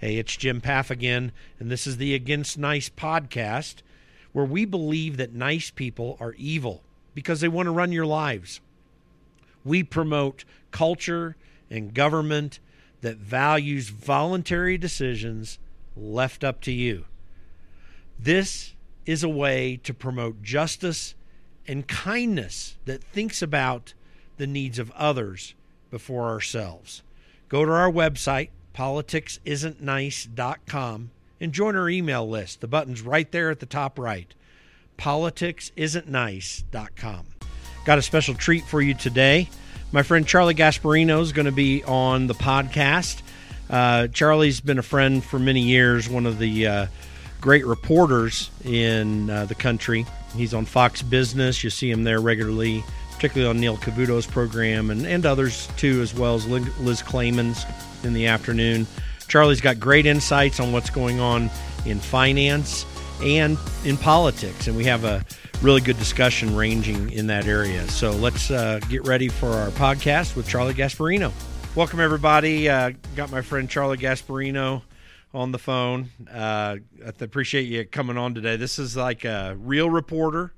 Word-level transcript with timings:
Hey, 0.00 0.16
it's 0.16 0.34
Jim 0.34 0.62
Pfaff 0.62 0.90
again, 0.90 1.30
and 1.58 1.70
this 1.70 1.86
is 1.86 1.98
the 1.98 2.14
Against 2.14 2.56
Nice 2.56 2.88
podcast, 2.88 3.82
where 4.32 4.46
we 4.46 4.64
believe 4.64 5.18
that 5.18 5.34
nice 5.34 5.70
people 5.70 6.16
are 6.18 6.32
evil 6.38 6.82
because 7.14 7.42
they 7.42 7.48
want 7.48 7.66
to 7.66 7.70
run 7.70 7.92
your 7.92 8.06
lives. 8.06 8.62
We 9.62 9.82
promote 9.82 10.46
culture 10.70 11.36
and 11.68 11.92
government 11.92 12.60
that 13.02 13.18
values 13.18 13.90
voluntary 13.90 14.78
decisions 14.78 15.58
left 15.94 16.44
up 16.44 16.62
to 16.62 16.72
you. 16.72 17.04
This 18.18 18.72
is 19.04 19.22
a 19.22 19.28
way 19.28 19.78
to 19.82 19.92
promote 19.92 20.42
justice 20.42 21.14
and 21.68 21.86
kindness 21.86 22.78
that 22.86 23.04
thinks 23.04 23.42
about 23.42 23.92
the 24.38 24.46
needs 24.46 24.78
of 24.78 24.90
others 24.92 25.54
before 25.90 26.28
ourselves. 26.28 27.02
Go 27.50 27.66
to 27.66 27.72
our 27.72 27.92
website, 27.92 28.48
politicsisn'tnice.com, 28.74 31.10
and 31.40 31.52
join 31.52 31.76
our 31.76 31.88
email 31.88 32.28
list. 32.28 32.60
The 32.60 32.68
button's 32.68 33.02
right 33.02 33.30
there 33.32 33.50
at 33.50 33.60
the 33.60 33.66
top 33.66 33.98
right. 33.98 34.34
politicsisn'tnice.com. 34.98 37.26
Got 37.84 37.98
a 37.98 38.02
special 38.02 38.34
treat 38.34 38.64
for 38.64 38.82
you 38.82 38.94
today. 38.94 39.48
My 39.92 40.02
friend 40.02 40.26
Charlie 40.26 40.54
Gasparino 40.54 41.20
is 41.20 41.32
going 41.32 41.46
to 41.46 41.52
be 41.52 41.82
on 41.84 42.26
the 42.26 42.34
podcast. 42.34 43.22
Uh, 43.68 44.08
Charlie's 44.08 44.60
been 44.60 44.78
a 44.78 44.82
friend 44.82 45.24
for 45.24 45.38
many 45.38 45.62
years, 45.62 46.08
one 46.08 46.26
of 46.26 46.38
the 46.38 46.66
uh, 46.66 46.86
great 47.40 47.64
reporters 47.64 48.50
in 48.64 49.30
uh, 49.30 49.46
the 49.46 49.54
country. 49.54 50.04
He's 50.36 50.54
on 50.54 50.64
Fox 50.64 51.02
Business. 51.02 51.64
You 51.64 51.70
see 51.70 51.90
him 51.90 52.04
there 52.04 52.20
regularly, 52.20 52.84
particularly 53.12 53.50
on 53.50 53.60
Neil 53.60 53.76
Cavuto's 53.76 54.26
program 54.26 54.90
and, 54.90 55.06
and 55.06 55.24
others 55.24 55.68
too, 55.76 56.02
as 56.02 56.14
well 56.14 56.34
as 56.34 56.46
Liz 56.46 57.02
Claman's 57.02 57.64
in 58.04 58.12
the 58.12 58.26
afternoon. 58.26 58.86
Charlie's 59.28 59.60
got 59.60 59.78
great 59.78 60.06
insights 60.06 60.60
on 60.60 60.72
what's 60.72 60.90
going 60.90 61.20
on 61.20 61.50
in 61.86 62.00
finance 62.00 62.84
and 63.22 63.58
in 63.84 63.96
politics, 63.96 64.66
and 64.66 64.76
we 64.76 64.84
have 64.84 65.04
a 65.04 65.24
really 65.62 65.80
good 65.80 65.98
discussion 65.98 66.56
ranging 66.56 67.10
in 67.12 67.26
that 67.26 67.46
area. 67.46 67.86
So 67.88 68.12
let's 68.12 68.50
uh, 68.50 68.80
get 68.88 69.06
ready 69.06 69.28
for 69.28 69.48
our 69.48 69.68
podcast 69.70 70.36
with 70.36 70.48
Charlie 70.48 70.74
Gasparino. 70.74 71.32
Welcome, 71.76 72.00
everybody. 72.00 72.68
Uh, 72.68 72.92
got 73.14 73.30
my 73.30 73.42
friend 73.42 73.68
Charlie 73.68 73.98
Gasparino 73.98 74.82
on 75.32 75.52
the 75.52 75.58
phone. 75.58 76.10
Uh, 76.28 76.78
I 77.04 77.12
appreciate 77.20 77.68
you 77.68 77.84
coming 77.84 78.16
on 78.16 78.34
today. 78.34 78.56
This 78.56 78.78
is 78.78 78.96
like 78.96 79.24
a 79.24 79.56
real 79.58 79.88
reporter. 79.90 80.52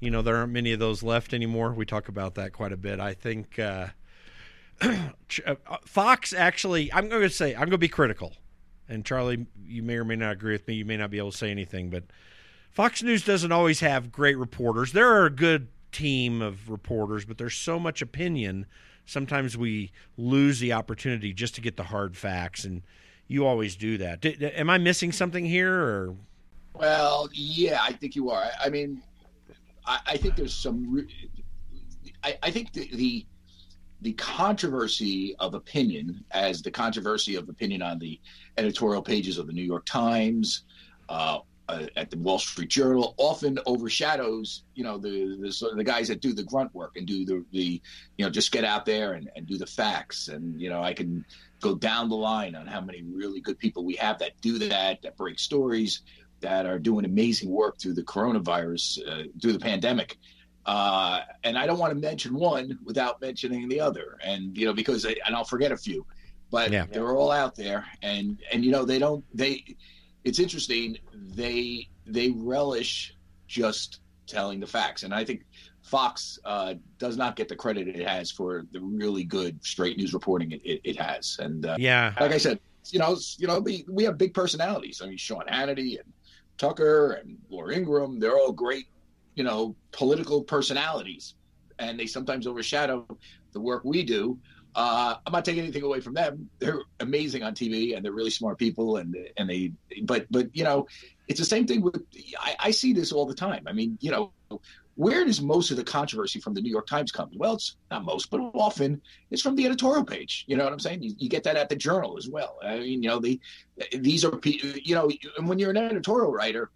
You 0.00 0.10
know, 0.10 0.22
there 0.22 0.36
aren't 0.36 0.52
many 0.52 0.72
of 0.72 0.80
those 0.80 1.02
left 1.02 1.32
anymore. 1.32 1.72
We 1.72 1.86
talk 1.86 2.08
about 2.08 2.34
that 2.34 2.52
quite 2.52 2.72
a 2.72 2.76
bit. 2.76 2.98
I 2.98 3.14
think 3.14 3.58
uh, 3.58 3.88
Uh, 5.44 5.56
uh, 5.66 5.78
Fox 5.84 6.32
actually, 6.32 6.92
I'm 6.92 7.08
going 7.08 7.22
to 7.22 7.28
say, 7.28 7.54
I'm 7.54 7.62
going 7.62 7.70
to 7.72 7.78
be 7.78 7.88
critical. 7.88 8.34
And 8.88 9.04
Charlie, 9.04 9.46
you 9.60 9.82
may 9.82 9.96
or 9.96 10.04
may 10.04 10.14
not 10.14 10.34
agree 10.34 10.52
with 10.52 10.68
me. 10.68 10.74
You 10.74 10.84
may 10.84 10.96
not 10.96 11.10
be 11.10 11.18
able 11.18 11.32
to 11.32 11.36
say 11.36 11.50
anything, 11.50 11.90
but 11.90 12.04
Fox 12.70 13.02
News 13.02 13.24
doesn't 13.24 13.50
always 13.50 13.80
have 13.80 14.12
great 14.12 14.38
reporters. 14.38 14.92
There 14.92 15.08
are 15.08 15.26
a 15.26 15.30
good 15.30 15.66
team 15.90 16.40
of 16.40 16.70
reporters, 16.70 17.24
but 17.24 17.36
there's 17.36 17.56
so 17.56 17.80
much 17.80 18.00
opinion 18.00 18.66
sometimes 19.06 19.56
we 19.56 19.92
lose 20.16 20.60
the 20.60 20.72
opportunity 20.72 21.32
just 21.32 21.54
to 21.54 21.60
get 21.60 21.76
the 21.76 21.84
hard 21.84 22.16
facts, 22.16 22.64
and 22.64 22.82
you 23.28 23.46
always 23.46 23.76
do 23.76 23.98
that. 23.98 24.20
D- 24.20 24.36
am 24.40 24.70
I 24.70 24.78
missing 24.78 25.12
something 25.12 25.44
here, 25.44 25.72
or? 25.72 26.16
Well, 26.74 27.28
yeah, 27.32 27.78
I 27.82 27.92
think 27.92 28.16
you 28.16 28.30
are. 28.30 28.50
I 28.62 28.68
mean, 28.68 29.02
I, 29.86 30.00
I 30.06 30.16
think 30.16 30.36
there's 30.36 30.54
some. 30.54 30.92
Re- 30.92 31.30
I, 32.22 32.38
I, 32.42 32.50
think 32.50 32.72
the, 32.72 32.88
the 32.94 33.26
the 34.04 34.12
controversy 34.12 35.34
of 35.38 35.54
opinion, 35.54 36.22
as 36.30 36.60
the 36.60 36.70
controversy 36.70 37.36
of 37.36 37.48
opinion 37.48 37.80
on 37.80 37.98
the 37.98 38.20
editorial 38.58 39.00
pages 39.00 39.38
of 39.38 39.46
the 39.46 39.52
New 39.52 39.62
York 39.62 39.86
Times, 39.86 40.64
uh, 41.08 41.38
uh, 41.66 41.86
at 41.96 42.10
the 42.10 42.18
Wall 42.18 42.38
Street 42.38 42.68
Journal 42.68 43.14
often 43.16 43.58
overshadows, 43.64 44.64
you 44.74 44.84
know, 44.84 44.98
the 44.98 45.38
the, 45.40 45.72
the 45.74 45.82
guys 45.84 46.08
that 46.08 46.20
do 46.20 46.34
the 46.34 46.42
grunt 46.42 46.74
work 46.74 46.96
and 46.96 47.06
do 47.06 47.24
the 47.24 47.42
the, 47.52 47.80
you 48.18 48.24
know, 48.26 48.30
just 48.30 48.52
get 48.52 48.64
out 48.64 48.84
there 48.84 49.14
and, 49.14 49.30
and 49.34 49.46
do 49.46 49.56
the 49.56 49.66
facts. 49.66 50.28
And 50.28 50.60
you 50.60 50.68
know, 50.68 50.82
I 50.82 50.92
can 50.92 51.24
go 51.62 51.74
down 51.74 52.10
the 52.10 52.16
line 52.16 52.54
on 52.54 52.66
how 52.66 52.82
many 52.82 53.02
really 53.02 53.40
good 53.40 53.58
people 53.58 53.86
we 53.86 53.94
have 53.94 54.18
that 54.18 54.32
do 54.42 54.58
that, 54.58 55.00
that 55.00 55.16
break 55.16 55.38
stories, 55.38 56.02
that 56.40 56.66
are 56.66 56.78
doing 56.78 57.06
amazing 57.06 57.48
work 57.48 57.78
through 57.78 57.94
the 57.94 58.02
coronavirus, 58.02 58.98
uh, 59.08 59.22
through 59.40 59.54
the 59.54 59.58
pandemic. 59.58 60.18
Uh, 60.66 61.20
and 61.42 61.58
I 61.58 61.66
don't 61.66 61.78
want 61.78 61.92
to 61.92 61.98
mention 61.98 62.34
one 62.34 62.78
without 62.84 63.20
mentioning 63.20 63.68
the 63.68 63.80
other, 63.80 64.18
and 64.24 64.56
you 64.56 64.66
know, 64.66 64.72
because 64.72 65.04
I, 65.04 65.14
and 65.26 65.36
I'll 65.36 65.44
forget 65.44 65.72
a 65.72 65.76
few, 65.76 66.06
but 66.50 66.70
yeah. 66.70 66.86
they're 66.90 67.14
all 67.14 67.30
out 67.30 67.54
there, 67.54 67.84
and 68.02 68.38
and 68.50 68.64
you 68.64 68.70
know, 68.70 68.84
they 68.84 68.98
don't 68.98 69.24
they 69.34 69.64
it's 70.24 70.38
interesting. 70.38 70.96
They 71.12 71.88
they 72.06 72.30
relish 72.30 73.14
just 73.46 74.00
telling 74.26 74.58
the 74.58 74.66
facts, 74.66 75.02
and 75.02 75.14
I 75.14 75.24
think 75.24 75.44
Fox 75.82 76.38
uh, 76.46 76.74
does 76.98 77.18
not 77.18 77.36
get 77.36 77.48
the 77.48 77.56
credit 77.56 77.88
it 77.88 78.08
has 78.08 78.30
for 78.30 78.64
the 78.72 78.80
really 78.80 79.24
good 79.24 79.62
straight 79.62 79.98
news 79.98 80.14
reporting 80.14 80.52
it, 80.52 80.62
it, 80.64 80.80
it 80.82 80.96
has. 80.96 81.36
And 81.40 81.66
uh, 81.66 81.76
yeah, 81.78 82.14
like 82.18 82.32
I 82.32 82.38
said, 82.38 82.58
you 82.90 82.98
know, 82.98 83.18
you 83.36 83.46
know, 83.46 83.60
we, 83.60 83.84
we 83.88 84.04
have 84.04 84.16
big 84.16 84.32
personalities. 84.32 85.02
I 85.02 85.06
mean, 85.06 85.18
Sean 85.18 85.44
Hannity 85.46 85.98
and 86.00 86.12
Tucker 86.56 87.12
and 87.12 87.36
Laura 87.50 87.74
Ingraham, 87.74 88.18
they're 88.18 88.36
all 88.36 88.52
great, 88.52 88.86
you 89.34 89.44
know, 89.44 89.76
political 89.92 90.42
personalities, 90.42 91.34
and 91.78 91.98
they 91.98 92.06
sometimes 92.06 92.46
overshadow 92.46 93.06
the 93.52 93.60
work 93.60 93.82
we 93.84 94.02
do. 94.04 94.38
Uh, 94.74 95.16
I'm 95.24 95.32
not 95.32 95.44
taking 95.44 95.62
anything 95.62 95.84
away 95.84 96.00
from 96.00 96.14
them. 96.14 96.50
They're 96.58 96.80
amazing 96.98 97.44
on 97.44 97.54
TV 97.54 97.94
and 97.94 98.04
they're 98.04 98.12
really 98.12 98.30
smart 98.30 98.58
people. 98.58 98.96
And 98.96 99.16
and 99.36 99.48
they, 99.48 99.72
but 100.02 100.26
but 100.30 100.54
you 100.54 100.64
know, 100.64 100.88
it's 101.28 101.38
the 101.38 101.46
same 101.46 101.66
thing 101.66 101.80
with. 101.80 102.02
I, 102.38 102.56
I 102.58 102.70
see 102.72 102.92
this 102.92 103.12
all 103.12 103.26
the 103.26 103.34
time. 103.34 103.64
I 103.68 103.72
mean, 103.72 103.96
you 104.00 104.10
know, 104.10 104.32
where 104.96 105.24
does 105.24 105.40
most 105.40 105.70
of 105.70 105.76
the 105.76 105.84
controversy 105.84 106.40
from 106.40 106.54
the 106.54 106.60
New 106.60 106.70
York 106.70 106.86
Times 106.86 107.12
come? 107.12 107.30
Well, 107.36 107.54
it's 107.54 107.76
not 107.90 108.04
most, 108.04 108.30
but 108.30 108.40
often 108.54 109.00
it's 109.30 109.42
from 109.42 109.56
the 109.56 109.66
editorial 109.66 110.04
page. 110.04 110.44
You 110.46 110.56
know 110.56 110.64
what 110.64 110.72
I'm 110.72 110.80
saying? 110.80 111.02
You, 111.02 111.14
you 111.18 111.28
get 111.28 111.44
that 111.44 111.56
at 111.56 111.68
the 111.68 111.76
Journal 111.76 112.16
as 112.18 112.28
well. 112.28 112.58
I 112.62 112.78
mean, 112.78 113.02
you 113.02 113.08
know, 113.08 113.20
the 113.20 113.40
these 113.96 114.24
are 114.24 114.36
people. 114.36 114.70
you 114.70 114.94
know, 114.94 115.10
and 115.38 115.48
when 115.48 115.58
you're 115.58 115.70
an 115.70 115.76
editorial 115.76 116.32
writer, 116.32 116.70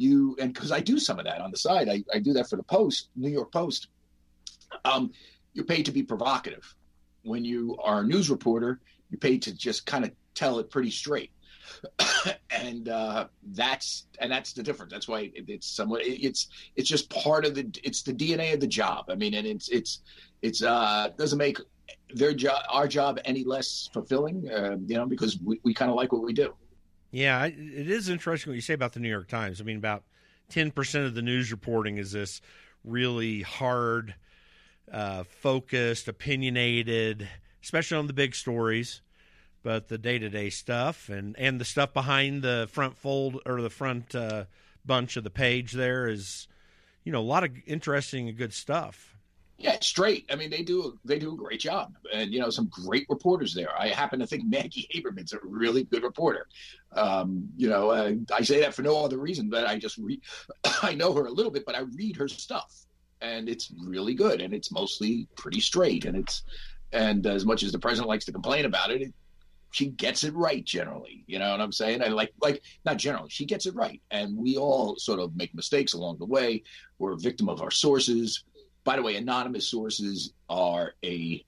you 0.00 0.36
and 0.40 0.54
because 0.54 0.72
I 0.72 0.80
do 0.80 0.98
some 0.98 1.18
of 1.18 1.26
that 1.26 1.40
on 1.40 1.50
the 1.50 1.58
side. 1.58 1.88
I, 1.88 2.02
I 2.12 2.18
do 2.18 2.32
that 2.32 2.48
for 2.48 2.56
the 2.56 2.62
Post, 2.62 3.10
New 3.16 3.30
York 3.30 3.52
Post. 3.52 3.88
Um, 4.84 5.12
you're 5.52 5.64
paid 5.64 5.84
to 5.86 5.92
be 5.92 6.02
provocative 6.02 6.74
when 7.22 7.44
you 7.44 7.76
are 7.82 8.00
a 8.00 8.04
news 8.04 8.30
reporter, 8.30 8.80
you're 9.10 9.18
paid 9.18 9.42
to 9.42 9.54
just 9.54 9.86
kind 9.86 10.04
of 10.04 10.12
tell 10.34 10.58
it 10.58 10.70
pretty 10.70 10.90
straight. 10.90 11.30
and 12.50 12.88
uh, 12.88 13.26
that's 13.52 14.06
and 14.18 14.32
that's 14.32 14.52
the 14.52 14.62
difference. 14.62 14.92
That's 14.92 15.06
why 15.06 15.30
it, 15.34 15.44
it's 15.48 15.66
somewhat 15.66 16.02
it's 16.04 16.48
it's 16.76 16.88
just 16.88 17.10
part 17.10 17.44
of 17.44 17.54
the 17.54 17.70
it's 17.84 18.02
the 18.02 18.12
DNA 18.12 18.54
of 18.54 18.60
the 18.60 18.66
job. 18.66 19.06
I 19.08 19.14
mean, 19.14 19.34
and 19.34 19.46
it's 19.46 19.68
it's 19.68 20.00
it's 20.42 20.62
uh 20.62 21.10
doesn't 21.16 21.38
make 21.38 21.58
their 22.14 22.34
job 22.34 22.62
our 22.68 22.88
job 22.88 23.20
any 23.24 23.44
less 23.44 23.88
fulfilling. 23.92 24.50
Uh, 24.50 24.76
you 24.86 24.96
know, 24.96 25.06
because 25.06 25.38
we, 25.44 25.60
we 25.62 25.74
kind 25.74 25.90
of 25.90 25.96
like 25.96 26.12
what 26.12 26.22
we 26.22 26.32
do. 26.32 26.54
Yeah, 27.10 27.46
it 27.46 27.54
is 27.90 28.08
interesting 28.08 28.50
what 28.50 28.54
you 28.54 28.60
say 28.60 28.74
about 28.74 28.92
the 28.92 29.00
New 29.00 29.08
York 29.08 29.28
Times. 29.28 29.60
I 29.60 29.64
mean, 29.64 29.78
about 29.78 30.04
ten 30.48 30.70
percent 30.70 31.06
of 31.06 31.14
the 31.14 31.22
news 31.22 31.50
reporting 31.50 31.96
is 31.98 32.12
this 32.12 32.40
really 32.84 33.42
hard 33.42 34.14
uh, 34.90 35.24
focused, 35.24 36.08
opinionated, 36.08 37.28
especially 37.62 37.98
on 37.98 38.06
the 38.06 38.12
big 38.12 38.34
stories, 38.34 39.02
but 39.62 39.88
the 39.88 39.98
day 39.98 40.18
to 40.18 40.28
day 40.28 40.50
stuff 40.50 41.08
and, 41.08 41.36
and 41.38 41.60
the 41.60 41.64
stuff 41.64 41.92
behind 41.92 42.42
the 42.42 42.68
front 42.70 42.96
fold 42.96 43.40
or 43.44 43.60
the 43.60 43.70
front 43.70 44.14
uh, 44.14 44.44
bunch 44.84 45.16
of 45.16 45.24
the 45.24 45.30
page 45.30 45.72
there 45.72 46.08
is, 46.08 46.48
you 47.04 47.12
know, 47.12 47.20
a 47.20 47.22
lot 47.22 47.44
of 47.44 47.50
interesting 47.66 48.28
and 48.28 48.38
good 48.38 48.54
stuff. 48.54 49.09
Yeah, 49.60 49.76
straight. 49.82 50.24
I 50.32 50.36
mean, 50.36 50.48
they 50.48 50.62
do 50.62 50.98
they 51.04 51.18
do 51.18 51.34
a 51.34 51.36
great 51.36 51.60
job, 51.60 51.94
and 52.14 52.32
you 52.32 52.40
know, 52.40 52.48
some 52.48 52.68
great 52.68 53.06
reporters 53.10 53.52
there. 53.52 53.68
I 53.78 53.88
happen 53.88 54.18
to 54.20 54.26
think 54.26 54.44
Maggie 54.48 54.88
Haberman's 54.94 55.34
a 55.34 55.38
really 55.42 55.84
good 55.84 56.02
reporter. 56.02 56.48
Um, 56.92 57.50
you 57.58 57.68
know, 57.68 57.90
uh, 57.90 58.14
I 58.34 58.40
say 58.40 58.60
that 58.60 58.74
for 58.74 58.80
no 58.80 59.04
other 59.04 59.18
reason, 59.18 59.50
but 59.50 59.66
I 59.66 59.78
just 59.78 59.98
read. 59.98 60.22
I 60.82 60.94
know 60.94 61.12
her 61.12 61.26
a 61.26 61.30
little 61.30 61.52
bit, 61.52 61.66
but 61.66 61.74
I 61.74 61.80
read 61.80 62.16
her 62.16 62.26
stuff, 62.26 62.86
and 63.20 63.48
it's 63.48 63.72
really 63.78 64.14
good 64.14 64.40
and 64.40 64.54
it's 64.54 64.72
mostly 64.72 65.26
pretty 65.36 65.60
straight 65.60 66.04
and 66.04 66.16
it's 66.16 66.42
and 66.92 67.26
as 67.26 67.44
much 67.44 67.62
as 67.62 67.72
the 67.72 67.78
president 67.78 68.08
likes 68.08 68.24
to 68.24 68.32
complain 68.32 68.64
about 68.64 68.90
it, 68.90 69.02
it 69.02 69.14
she 69.72 69.86
gets 69.86 70.24
it 70.24 70.34
right 70.34 70.64
generally 70.64 71.22
you 71.26 71.38
know 71.38 71.50
what 71.50 71.60
i'm 71.60 71.72
saying 71.72 72.02
and 72.02 72.14
like 72.14 72.32
like 72.42 72.62
not 72.84 72.96
generally 72.96 73.30
she 73.30 73.44
gets 73.44 73.66
it 73.66 73.74
right 73.74 74.00
and 74.10 74.36
we 74.36 74.56
all 74.56 74.96
sort 74.96 75.20
of 75.20 75.36
make 75.36 75.54
mistakes 75.54 75.92
along 75.92 76.18
the 76.18 76.24
way 76.24 76.62
we're 76.98 77.12
a 77.12 77.18
victim 77.18 77.48
of 77.48 77.62
our 77.62 77.70
sources 77.70 78.44
by 78.90 78.96
the 78.96 79.02
way 79.02 79.14
anonymous 79.14 79.68
sources 79.68 80.32
are 80.48 80.94
a 81.04 81.44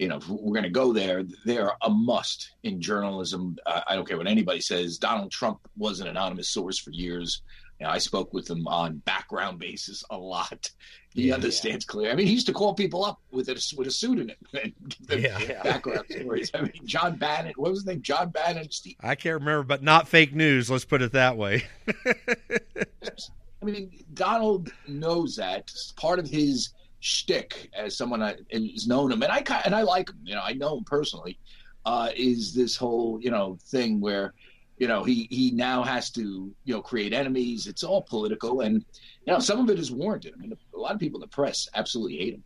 you 0.00 0.08
know 0.08 0.18
we're 0.28 0.52
going 0.52 0.64
to 0.64 0.68
go 0.68 0.92
there 0.92 1.22
they're 1.44 1.70
a 1.82 1.88
must 1.88 2.50
in 2.64 2.80
journalism 2.80 3.56
uh, 3.66 3.82
i 3.86 3.94
don't 3.94 4.08
care 4.08 4.18
what 4.18 4.26
anybody 4.26 4.60
says 4.60 4.98
donald 4.98 5.30
trump 5.30 5.60
was 5.76 6.00
an 6.00 6.08
anonymous 6.08 6.48
source 6.48 6.78
for 6.78 6.90
years 6.90 7.42
You 7.78 7.86
know, 7.86 7.92
I 7.92 7.98
spoke 7.98 8.32
with 8.32 8.48
him 8.48 8.68
on 8.68 8.98
background 8.98 9.58
basis 9.58 10.04
a 10.08 10.16
lot. 10.16 10.70
He 11.14 11.28
yeah, 11.28 11.34
understands 11.34 11.84
yeah. 11.84 11.90
clearly. 11.90 12.12
I 12.12 12.14
mean, 12.14 12.28
he 12.28 12.32
used 12.32 12.46
to 12.46 12.52
call 12.52 12.74
people 12.74 13.04
up 13.04 13.18
with 13.32 13.48
a 13.48 13.74
with 13.76 13.88
a 13.88 13.90
pseudonym 13.90 14.36
and 14.62 14.72
give 14.88 15.06
them 15.08 15.42
yeah. 15.48 15.62
background 15.64 16.06
stories. 16.08 16.52
I 16.54 16.62
mean, 16.62 16.80
John 16.84 17.16
Bannon. 17.16 17.54
What 17.56 17.70
was 17.70 17.80
his 17.80 17.86
name? 17.86 18.00
John 18.00 18.30
Bannon. 18.30 18.70
Steve. 18.70 18.94
I 19.00 19.16
can't 19.16 19.40
remember, 19.40 19.64
but 19.64 19.82
not 19.82 20.06
fake 20.06 20.32
news. 20.32 20.70
Let's 20.70 20.84
put 20.84 21.02
it 21.02 21.10
that 21.12 21.36
way. 21.36 21.64
I 23.62 23.64
mean, 23.64 24.04
Donald 24.14 24.72
knows 24.88 25.36
that. 25.36 25.60
It's 25.60 25.92
part 25.92 26.18
of 26.18 26.28
his 26.28 26.70
shtick 27.00 27.70
as 27.74 27.96
someone 27.96 28.22
I, 28.22 28.36
is 28.50 28.86
known 28.86 29.12
him, 29.12 29.22
and 29.22 29.30
I 29.30 29.44
and 29.64 29.74
I 29.74 29.82
like 29.82 30.08
him. 30.08 30.18
You 30.24 30.34
know, 30.34 30.42
I 30.44 30.52
know 30.52 30.78
him 30.78 30.84
personally. 30.84 31.38
Uh, 31.84 32.10
is 32.14 32.54
this 32.54 32.76
whole 32.76 33.20
you 33.20 33.30
know 33.30 33.58
thing 33.66 34.00
where 34.00 34.34
you 34.78 34.88
know 34.88 35.04
he 35.04 35.28
he 35.30 35.50
now 35.52 35.82
has 35.82 36.10
to 36.10 36.52
you 36.64 36.74
know 36.74 36.82
create 36.82 37.12
enemies. 37.12 37.66
It's 37.66 37.84
all 37.84 38.02
political, 38.02 38.62
and 38.62 38.84
you 39.26 39.32
know 39.32 39.38
some 39.38 39.60
of 39.60 39.70
it 39.70 39.78
is 39.78 39.92
warranted. 39.92 40.34
I 40.34 40.40
mean, 40.40 40.52
a 40.74 40.78
lot 40.78 40.92
of 40.92 41.00
people 41.00 41.18
in 41.18 41.22
the 41.22 41.28
press 41.28 41.68
absolutely 41.74 42.18
hate 42.18 42.34
him. 42.34 42.44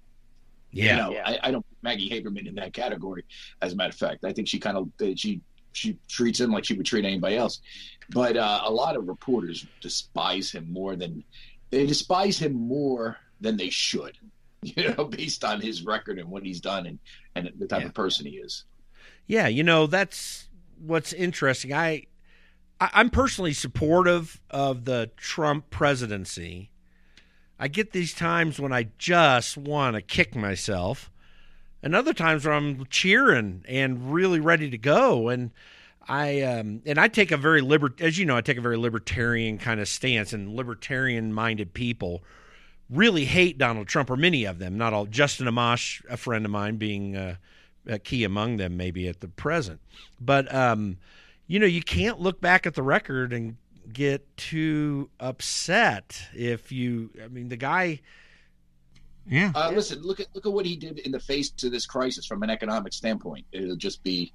Yeah, 0.72 0.84
you 0.84 1.02
know, 1.02 1.10
yeah. 1.12 1.22
I, 1.26 1.48
I, 1.48 1.50
don't 1.50 1.64
Maggie 1.80 2.10
Haberman 2.10 2.46
in 2.46 2.54
that 2.56 2.74
category. 2.74 3.24
As 3.62 3.72
a 3.72 3.76
matter 3.76 3.90
of 3.90 3.96
fact, 3.96 4.24
I 4.24 4.32
think 4.32 4.48
she 4.48 4.58
kind 4.58 4.76
of 4.76 4.90
she 5.18 5.40
she 5.76 5.98
treats 6.08 6.40
him 6.40 6.50
like 6.50 6.64
she 6.64 6.74
would 6.74 6.86
treat 6.86 7.04
anybody 7.04 7.36
else. 7.36 7.60
But 8.10 8.36
uh, 8.36 8.62
a 8.64 8.70
lot 8.70 8.96
of 8.96 9.08
reporters 9.08 9.66
despise 9.80 10.50
him 10.50 10.72
more 10.72 10.96
than 10.96 11.22
they 11.70 11.86
despise 11.86 12.38
him 12.38 12.54
more 12.54 13.18
than 13.40 13.56
they 13.56 13.70
should. 13.70 14.16
You 14.62 14.88
know, 14.88 15.04
based 15.04 15.44
on 15.44 15.60
his 15.60 15.84
record 15.84 16.18
and 16.18 16.28
what 16.28 16.42
he's 16.42 16.60
done 16.60 16.86
and 16.86 16.98
and 17.36 17.52
the 17.56 17.68
type 17.68 17.82
yeah. 17.82 17.86
of 17.86 17.94
person 17.94 18.26
he 18.26 18.38
is. 18.38 18.64
Yeah, 19.26 19.46
you 19.46 19.62
know 19.62 19.86
that's 19.86 20.48
what's 20.80 21.12
interesting. 21.12 21.72
I, 21.72 22.06
I 22.80 22.90
I'm 22.94 23.10
personally 23.10 23.52
supportive 23.52 24.40
of 24.50 24.84
the 24.84 25.10
Trump 25.18 25.70
presidency. 25.70 26.70
I 27.60 27.68
get 27.68 27.92
these 27.92 28.12
times 28.12 28.58
when 28.58 28.72
I 28.72 28.88
just 28.98 29.56
want 29.56 29.94
to 29.94 30.02
kick 30.02 30.34
myself, 30.34 31.12
and 31.86 31.94
other 31.94 32.12
times 32.12 32.44
where 32.44 32.52
I'm 32.52 32.84
cheering 32.86 33.64
and 33.68 34.12
really 34.12 34.40
ready 34.40 34.70
to 34.70 34.76
go. 34.76 35.28
And 35.28 35.52
I 36.08 36.40
um, 36.40 36.82
and 36.84 36.98
I 36.98 37.06
take 37.06 37.30
a 37.30 37.36
very 37.36 37.60
liber 37.60 37.94
as 38.00 38.18
you 38.18 38.24
know 38.24 38.36
I 38.36 38.40
take 38.40 38.58
a 38.58 38.60
very 38.60 38.76
libertarian 38.76 39.56
kind 39.56 39.78
of 39.78 39.86
stance, 39.86 40.32
and 40.32 40.52
libertarian 40.56 41.32
minded 41.32 41.74
people 41.74 42.24
really 42.90 43.24
hate 43.24 43.56
Donald 43.56 43.86
Trump, 43.86 44.10
or 44.10 44.16
many 44.16 44.44
of 44.44 44.58
them, 44.58 44.76
not 44.76 44.92
all. 44.94 45.06
Justin 45.06 45.46
Amash, 45.46 46.04
a 46.10 46.16
friend 46.16 46.44
of 46.44 46.50
mine, 46.50 46.76
being 46.76 47.16
uh, 47.16 47.36
a 47.86 48.00
key 48.00 48.24
among 48.24 48.56
them, 48.56 48.76
maybe 48.76 49.06
at 49.06 49.20
the 49.20 49.28
present. 49.28 49.78
But 50.20 50.52
um, 50.52 50.96
you 51.46 51.60
know, 51.60 51.66
you 51.66 51.82
can't 51.82 52.20
look 52.20 52.40
back 52.40 52.66
at 52.66 52.74
the 52.74 52.82
record 52.82 53.32
and 53.32 53.58
get 53.92 54.36
too 54.36 55.08
upset 55.20 56.20
if 56.34 56.72
you. 56.72 57.10
I 57.22 57.28
mean, 57.28 57.48
the 57.48 57.56
guy. 57.56 58.00
Yeah. 59.28 59.52
Uh, 59.54 59.72
listen, 59.74 60.02
look 60.02 60.20
at 60.20 60.28
look 60.34 60.46
at 60.46 60.52
what 60.52 60.66
he 60.66 60.76
did 60.76 61.00
in 61.00 61.12
the 61.12 61.20
face 61.20 61.50
to 61.50 61.68
this 61.68 61.86
crisis 61.86 62.26
from 62.26 62.42
an 62.42 62.50
economic 62.50 62.92
standpoint. 62.92 63.44
It'll 63.52 63.76
just 63.76 64.02
be 64.02 64.32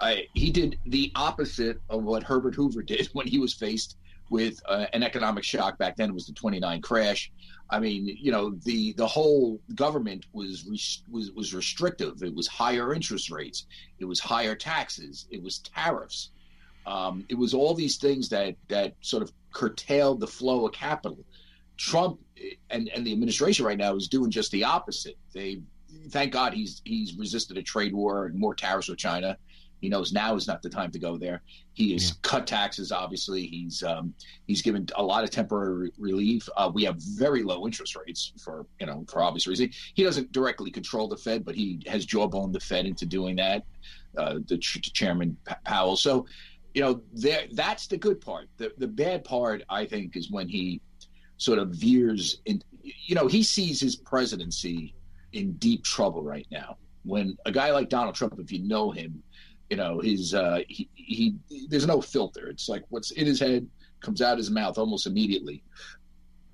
I, 0.00 0.26
he 0.34 0.50
did 0.50 0.78
the 0.86 1.12
opposite 1.14 1.80
of 1.88 2.02
what 2.02 2.22
Herbert 2.22 2.54
Hoover 2.54 2.82
did 2.94 3.08
when 3.12 3.26
he 3.26 3.38
was 3.38 3.54
faced 3.54 3.96
with 4.30 4.60
uh, 4.66 4.86
an 4.92 5.02
economic 5.02 5.44
shock. 5.44 5.78
Back 5.78 5.96
then, 5.96 6.10
it 6.10 6.14
was 6.14 6.26
the 6.26 6.32
'29 6.32 6.80
crash. 6.82 7.30
I 7.70 7.78
mean, 7.78 8.06
you 8.20 8.32
know, 8.32 8.50
the 8.64 8.92
the 8.94 9.06
whole 9.06 9.60
government 9.74 10.26
was 10.32 10.64
was 11.10 11.32
was 11.32 11.54
restrictive. 11.54 12.22
It 12.22 12.34
was 12.34 12.46
higher 12.46 12.92
interest 12.94 13.30
rates. 13.30 13.66
It 13.98 14.04
was 14.04 14.20
higher 14.20 14.54
taxes. 14.54 15.26
It 15.30 15.42
was 15.42 15.58
tariffs. 15.58 16.30
Um, 16.86 17.24
it 17.28 17.34
was 17.34 17.54
all 17.54 17.74
these 17.74 17.96
things 17.96 18.28
that 18.30 18.56
that 18.68 18.94
sort 19.00 19.22
of 19.22 19.32
curtailed 19.52 20.20
the 20.20 20.26
flow 20.26 20.66
of 20.66 20.72
capital. 20.72 21.18
Trump 21.76 22.20
and 22.70 22.88
and 22.88 23.06
the 23.06 23.12
administration 23.12 23.64
right 23.64 23.78
now 23.78 23.94
is 23.96 24.08
doing 24.08 24.30
just 24.30 24.50
the 24.52 24.64
opposite. 24.64 25.16
They 25.32 25.60
thank 26.10 26.32
God 26.32 26.52
he's 26.52 26.82
he's 26.84 27.14
resisted 27.16 27.56
a 27.56 27.62
trade 27.62 27.94
war 27.94 28.26
and 28.26 28.38
more 28.38 28.54
tariffs 28.54 28.88
with 28.88 28.98
China. 28.98 29.36
He 29.80 29.90
knows 29.90 30.14
now 30.14 30.34
is 30.34 30.46
not 30.46 30.62
the 30.62 30.70
time 30.70 30.90
to 30.92 30.98
go 30.98 31.18
there. 31.18 31.42
He 31.74 31.92
has 31.92 32.08
yeah. 32.08 32.14
cut 32.22 32.46
taxes. 32.46 32.90
Obviously, 32.90 33.46
he's 33.46 33.82
um, 33.82 34.14
he's 34.46 34.62
given 34.62 34.88
a 34.96 35.02
lot 35.02 35.24
of 35.24 35.30
temporary 35.30 35.90
relief. 35.98 36.48
Uh, 36.56 36.70
we 36.72 36.84
have 36.84 36.96
very 36.96 37.42
low 37.42 37.66
interest 37.66 37.94
rates 37.94 38.32
for 38.42 38.66
you 38.80 38.86
know 38.86 39.04
for 39.10 39.22
obvious 39.22 39.46
reasons. 39.46 39.76
He 39.92 40.02
doesn't 40.02 40.32
directly 40.32 40.70
control 40.70 41.06
the 41.06 41.18
Fed, 41.18 41.44
but 41.44 41.54
he 41.54 41.82
has 41.86 42.06
jawboned 42.06 42.54
the 42.54 42.60
Fed 42.60 42.86
into 42.86 43.04
doing 43.04 43.36
that. 43.36 43.64
Uh, 44.16 44.38
the 44.46 44.56
ch- 44.56 44.92
chairman 44.92 45.36
P- 45.46 45.54
Powell. 45.64 45.96
So, 45.96 46.24
you 46.72 46.80
know, 46.80 47.02
there 47.12 47.46
that's 47.52 47.86
the 47.86 47.98
good 47.98 48.22
part. 48.22 48.48
The 48.56 48.72
the 48.78 48.88
bad 48.88 49.22
part, 49.22 49.64
I 49.68 49.84
think, 49.84 50.16
is 50.16 50.30
when 50.30 50.48
he 50.48 50.80
sort 51.36 51.58
of 51.58 51.70
veers 51.70 52.40
in. 52.46 52.62
You 52.82 53.14
know, 53.14 53.26
he 53.26 53.42
sees 53.42 53.80
his 53.80 53.96
presidency 53.96 54.94
in 55.32 55.52
deep 55.54 55.84
trouble 55.84 56.22
right 56.22 56.46
now. 56.50 56.76
When 57.04 57.36
a 57.46 57.52
guy 57.52 57.70
like 57.70 57.88
Donald 57.88 58.14
Trump, 58.14 58.38
if 58.38 58.52
you 58.52 58.60
know 58.60 58.90
him, 58.90 59.22
you 59.70 59.76
know 59.76 60.00
his 60.00 60.34
uh 60.34 60.60
he, 60.68 60.88
he 60.94 61.34
there's 61.68 61.86
no 61.86 62.00
filter. 62.00 62.48
It's 62.48 62.68
like 62.68 62.84
what's 62.88 63.10
in 63.12 63.26
his 63.26 63.40
head 63.40 63.68
comes 64.04 64.22
out 64.22 64.38
his 64.38 64.50
mouth 64.50 64.78
almost 64.78 65.06
immediately. 65.06 65.62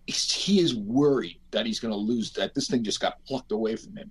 He's, 0.06 0.32
he 0.32 0.60
is 0.60 0.74
worried 0.74 1.40
that 1.50 1.66
he's 1.66 1.80
going 1.80 1.92
to 1.92 1.98
lose 1.98 2.32
that 2.32 2.54
this 2.54 2.68
thing 2.68 2.82
just 2.82 3.00
got 3.00 3.22
plucked 3.24 3.52
away 3.52 3.76
from 3.76 3.96
him. 3.96 4.10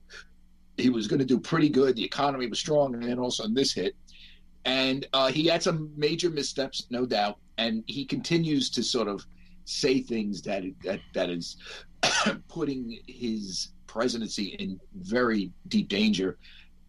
He 0.77 0.89
was 0.89 1.07
going 1.07 1.19
to 1.19 1.25
do 1.25 1.39
pretty 1.39 1.69
good. 1.69 1.95
The 1.95 2.03
economy 2.03 2.47
was 2.47 2.59
strong 2.59 2.93
and 2.93 3.03
then 3.03 3.19
also 3.19 3.45
in 3.45 3.53
this 3.53 3.73
hit. 3.73 3.95
And 4.65 5.07
uh, 5.13 5.31
he 5.31 5.47
had 5.47 5.63
some 5.63 5.91
major 5.97 6.29
missteps 6.29 6.85
no 6.89 7.05
doubt. 7.05 7.37
And 7.57 7.83
he 7.87 8.05
continues 8.05 8.69
to 8.71 8.83
sort 8.83 9.07
of 9.07 9.25
say 9.69 10.01
things 10.01 10.41
that 10.41 10.63
that, 10.83 10.99
that 11.13 11.29
is 11.29 11.57
putting 12.47 12.99
his 13.07 13.69
presidency 13.87 14.55
in 14.59 14.79
very 14.93 15.51
deep 15.67 15.87
danger 15.87 16.37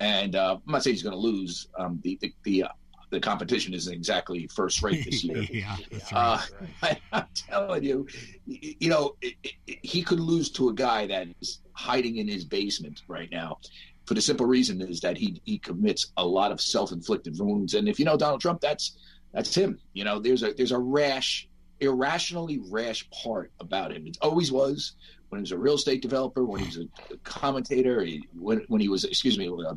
and 0.01 0.35
uh, 0.35 0.57
I'm 0.67 0.73
not 0.73 0.83
saying 0.83 0.95
he's 0.95 1.03
going 1.03 1.15
to 1.15 1.19
lose. 1.19 1.69
Um, 1.79 2.01
the 2.03 2.19
the 2.21 2.33
the, 2.43 2.63
uh, 2.65 2.69
the, 3.11 3.21
competition 3.21 3.75
isn't 3.75 3.93
exactly 3.93 4.49
first 4.49 4.83
rate 4.83 5.05
this 5.05 5.23
year. 5.25 5.47
yeah, 5.51 5.77
uh, 6.13 6.43
I, 6.83 6.99
am 7.13 7.27
telling 7.35 7.85
you, 7.85 8.07
you 8.47 8.89
know, 8.89 9.15
it, 9.21 9.35
it, 9.45 9.79
he 9.83 10.03
could 10.03 10.21
lose 10.21 10.51
to 10.53 10.71
a 10.71 10.75
guy 10.75 11.07
that 11.07 11.29
is 11.41 11.61
hiding 11.73 12.17
in 12.17 12.27
his 12.27 12.45
basement 12.45 13.03
right 13.09 13.31
now. 13.31 13.59
For 14.07 14.15
the 14.15 14.23
simple 14.23 14.47
reason 14.47 14.81
is 14.81 15.01
that 15.01 15.17
he 15.17 15.41
he 15.45 15.59
commits 15.59 16.13
a 16.17 16.27
lot 16.27 16.51
of 16.51 16.61
self 16.61 16.93
inflicted 16.93 17.39
wounds, 17.39 17.75
and 17.75 17.89
if 17.89 17.99
you 17.99 18.07
know 18.07 18.17
Donald 18.17 18.41
Trump, 18.41 18.61
that's 18.61 18.97
that's 19.33 19.55
him. 19.55 19.79
You 19.93 20.05
know, 20.05 20.19
there's 20.19 20.43
a 20.43 20.53
there's 20.55 20.73
a 20.73 20.79
rash, 20.79 21.47
irrationally 21.81 22.61
rash 22.69 23.09
part 23.11 23.53
about 23.61 23.93
him. 23.93 24.07
It 24.07 24.19
always 24.21 24.53
was 24.53 24.93
when 25.29 25.39
he 25.39 25.43
was 25.43 25.53
a 25.53 25.59
real 25.59 25.75
estate 25.75 26.03
developer, 26.03 26.45
when 26.45 26.61
he 26.61 26.67
was 26.67 26.79
a, 26.79 27.17
commentator, 27.19 28.03
he, 28.03 28.27
when, 28.39 28.65
when 28.69 28.81
he 28.81 28.89
was, 28.89 29.05
excuse 29.05 29.39
me, 29.39 29.49
uh, 29.49 29.75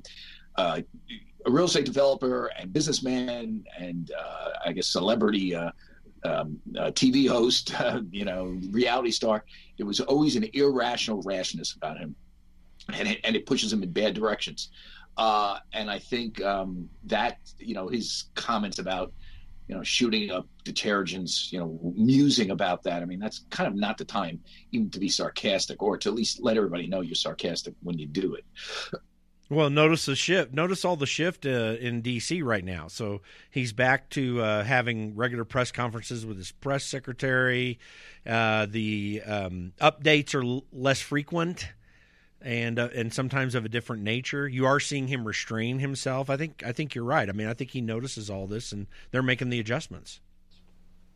uh, 0.58 0.82
a 1.46 1.52
real 1.52 1.66
estate 1.66 1.86
developer 1.86 2.52
and 2.58 2.72
businessman 2.74 3.64
and 3.78 4.12
uh, 4.12 4.50
I 4.66 4.72
guess 4.72 4.88
celebrity 4.88 5.56
uh, 5.56 5.72
um, 6.26 6.60
uh, 6.78 6.92
TV 6.92 7.28
host, 7.28 7.74
you 8.12 8.26
know, 8.26 8.58
reality 8.72 9.12
star. 9.12 9.44
There 9.78 9.86
was 9.86 10.00
always 10.00 10.36
an 10.36 10.46
irrational 10.54 11.22
rashness 11.24 11.76
about 11.76 11.98
him, 11.98 12.16
and 12.94 13.08
it, 13.08 13.20
and 13.24 13.36
it 13.36 13.46
pushes 13.46 13.72
him 13.72 13.84
in 13.84 13.92
bad 13.92 14.14
directions. 14.14 14.70
Uh, 15.18 15.60
and 15.74 15.92
I 15.92 16.00
think 16.00 16.42
um, 16.42 16.90
that 17.06 17.38
you 17.60 17.76
know 17.76 17.88
his 17.88 18.26
comments 18.36 18.80
about 18.80 19.14
you 19.68 19.76
know, 19.76 19.84
shooting 19.84 20.30
up 20.30 20.48
detergents, 20.66 21.52
you 21.52 21.60
know, 21.60 21.80
musing 21.96 22.52
about 22.52 22.84
that. 22.84 23.02
I 23.02 23.06
mean, 23.06 23.20
that's 23.20 23.46
kind 23.50 23.68
of 23.68 23.76
not 23.76 23.98
the 23.98 24.06
time 24.06 24.42
even 24.72 24.90
to 24.92 25.00
be 25.00 25.10
sarcastic 25.10 25.82
or 25.82 25.98
to 25.98 26.10
at 26.10 26.16
least 26.16 26.42
let 26.42 26.58
everybody 26.58 26.88
know 26.88 27.02
you're 27.02 27.16
sarcastic 27.16 27.74
when 27.82 27.98
you 27.98 28.08
do 28.08 28.36
it. 28.36 28.46
Well, 29.50 29.70
notice 29.70 30.06
the 30.06 30.16
shift. 30.16 30.54
Notice 30.54 30.84
all 30.84 30.96
the 30.96 31.06
shift 31.06 31.46
uh, 31.46 31.76
in 31.80 32.02
D.C. 32.02 32.42
right 32.42 32.64
now. 32.64 32.88
So 32.88 33.22
he's 33.52 33.72
back 33.72 34.10
to 34.12 34.42
uh, 34.42 34.64
having 34.64 35.16
regular 35.16 35.46
press 35.46 35.72
conferences 35.72 36.26
with 36.26 36.38
his 36.38 36.52
press 36.52 36.86
secretary. 36.86 37.78
Uh, 38.26 38.66
the 38.68 39.22
um, 39.26 39.74
updates 39.80 40.34
are 40.34 40.44
l- 40.44 40.64
less 40.72 41.02
frequent 41.02 41.68
and 42.44 42.78
uh, 42.78 42.90
and 42.94 43.14
sometimes 43.14 43.56
of 43.56 43.66
a 43.66 43.70
different 43.70 44.04
nature. 44.04 44.48
You 44.48 44.66
are 44.66 44.80
seeing 44.80 45.08
him 45.08 45.26
restrain 45.26 45.80
himself. 45.80 46.30
I 46.30 46.38
think 46.38 46.64
I 46.66 46.72
think 46.72 46.94
you're 46.94 47.06
right. 47.06 47.28
I 47.30 47.32
mean, 47.32 47.48
I 47.48 47.54
think 47.54 47.72
he 47.72 47.82
notices 47.82 48.30
all 48.30 48.48
this, 48.48 48.72
and 48.72 48.88
they're 49.12 49.24
making 49.24 49.50
the 49.50 49.60
adjustments. 49.60 50.20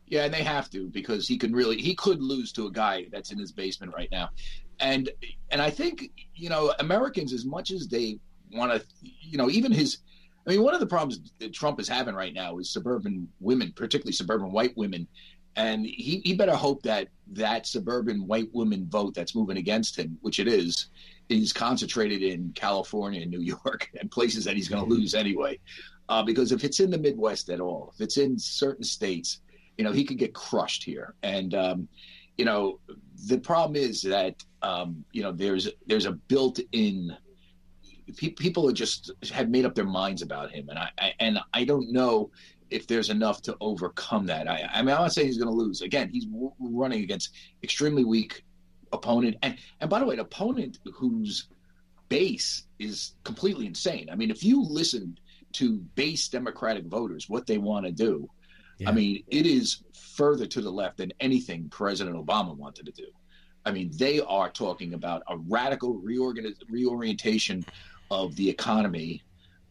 Yeah, 0.06 0.24
and 0.24 0.32
they 0.32 0.42
have 0.42 0.70
to 0.70 0.88
because 0.88 1.28
he 1.28 1.36
can 1.36 1.52
really 1.52 1.76
he 1.76 1.94
could 1.94 2.22
lose 2.22 2.52
to 2.52 2.66
a 2.66 2.70
guy 2.70 3.06
that's 3.12 3.30
in 3.30 3.38
his 3.38 3.52
basement 3.52 3.92
right 3.94 4.08
now, 4.10 4.30
and 4.80 5.10
and 5.50 5.60
I 5.60 5.70
think 5.70 6.10
you 6.34 6.48
know 6.48 6.72
Americans 6.78 7.32
as 7.32 7.44
much 7.44 7.70
as 7.70 7.88
they 7.88 8.18
want 8.52 8.72
to, 8.72 8.86
you 9.02 9.38
know, 9.38 9.50
even 9.50 9.72
his. 9.72 9.98
I 10.46 10.52
mean, 10.52 10.62
one 10.62 10.72
of 10.72 10.80
the 10.80 10.86
problems 10.86 11.30
that 11.40 11.52
Trump 11.52 11.78
is 11.78 11.88
having 11.88 12.14
right 12.14 12.32
now 12.32 12.56
is 12.56 12.70
suburban 12.70 13.28
women, 13.38 13.70
particularly 13.76 14.12
suburban 14.12 14.50
white 14.50 14.74
women, 14.78 15.06
and 15.56 15.84
he, 15.84 16.20
he 16.24 16.34
better 16.34 16.54
hope 16.54 16.82
that 16.82 17.08
that 17.32 17.66
suburban 17.66 18.26
white 18.26 18.52
woman 18.54 18.86
vote 18.88 19.14
that's 19.14 19.34
moving 19.34 19.56
against 19.56 19.96
him, 19.96 20.18
which 20.20 20.38
it 20.38 20.48
is, 20.48 20.88
is 21.28 21.52
concentrated 21.52 22.22
in 22.22 22.52
California 22.54 23.22
and 23.22 23.30
New 23.30 23.40
York 23.40 23.90
and 24.00 24.10
places 24.10 24.44
that 24.44 24.56
he's 24.56 24.68
going 24.68 24.82
to 24.82 24.88
mm-hmm. 24.88 25.00
lose 25.00 25.14
anyway. 25.14 25.58
Uh, 26.08 26.22
because 26.22 26.52
if 26.52 26.64
it's 26.64 26.80
in 26.80 26.90
the 26.90 26.98
Midwest 26.98 27.50
at 27.50 27.60
all, 27.60 27.92
if 27.94 28.00
it's 28.00 28.16
in 28.16 28.38
certain 28.38 28.84
states, 28.84 29.40
you 29.76 29.84
know, 29.84 29.92
he 29.92 30.04
could 30.04 30.16
get 30.16 30.34
crushed 30.34 30.82
here. 30.82 31.14
And 31.22 31.54
um, 31.54 31.88
you 32.38 32.44
know, 32.44 32.80
the 33.26 33.38
problem 33.38 33.76
is 33.76 34.02
that 34.02 34.42
um, 34.62 35.04
you 35.12 35.22
know 35.22 35.32
there's 35.32 35.68
there's 35.86 36.06
a 36.06 36.12
built-in 36.12 37.16
people 38.16 38.68
are 38.68 38.72
just 38.72 39.10
have 39.30 39.50
made 39.50 39.66
up 39.66 39.74
their 39.74 39.84
minds 39.84 40.22
about 40.22 40.50
him, 40.50 40.68
and 40.68 40.78
I, 40.78 40.90
I 40.98 41.14
and 41.20 41.38
I 41.52 41.64
don't 41.64 41.92
know 41.92 42.30
if 42.70 42.86
there's 42.86 43.10
enough 43.10 43.42
to 43.42 43.56
overcome 43.60 44.26
that. 44.26 44.48
I, 44.48 44.68
I 44.72 44.82
mean, 44.82 44.94
I'm 44.94 45.02
not 45.02 45.12
saying 45.12 45.26
he's 45.26 45.38
going 45.38 45.50
to 45.50 45.54
lose. 45.54 45.82
Again, 45.82 46.10
he's 46.10 46.26
w- 46.26 46.52
running 46.60 47.02
against 47.02 47.34
extremely 47.62 48.04
weak 48.04 48.44
opponent, 48.92 49.36
and 49.42 49.56
and 49.80 49.90
by 49.90 49.98
the 49.98 50.06
way, 50.06 50.14
an 50.14 50.20
opponent 50.20 50.78
whose 50.94 51.48
base 52.08 52.64
is 52.78 53.14
completely 53.24 53.66
insane. 53.66 54.08
I 54.10 54.14
mean, 54.14 54.30
if 54.30 54.42
you 54.42 54.62
listen 54.62 55.18
to 55.52 55.78
base 55.94 56.28
Democratic 56.28 56.86
voters, 56.86 57.28
what 57.28 57.46
they 57.46 57.58
want 57.58 57.86
to 57.86 57.92
do, 57.92 58.28
yeah. 58.78 58.88
I 58.88 58.92
mean, 58.92 59.24
it 59.28 59.46
is 59.46 59.82
further 59.94 60.46
to 60.46 60.60
the 60.60 60.70
left 60.70 60.98
than 60.98 61.12
anything 61.20 61.68
President 61.68 62.16
Obama 62.16 62.56
wanted 62.56 62.86
to 62.86 62.92
do. 62.92 63.08
I 63.64 63.72
mean, 63.72 63.90
they 63.94 64.20
are 64.20 64.50
talking 64.50 64.94
about 64.94 65.22
a 65.28 65.36
radical 65.36 65.94
reorientation 65.98 67.64
of 68.10 68.34
the 68.36 68.48
economy 68.48 69.22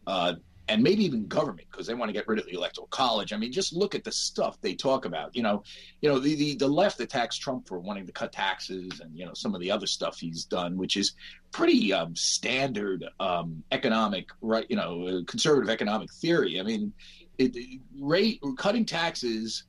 uh, 0.05 0.35
and 0.69 0.83
maybe 0.83 1.03
even 1.05 1.27
government 1.27 1.67
because 1.71 1.87
they 1.87 1.93
want 1.93 2.09
to 2.09 2.13
get 2.13 2.27
rid 2.27 2.39
of 2.39 2.45
the 2.45 2.53
electoral 2.53 2.87
college. 2.87 3.31
I 3.31 3.37
mean, 3.37 3.51
just 3.51 3.73
look 3.73 3.95
at 3.95 4.03
the 4.03 4.11
stuff 4.11 4.59
they 4.61 4.75
talk 4.75 5.05
about. 5.05 5.35
You 5.35 5.43
know, 5.43 5.63
you 6.01 6.09
know 6.09 6.19
the, 6.19 6.35
the, 6.35 6.55
the 6.55 6.67
left 6.67 6.99
attacks 6.99 7.37
Trump 7.37 7.67
for 7.67 7.79
wanting 7.79 8.05
to 8.05 8.11
cut 8.11 8.31
taxes 8.33 8.99
and 8.99 9.17
you 9.17 9.25
know 9.25 9.33
some 9.33 9.55
of 9.55 9.61
the 9.61 9.71
other 9.71 9.87
stuff 9.87 10.17
he's 10.19 10.45
done, 10.45 10.77
which 10.77 10.97
is 10.97 11.13
pretty 11.51 11.93
um, 11.93 12.15
standard 12.15 13.05
um, 13.19 13.63
economic 13.71 14.29
right. 14.41 14.65
You 14.69 14.75
know, 14.75 15.23
conservative 15.25 15.69
economic 15.69 16.11
theory. 16.11 16.59
I 16.59 16.63
mean, 16.63 16.93
it, 17.37 17.55
rate 17.99 18.41
cutting 18.57 18.85
taxes 18.85 19.63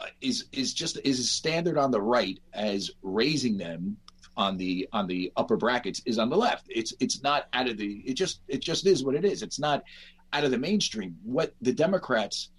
uh, 0.00 0.06
is 0.20 0.46
is 0.52 0.72
just 0.72 0.98
is 1.04 1.30
standard 1.30 1.78
on 1.78 1.90
the 1.90 2.00
right 2.00 2.38
as 2.54 2.90
raising 3.02 3.58
them 3.58 3.96
on 4.36 4.56
the 4.56 4.88
on 4.92 5.08
the 5.08 5.32
upper 5.36 5.56
brackets 5.56 6.00
is 6.06 6.18
on 6.18 6.30
the 6.30 6.36
left. 6.36 6.66
It's 6.68 6.94
it's 7.00 7.22
not 7.22 7.48
out 7.52 7.68
of 7.68 7.76
the 7.76 8.02
it 8.06 8.14
just 8.14 8.40
it 8.46 8.60
just 8.60 8.86
is 8.86 9.04
what 9.04 9.16
it 9.16 9.24
is. 9.24 9.42
It's 9.42 9.58
not 9.58 9.82
out 10.32 10.44
of 10.44 10.50
the 10.50 10.58
mainstream. 10.58 11.16
What 11.22 11.54
the 11.60 11.72
Democrats 11.72 12.50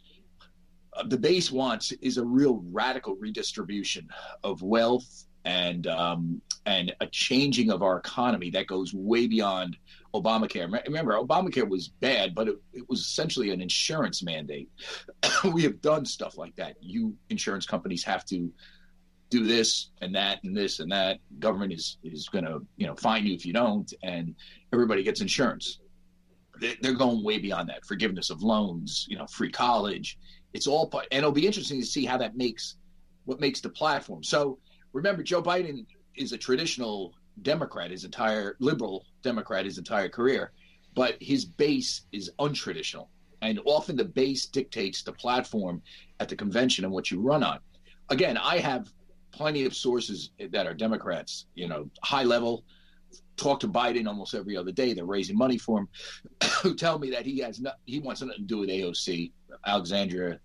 uh, 0.93 1.03
the 1.07 1.17
base 1.17 1.51
wants 1.51 1.91
is 2.01 2.17
a 2.17 2.25
real 2.25 2.63
radical 2.71 3.15
redistribution 3.15 4.07
of 4.43 4.61
wealth 4.61 5.25
and 5.45 5.87
um, 5.87 6.41
and 6.65 6.93
a 6.99 7.07
changing 7.07 7.71
of 7.71 7.81
our 7.81 7.97
economy 7.97 8.49
that 8.51 8.67
goes 8.67 8.93
way 8.93 9.27
beyond 9.27 9.77
Obamacare. 10.13 10.83
Remember, 10.85 11.13
Obamacare 11.13 11.67
was 11.67 11.87
bad, 11.87 12.35
but 12.35 12.47
it, 12.47 12.55
it 12.73 12.89
was 12.89 12.99
essentially 13.01 13.51
an 13.51 13.61
insurance 13.61 14.21
mandate. 14.23 14.69
we 15.53 15.63
have 15.63 15.81
done 15.81 16.05
stuff 16.05 16.37
like 16.37 16.55
that. 16.55 16.75
You 16.81 17.15
insurance 17.29 17.65
companies 17.65 18.03
have 18.03 18.25
to 18.25 18.51
do 19.29 19.45
this 19.45 19.91
and 20.01 20.15
that 20.15 20.43
and 20.43 20.55
this 20.55 20.79
and 20.79 20.91
that. 20.91 21.19
Government 21.39 21.71
is 21.71 21.97
is 22.03 22.27
going 22.29 22.45
to 22.45 22.65
you 22.77 22.87
know 22.87 22.95
fine 22.95 23.25
you 23.25 23.33
if 23.33 23.45
you 23.45 23.53
don't, 23.53 23.91
and 24.03 24.35
everybody 24.73 25.03
gets 25.03 25.21
insurance. 25.21 25.79
They're 26.59 26.93
going 26.93 27.23
way 27.23 27.39
beyond 27.39 27.69
that. 27.69 27.85
Forgiveness 27.85 28.29
of 28.29 28.41
loans, 28.41 29.05
you 29.09 29.17
know, 29.17 29.27
free 29.27 29.51
college. 29.51 30.17
It's 30.53 30.67
all 30.67 30.87
part, 30.87 31.07
and 31.11 31.19
it'll 31.19 31.31
be 31.31 31.45
interesting 31.45 31.79
to 31.79 31.85
see 31.85 32.05
how 32.05 32.17
that 32.17 32.35
makes 32.35 32.75
what 33.25 33.39
makes 33.39 33.61
the 33.61 33.69
platform. 33.69 34.23
So 34.23 34.57
remember, 34.93 35.21
Joe 35.21 35.43
Biden 35.43 35.85
is 36.15 36.31
a 36.31 36.37
traditional 36.37 37.13
Democrat, 37.43 37.91
his 37.91 38.03
entire 38.03 38.55
liberal 38.59 39.05
Democrat, 39.21 39.65
his 39.65 39.77
entire 39.77 40.09
career, 40.09 40.51
but 40.95 41.15
his 41.21 41.45
base 41.45 42.01
is 42.11 42.31
untraditional. 42.39 43.07
And 43.41 43.59
often 43.65 43.95
the 43.95 44.05
base 44.05 44.47
dictates 44.47 45.03
the 45.03 45.13
platform 45.13 45.81
at 46.19 46.27
the 46.27 46.35
convention 46.35 46.83
and 46.83 46.93
what 46.93 47.11
you 47.11 47.21
run 47.21 47.43
on. 47.43 47.59
Again, 48.09 48.37
I 48.37 48.57
have 48.57 48.91
plenty 49.31 49.65
of 49.65 49.75
sources 49.75 50.31
that 50.51 50.65
are 50.65 50.73
Democrats, 50.73 51.45
you 51.55 51.67
know, 51.67 51.89
high 52.03 52.23
level, 52.23 52.65
talk 53.37 53.59
to 53.61 53.67
Biden 53.67 54.07
almost 54.07 54.33
every 54.33 54.57
other 54.57 54.71
day. 54.71 54.93
They're 54.93 55.05
raising 55.05 55.37
money 55.37 55.57
for 55.57 55.79
him, 55.79 55.87
who 56.61 56.75
tell 56.75 56.99
me 56.99 57.09
that 57.11 57.25
he 57.25 57.39
has 57.39 57.59
not, 57.59 57.75
he 57.85 57.99
wants 57.99 58.21
nothing 58.21 58.37
to 58.37 58.43
do 58.43 58.59
with 58.59 58.69
AOC, 58.69 59.31
Alexandria 59.65 60.39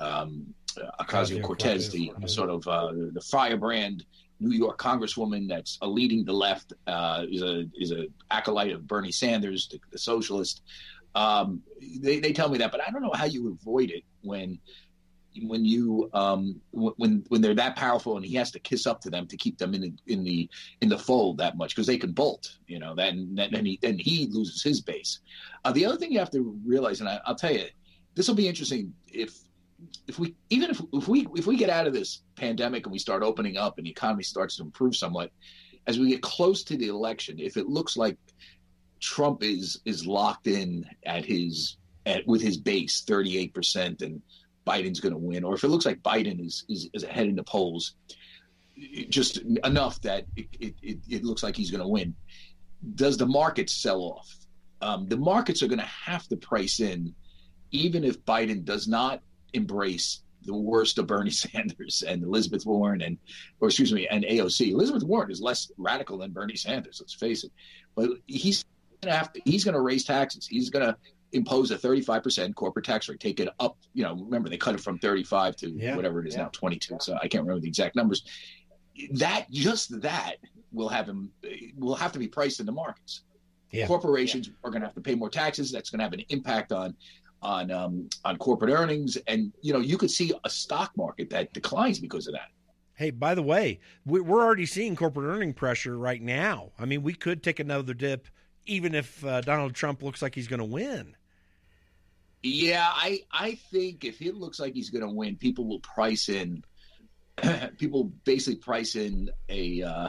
um, 0.00 0.54
Ocasio 1.00 1.42
Cortez, 1.42 1.90
the, 1.90 2.12
the, 2.18 2.28
sort 2.28 2.50
of 2.50 2.66
uh, 2.66 2.92
the 3.12 3.20
firebrand 3.20 4.04
New 4.40 4.56
York 4.56 4.78
congresswoman 4.78 5.48
that's 5.48 5.78
uh, 5.80 5.86
leading 5.86 6.24
the 6.24 6.32
left 6.32 6.72
uh, 6.86 7.24
is 7.30 7.42
a 7.42 7.64
is 7.78 7.92
a 7.92 8.06
acolyte 8.30 8.72
of 8.72 8.86
Bernie 8.86 9.12
Sanders, 9.12 9.68
the, 9.68 9.78
the 9.92 9.98
socialist. 9.98 10.62
Um, 11.14 11.62
they, 12.00 12.18
they 12.18 12.32
tell 12.32 12.48
me 12.48 12.58
that, 12.58 12.72
but 12.72 12.80
I 12.80 12.90
don't 12.90 13.02
know 13.02 13.12
how 13.14 13.26
you 13.26 13.52
avoid 13.52 13.90
it 13.90 14.02
when 14.22 14.58
when 15.42 15.64
you 15.64 16.08
um, 16.12 16.60
when 16.72 17.24
when 17.28 17.40
they're 17.40 17.54
that 17.54 17.76
powerful 17.76 18.16
and 18.16 18.24
he 18.24 18.34
has 18.34 18.50
to 18.52 18.60
kiss 18.60 18.86
up 18.86 19.00
to 19.00 19.10
them 19.10 19.26
to 19.26 19.36
keep 19.36 19.58
them 19.58 19.74
in 19.74 19.80
the 19.80 19.92
in 20.06 20.24
the 20.24 20.48
in 20.80 20.88
the 20.88 20.98
fold 20.98 21.38
that 21.38 21.56
much 21.56 21.74
because 21.74 21.86
they 21.86 21.98
can 21.98 22.12
bolt, 22.12 22.56
you 22.66 22.78
know. 22.78 22.94
Then 22.94 23.34
then 23.34 23.64
he 23.64 23.78
then 23.82 23.98
he 23.98 24.28
loses 24.30 24.62
his 24.62 24.80
base. 24.80 25.20
Uh, 25.64 25.72
the 25.72 25.84
other 25.84 25.96
thing 25.96 26.12
you 26.12 26.18
have 26.18 26.30
to 26.30 26.58
realize, 26.64 27.00
and 27.00 27.08
I, 27.08 27.20
I'll 27.26 27.34
tell 27.34 27.52
you, 27.52 27.66
this 28.14 28.28
will 28.28 28.34
be 28.34 28.48
interesting 28.48 28.94
if 29.08 29.36
if 30.06 30.18
we 30.18 30.34
even 30.50 30.70
if, 30.70 30.80
if 30.92 31.08
we 31.08 31.26
if 31.34 31.46
we 31.46 31.56
get 31.56 31.70
out 31.70 31.86
of 31.86 31.92
this 31.92 32.22
pandemic 32.36 32.86
and 32.86 32.92
we 32.92 32.98
start 32.98 33.22
opening 33.22 33.56
up 33.56 33.78
and 33.78 33.86
the 33.86 33.90
economy 33.90 34.22
starts 34.22 34.56
to 34.56 34.62
improve 34.62 34.94
somewhat 34.96 35.30
as 35.86 35.98
we 35.98 36.10
get 36.10 36.22
close 36.22 36.62
to 36.64 36.76
the 36.76 36.88
election 36.88 37.38
if 37.38 37.56
it 37.56 37.68
looks 37.68 37.96
like 37.96 38.16
trump 39.00 39.42
is 39.42 39.80
is 39.84 40.06
locked 40.06 40.46
in 40.46 40.86
at 41.04 41.24
his 41.24 41.76
at 42.06 42.26
with 42.26 42.40
his 42.40 42.56
base 42.56 43.04
38% 43.06 44.02
and 44.02 44.22
biden's 44.66 45.00
going 45.00 45.12
to 45.12 45.18
win 45.18 45.44
or 45.44 45.54
if 45.54 45.64
it 45.64 45.68
looks 45.68 45.86
like 45.86 46.02
biden 46.02 46.44
is 46.44 46.64
is, 46.68 46.88
is 46.94 47.04
ahead 47.04 47.26
in 47.26 47.36
the 47.36 47.44
polls 47.44 47.94
just 49.08 49.38
enough 49.38 50.00
that 50.00 50.24
it, 50.36 50.74
it, 50.82 50.98
it 51.08 51.24
looks 51.24 51.42
like 51.42 51.56
he's 51.56 51.70
going 51.70 51.82
to 51.82 51.88
win 51.88 52.14
does 52.96 53.16
the 53.16 53.26
market 53.26 53.70
sell 53.70 54.00
off 54.00 54.34
um, 54.82 55.06
the 55.06 55.16
markets 55.16 55.62
are 55.62 55.68
going 55.68 55.78
to 55.78 55.84
have 55.84 56.26
to 56.28 56.36
price 56.36 56.80
in 56.80 57.14
even 57.70 58.04
if 58.04 58.24
biden 58.24 58.64
does 58.64 58.88
not 58.88 59.20
embrace 59.52 60.22
the 60.44 60.54
worst 60.54 60.98
of 60.98 61.06
Bernie 61.06 61.30
Sanders 61.30 62.02
and 62.06 62.22
Elizabeth 62.22 62.64
Warren 62.66 63.02
and, 63.02 63.18
or 63.60 63.68
excuse 63.68 63.92
me, 63.92 64.06
and 64.08 64.24
AOC. 64.24 64.70
Elizabeth 64.70 65.04
Warren 65.04 65.30
is 65.30 65.40
less 65.40 65.70
radical 65.76 66.18
than 66.18 66.32
Bernie 66.32 66.56
Sanders. 66.56 66.98
Let's 67.00 67.14
face 67.14 67.44
it. 67.44 67.52
But 67.94 68.10
he's 68.26 68.64
gonna 69.00 69.16
have 69.16 69.32
to. 69.32 69.40
He's 69.44 69.64
going 69.64 69.74
to 69.74 69.80
raise 69.80 70.04
taxes. 70.04 70.46
He's 70.46 70.70
going 70.70 70.84
to 70.84 70.96
impose 71.34 71.70
a 71.70 71.76
35% 71.76 72.54
corporate 72.54 72.84
tax 72.84 73.08
rate. 73.08 73.20
Take 73.20 73.40
it 73.40 73.48
up. 73.60 73.76
You 73.92 74.04
know, 74.04 74.14
remember 74.14 74.48
they 74.48 74.56
cut 74.56 74.74
it 74.74 74.80
from 74.80 74.98
35 74.98 75.56
to 75.56 75.70
yeah, 75.70 75.96
whatever 75.96 76.20
it 76.20 76.28
is 76.28 76.34
yeah. 76.34 76.42
now, 76.44 76.48
22. 76.52 76.98
So 77.00 77.14
I 77.14 77.28
can't 77.28 77.42
remember 77.42 77.60
the 77.60 77.68
exact 77.68 77.96
numbers. 77.96 78.24
That 79.12 79.50
just 79.50 80.00
that 80.02 80.36
will 80.72 80.88
have 80.88 81.08
him. 81.08 81.30
Will 81.76 81.96
have 81.96 82.12
to 82.12 82.18
be 82.18 82.28
priced 82.28 82.60
in 82.60 82.66
the 82.66 82.72
markets. 82.72 83.22
Yeah. 83.70 83.88
Corporations 83.88 84.50
are 84.62 84.70
going 84.70 84.82
to 84.82 84.86
have 84.86 84.94
to 84.94 85.00
pay 85.00 85.16
more 85.16 85.30
taxes. 85.30 85.72
That's 85.72 85.90
going 85.90 85.98
to 85.98 86.04
have 86.04 86.12
an 86.12 86.24
impact 86.28 86.70
on 86.70 86.94
on 87.42 87.70
um, 87.70 88.08
on 88.24 88.36
corporate 88.38 88.72
earnings, 88.72 89.16
and 89.28 89.52
you 89.60 89.72
know 89.72 89.80
you 89.80 89.98
could 89.98 90.10
see 90.10 90.32
a 90.44 90.50
stock 90.50 90.92
market 90.96 91.30
that 91.30 91.52
declines 91.52 91.98
because 91.98 92.26
of 92.26 92.34
that. 92.34 92.48
Hey, 92.94 93.10
by 93.10 93.34
the 93.34 93.42
way, 93.42 93.80
we're 94.06 94.40
already 94.40 94.66
seeing 94.66 94.94
corporate 94.94 95.26
earning 95.26 95.52
pressure 95.52 95.98
right 95.98 96.22
now. 96.22 96.70
I 96.78 96.84
mean, 96.84 97.02
we 97.02 97.12
could 97.12 97.42
take 97.42 97.58
another 97.58 97.92
dip, 97.92 98.28
even 98.66 98.94
if 98.94 99.24
uh, 99.24 99.40
Donald 99.40 99.74
Trump 99.74 100.00
looks 100.00 100.22
like 100.22 100.36
he's 100.36 100.46
going 100.46 100.60
to 100.60 100.64
win. 100.64 101.16
Yeah, 102.44 102.88
I 102.92 103.20
I 103.32 103.58
think 103.72 104.04
if 104.04 104.20
it 104.20 104.34
looks 104.34 104.60
like 104.60 104.74
he's 104.74 104.90
going 104.90 105.06
to 105.06 105.12
win, 105.12 105.36
people 105.36 105.66
will 105.66 105.80
price 105.80 106.28
in. 106.28 106.62
people 107.78 108.12
basically 108.24 108.56
price 108.56 108.94
in 108.94 109.30
a 109.48 109.82
uh, 109.82 110.08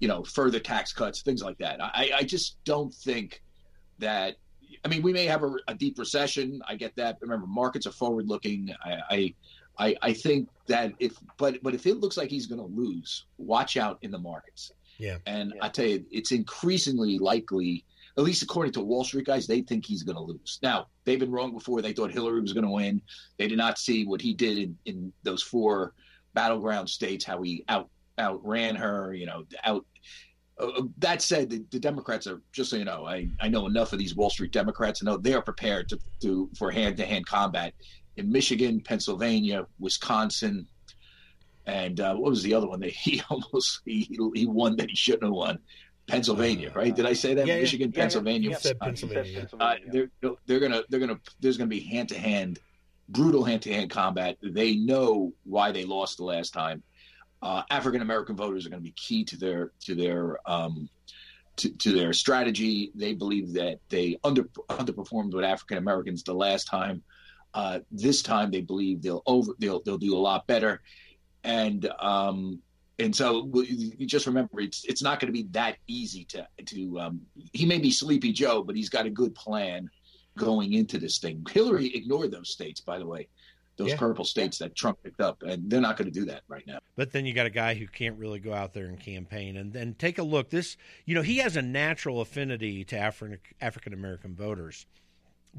you 0.00 0.08
know 0.08 0.24
further 0.24 0.58
tax 0.60 0.92
cuts, 0.92 1.22
things 1.22 1.42
like 1.42 1.58
that. 1.58 1.80
I 1.80 2.10
I 2.16 2.22
just 2.24 2.62
don't 2.64 2.92
think 2.92 3.42
that 4.00 4.36
I 4.84 4.88
mean, 4.88 5.02
we 5.02 5.12
may 5.12 5.26
have 5.26 5.42
a, 5.42 5.54
a 5.68 5.74
deep 5.74 5.98
recession. 5.98 6.60
I 6.66 6.76
get 6.76 6.96
that. 6.96 7.18
Remember, 7.20 7.46
markets 7.46 7.86
are 7.86 7.92
forward 7.92 8.26
looking. 8.26 8.70
I, 8.84 9.34
I, 9.78 9.96
I 10.02 10.12
think 10.12 10.48
that 10.66 10.92
if, 10.98 11.16
but, 11.36 11.62
but 11.62 11.74
if 11.74 11.86
it 11.86 11.94
looks 11.94 12.16
like 12.16 12.30
he's 12.30 12.46
going 12.46 12.60
to 12.60 12.66
lose, 12.66 13.26
watch 13.38 13.76
out 13.76 13.98
in 14.02 14.10
the 14.10 14.18
markets. 14.18 14.72
Yeah. 14.98 15.18
And 15.26 15.52
yeah. 15.54 15.64
I 15.64 15.68
tell 15.68 15.86
you, 15.86 16.04
it's 16.10 16.32
increasingly 16.32 17.18
likely, 17.18 17.84
at 18.18 18.24
least 18.24 18.42
according 18.42 18.72
to 18.72 18.80
Wall 18.80 19.04
Street 19.04 19.26
guys, 19.26 19.46
they 19.46 19.60
think 19.60 19.86
he's 19.86 20.02
going 20.02 20.16
to 20.16 20.22
lose. 20.22 20.58
Now, 20.60 20.88
they've 21.04 21.20
been 21.20 21.30
wrong 21.30 21.52
before. 21.52 21.80
They 21.80 21.92
thought 21.92 22.10
Hillary 22.10 22.40
was 22.40 22.52
going 22.52 22.66
to 22.66 22.70
win. 22.70 23.00
They 23.38 23.46
did 23.46 23.58
not 23.58 23.78
see 23.78 24.04
what 24.04 24.20
he 24.20 24.34
did 24.34 24.58
in, 24.58 24.76
in 24.86 25.12
those 25.22 25.42
four 25.42 25.94
battleground 26.34 26.90
states, 26.90 27.24
how 27.24 27.40
he 27.42 27.64
out 27.68 27.88
outran 28.18 28.74
her, 28.74 29.14
you 29.14 29.26
know, 29.26 29.44
out 29.62 29.86
uh, 30.58 30.82
that 30.98 31.22
said, 31.22 31.48
the, 31.48 31.64
the, 31.70 31.78
Democrats 31.78 32.26
are 32.26 32.42
just 32.50 32.70
so 32.70 32.76
you 32.76 32.84
know. 32.84 33.06
I, 33.06 33.28
I 33.40 33.46
know 33.46 33.66
enough 33.66 33.92
of 33.92 34.00
these 34.00 34.16
Wall 34.16 34.30
Street 34.30 34.50
Democrats 34.50 34.98
to 34.98 35.04
know 35.04 35.16
they 35.16 35.34
are 35.34 35.42
prepared 35.42 35.88
to, 35.90 35.98
to 36.22 36.50
for 36.58 36.72
hand 36.72 36.96
to 36.96 37.06
hand 37.06 37.26
combat 37.26 37.74
in 38.16 38.30
Michigan, 38.30 38.80
Pennsylvania, 38.80 39.66
Wisconsin, 39.78 40.66
and 41.66 42.00
uh, 42.00 42.16
what 42.16 42.30
was 42.30 42.42
the 42.42 42.54
other 42.54 42.66
one 42.66 42.80
that 42.80 42.90
he 42.90 43.22
almost 43.30 43.80
he, 43.84 44.18
he 44.34 44.46
won 44.46 44.74
that 44.76 44.90
he 44.90 44.96
shouldn't 44.96 45.24
have 45.24 45.32
won. 45.32 45.58
Pennsylvania, 46.08 46.72
right? 46.74 46.94
Did 46.94 47.06
I 47.06 47.12
say 47.12 47.34
that? 47.34 47.46
Yeah, 47.46 47.56
Michigan, 47.56 47.92
yeah, 47.94 48.00
Pennsylvania. 48.00 48.50
Yeah, 48.50 48.56
said 48.56 48.80
Pennsylvania. 48.80 49.48
Uh, 49.60 49.74
they're 49.86 50.10
they're 50.46 50.60
gonna 50.60 50.82
they're 50.88 51.00
gonna 51.00 51.20
there's 51.38 51.56
gonna 51.56 51.68
be 51.68 51.80
hand 51.80 52.08
to 52.08 52.18
hand 52.18 52.58
brutal 53.08 53.44
hand-to-hand 53.44 53.90
combat. 53.90 54.36
They 54.42 54.76
know 54.76 55.32
why 55.44 55.72
they 55.72 55.84
lost 55.84 56.18
the 56.18 56.24
last 56.24 56.52
time. 56.52 56.82
Uh, 57.40 57.62
African 57.70 58.02
American 58.02 58.36
voters 58.36 58.66
are 58.66 58.70
going 58.70 58.82
to 58.82 58.84
be 58.84 58.94
key 58.96 59.24
to 59.24 59.36
their 59.36 59.72
to 59.84 59.94
their 59.94 60.38
um, 60.46 60.88
to, 61.56 61.70
to, 61.70 61.92
their 61.92 62.12
strategy. 62.12 62.90
They 62.94 63.14
believe 63.14 63.52
that 63.54 63.78
they 63.88 64.18
under 64.24 64.44
underperformed 64.68 65.34
with 65.34 65.44
African 65.44 65.78
Americans 65.78 66.22
the 66.22 66.34
last 66.34 66.64
time. 66.64 67.02
Uh, 67.54 67.80
this 67.90 68.22
time, 68.22 68.50
they 68.50 68.60
believe 68.60 69.02
they'll 69.02 69.22
over 69.26 69.52
they'll 69.58 69.80
they'll 69.82 69.98
do 69.98 70.16
a 70.16 70.18
lot 70.18 70.46
better, 70.46 70.82
and 71.44 71.88
um, 72.00 72.60
and 72.98 73.14
so 73.14 73.48
you 73.54 74.06
just 74.06 74.26
remember 74.26 74.60
it's 74.60 74.84
it's 74.84 75.02
not 75.02 75.20
going 75.20 75.32
to 75.32 75.32
be 75.32 75.48
that 75.50 75.76
easy 75.86 76.24
to 76.24 76.46
to 76.66 76.98
um, 76.98 77.20
he 77.52 77.64
may 77.64 77.78
be 77.78 77.90
sleepy 77.90 78.32
joe 78.32 78.62
but 78.62 78.74
he's 78.74 78.88
got 78.88 79.06
a 79.06 79.10
good 79.10 79.34
plan 79.34 79.88
going 80.38 80.72
into 80.72 80.98
this 80.98 81.18
thing. 81.18 81.44
Hillary 81.50 81.94
ignored 81.94 82.30
those 82.30 82.50
states 82.50 82.80
by 82.80 82.98
the 82.98 83.06
way 83.06 83.28
those 83.76 83.90
yeah. 83.90 83.96
purple 83.96 84.24
states 84.24 84.58
that 84.58 84.74
trump 84.74 84.98
picked 85.04 85.20
up 85.20 85.40
and 85.42 85.70
they're 85.70 85.80
not 85.80 85.96
going 85.96 86.10
to 86.10 86.18
do 86.18 86.24
that 86.26 86.42
right 86.48 86.66
now. 86.66 86.78
But 86.96 87.12
then 87.12 87.26
you 87.26 87.34
got 87.34 87.46
a 87.46 87.50
guy 87.50 87.74
who 87.74 87.86
can't 87.86 88.16
really 88.18 88.40
go 88.40 88.52
out 88.52 88.72
there 88.72 88.86
and 88.86 88.98
campaign. 88.98 89.56
And 89.56 89.72
then 89.72 89.94
take 89.94 90.18
a 90.18 90.22
look 90.22 90.50
this 90.50 90.76
you 91.04 91.14
know 91.14 91.22
he 91.22 91.38
has 91.38 91.56
a 91.56 91.62
natural 91.62 92.20
affinity 92.20 92.84
to 92.84 92.98
african 92.98 93.38
african 93.60 93.92
american 93.92 94.34
voters 94.34 94.86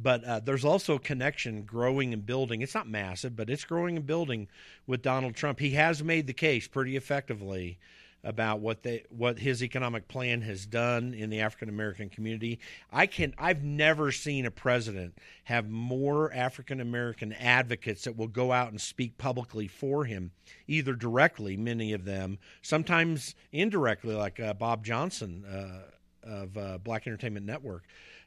but 0.02 0.24
uh, 0.24 0.40
there's 0.40 0.66
also 0.66 0.96
a 0.96 1.00
connection 1.00 1.64
growing 1.64 2.14
and 2.14 2.26
building. 2.26 2.62
It's 2.62 2.76
not 2.76 2.88
massive, 2.88 3.36
but 3.36 3.50
it's 3.50 3.66
growing 3.66 3.98
and 3.98 4.06
building 4.06 4.48
with 4.88 5.02
Donald 5.02 5.36
Trump. 5.36 5.60
He 5.60 5.72
has 5.72 6.04
made 6.04 6.28
the 6.28 6.34
case 6.34 6.68
pretty 6.68 6.96
effectively 6.96 7.78
about 8.24 8.60
what 8.60 8.84
they 8.84 9.04
what 9.10 9.40
his 9.40 9.64
economic 9.64 10.08
plan 10.08 10.42
has 10.42 10.66
done 10.66 11.14
in 11.14 11.30
the 11.30 11.40
African 11.40 11.70
American 11.70 12.10
community. 12.10 12.60
I 12.92 13.08
can 13.08 13.34
I've 13.38 13.64
never 13.64 14.12
seen 14.12 14.46
a 14.46 14.52
president 14.52 15.18
have 15.46 15.70
more 15.70 16.34
African 16.34 16.82
American 16.82 17.32
advocates 17.34 18.04
that 18.04 18.18
will 18.18 18.28
go 18.28 18.52
out 18.52 18.72
and 18.72 18.82
speak 18.82 19.18
publicly 19.18 19.68
for 19.68 20.06
him, 20.06 20.32
either 20.68 20.94
directly, 20.94 21.56
many 21.56 21.94
of 21.94 22.04
them, 22.06 22.40
sometimes 22.62 23.36
indirectly, 23.52 24.16
like 24.16 24.40
uh, 24.40 24.54
Bob 24.54 24.84
Johnson 24.84 25.46
uh, 25.46 25.90
of 26.30 26.58
uh, 26.58 26.78
Black 26.78 27.08
Entertainment 27.08 27.46
Network 27.46 27.84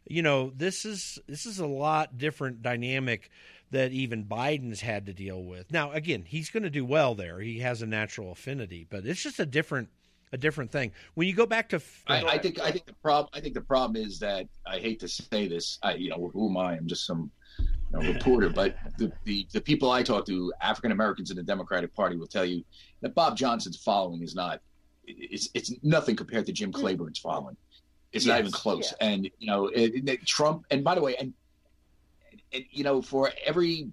you 0.07 0.23
know 0.23 0.51
this 0.57 0.85
is 0.85 1.19
this 1.29 1.47
is 1.47 1.59
a 1.59 1.67
lot 1.67 2.19
different 2.19 2.63
dynamic 2.63 3.31
that 3.71 3.93
even 3.93 4.25
Biden's 4.25 4.83
had 4.83 5.07
to 5.07 5.15
deal 5.15 5.43
with. 5.43 5.73
Now, 5.73 5.93
again, 5.93 6.25
he's 6.27 6.51
going 6.51 6.63
to 6.63 6.71
do 6.71 6.85
well 6.85 7.15
there. 7.15 7.41
He 7.41 7.61
has 7.61 7.81
a 7.81 7.87
natural 7.87 8.33
affinity, 8.33 8.87
but 8.89 9.07
it's 9.07 9.23
just 9.23 9.41
a 9.41 9.47
different 9.47 9.89
a 10.33 10.39
different 10.39 10.71
thing. 10.71 10.93
When 11.15 11.27
you 11.27 11.35
go 11.35 11.47
back 11.47 11.69
to, 11.71 11.81
I, 12.07 12.23
I 12.23 12.39
think 12.39 12.61
I 12.61 12.71
think 12.71 12.87
the 12.87 12.95
problem 12.95 13.31
I 13.33 13.41
think 13.41 13.55
the 13.55 13.61
problem 13.61 13.97
is 13.97 14.19
that 14.19 14.47
I 14.67 14.79
hate 14.79 15.01
to 15.01 15.09
say 15.09 15.49
this. 15.49 15.79
I 15.83 15.95
you 15.95 16.11
know 16.11 16.31
who 16.33 16.49
am 16.49 16.57
I? 16.57 16.77
I'm 16.77 16.87
just 16.87 17.07
some 17.07 17.31
you 17.59 17.67
know, 17.93 18.13
reporter, 18.13 18.49
but 18.51 18.77
the, 18.99 19.13
the 19.25 19.47
the 19.53 19.61
people 19.61 19.91
I 19.91 20.03
talk 20.03 20.27
to, 20.27 20.53
African 20.61 20.93
Americans 20.93 21.31
in 21.31 21.37
the 21.37 21.43
Democratic 21.43 21.95
Party, 21.95 22.17
will 22.17 22.27
tell 22.27 22.45
you 22.45 22.65
that 23.01 23.15
Bob 23.15 23.37
Johnson's 23.37 23.77
following 23.77 24.23
is 24.23 24.35
not 24.35 24.61
it's 25.07 25.49
it's 25.55 25.73
nothing 25.83 26.17
compared 26.17 26.47
to 26.47 26.53
Jim 26.53 26.73
Clyburn's 26.73 27.19
following. 27.19 27.57
It's 28.13 28.27
yes, 28.27 28.33
not 28.33 28.41
even 28.41 28.53
close. 28.53 28.93
Yeah. 29.01 29.09
And 29.09 29.31
you 29.39 29.47
know, 29.47 29.67
it, 29.69 30.09
it, 30.09 30.27
Trump. 30.27 30.67
And 30.71 30.85
by 30.85 30.95
the 30.95 31.01
way, 31.01 31.17
and, 31.17 31.33
and 32.53 32.65
you 32.71 32.85
know, 32.85 33.01
for 33.01 33.31
every 33.45 33.91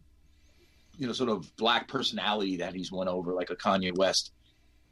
you 0.98 1.08
know 1.08 1.14
sort 1.14 1.30
of 1.30 1.56
black 1.56 1.88
personality 1.88 2.58
that 2.58 2.74
he's 2.74 2.92
won 2.92 3.08
over, 3.08 3.34
like 3.34 3.50
a 3.50 3.56
Kanye 3.56 3.96
West, 3.96 4.32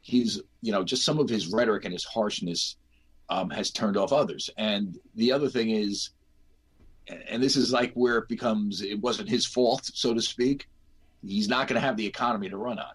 he's 0.00 0.40
you 0.62 0.72
know 0.72 0.82
just 0.82 1.04
some 1.04 1.18
of 1.18 1.28
his 1.28 1.48
rhetoric 1.48 1.84
and 1.84 1.92
his 1.92 2.04
harshness 2.04 2.76
um, 3.28 3.50
has 3.50 3.70
turned 3.70 3.96
off 3.96 4.12
others. 4.12 4.48
And 4.56 4.98
the 5.14 5.32
other 5.32 5.48
thing 5.48 5.70
is, 5.70 6.10
and 7.28 7.42
this 7.42 7.56
is 7.56 7.72
like 7.72 7.92
where 7.94 8.18
it 8.18 8.28
becomes 8.28 8.82
it 8.82 9.00
wasn't 9.00 9.28
his 9.28 9.46
fault, 9.46 9.90
so 9.92 10.14
to 10.14 10.22
speak. 10.22 10.68
He's 11.26 11.48
not 11.48 11.66
going 11.66 11.80
to 11.80 11.86
have 11.86 11.96
the 11.96 12.06
economy 12.06 12.48
to 12.48 12.56
run 12.56 12.78
on. 12.78 12.92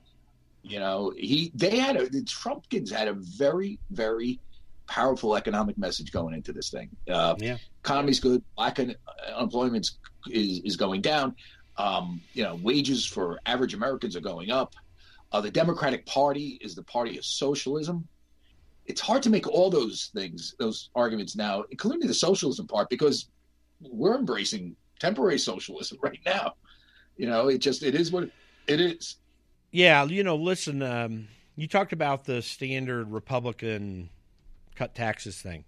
You 0.63 0.79
know, 0.79 1.13
he 1.15 1.51
they 1.53 1.77
had 1.77 1.97
a 1.97 2.09
the 2.09 2.23
Trumpkins 2.23 2.91
had 2.91 3.07
a 3.07 3.13
very 3.13 3.79
very 3.91 4.39
powerful 4.87 5.35
economic 5.35 5.77
message 5.77 6.11
going 6.11 6.33
into 6.33 6.53
this 6.53 6.69
thing. 6.69 6.89
Uh, 7.09 7.35
yeah. 7.37 7.57
Economy's 7.83 8.19
good. 8.19 8.43
Black 8.55 8.79
unemployment 8.79 9.89
is, 10.27 10.59
is 10.63 10.75
going 10.75 11.01
down. 11.01 11.35
Um, 11.77 12.21
you 12.33 12.43
know, 12.43 12.55
wages 12.55 13.05
for 13.05 13.39
average 13.45 13.73
Americans 13.73 14.15
are 14.15 14.21
going 14.21 14.51
up. 14.51 14.75
Uh, 15.31 15.41
the 15.41 15.49
Democratic 15.49 16.05
Party 16.05 16.59
is 16.61 16.75
the 16.75 16.83
party 16.83 17.17
of 17.17 17.25
socialism. 17.25 18.07
It's 18.85 19.01
hard 19.01 19.24
to 19.24 19.29
make 19.29 19.48
all 19.48 19.69
those 19.69 20.11
things, 20.13 20.55
those 20.59 20.89
arguments 20.96 21.35
now, 21.35 21.63
including 21.72 22.07
the 22.07 22.13
socialism 22.13 22.67
part, 22.67 22.89
because 22.89 23.29
we're 23.81 24.15
embracing 24.15 24.75
temporary 25.00 25.39
socialism 25.39 25.98
right 26.03 26.19
now. 26.25 26.53
You 27.17 27.27
know, 27.27 27.48
it 27.48 27.59
just 27.59 27.83
it 27.83 27.96
is 27.96 28.11
what 28.11 28.29
it 28.67 28.81
is. 28.81 29.17
Yeah, 29.72 30.03
you 30.05 30.24
know, 30.24 30.35
listen, 30.35 30.81
um, 30.83 31.27
you 31.55 31.67
talked 31.67 31.93
about 31.93 32.25
the 32.25 32.41
standard 32.41 33.11
Republican 33.11 34.09
cut 34.74 34.96
taxes 34.96 35.42
thing. 35.42 35.66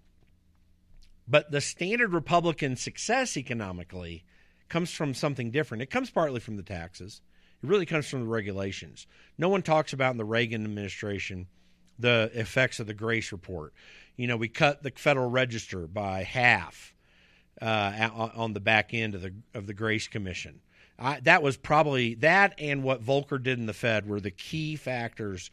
But 1.28 1.50
the 1.50 1.60
standard 1.60 2.12
Republican 2.12 2.76
success 2.76 3.36
economically 3.36 4.24
comes 4.68 4.92
from 4.92 5.14
something 5.14 5.50
different. 5.50 5.82
It 5.82 5.90
comes 5.90 6.10
partly 6.10 6.40
from 6.40 6.56
the 6.56 6.62
taxes. 6.62 7.20
It 7.62 7.68
really 7.68 7.86
comes 7.86 8.08
from 8.08 8.20
the 8.20 8.28
regulations. 8.28 9.06
No 9.38 9.48
one 9.48 9.62
talks 9.62 9.92
about 9.92 10.12
in 10.12 10.18
the 10.18 10.24
Reagan 10.24 10.64
administration 10.64 11.46
the 11.98 12.30
effects 12.34 12.78
of 12.78 12.86
the 12.86 12.94
Grace 12.94 13.32
report. 13.32 13.72
You 14.16 14.26
know, 14.26 14.36
we 14.36 14.48
cut 14.48 14.82
the 14.82 14.92
Federal 14.94 15.30
Register 15.30 15.86
by 15.86 16.22
half 16.22 16.94
uh, 17.60 18.08
on 18.12 18.52
the 18.52 18.60
back 18.60 18.92
end 18.92 19.14
of 19.14 19.22
the 19.22 19.34
of 19.54 19.66
the 19.66 19.74
Grace 19.74 20.08
Commission. 20.08 20.60
I, 20.98 21.20
that 21.20 21.42
was 21.42 21.56
probably 21.56 22.14
that 22.16 22.54
and 22.58 22.82
what 22.82 23.04
Volcker 23.04 23.42
did 23.42 23.58
in 23.58 23.66
the 23.66 23.74
Fed 23.74 24.08
were 24.08 24.20
the 24.20 24.30
key 24.30 24.76
factors 24.76 25.50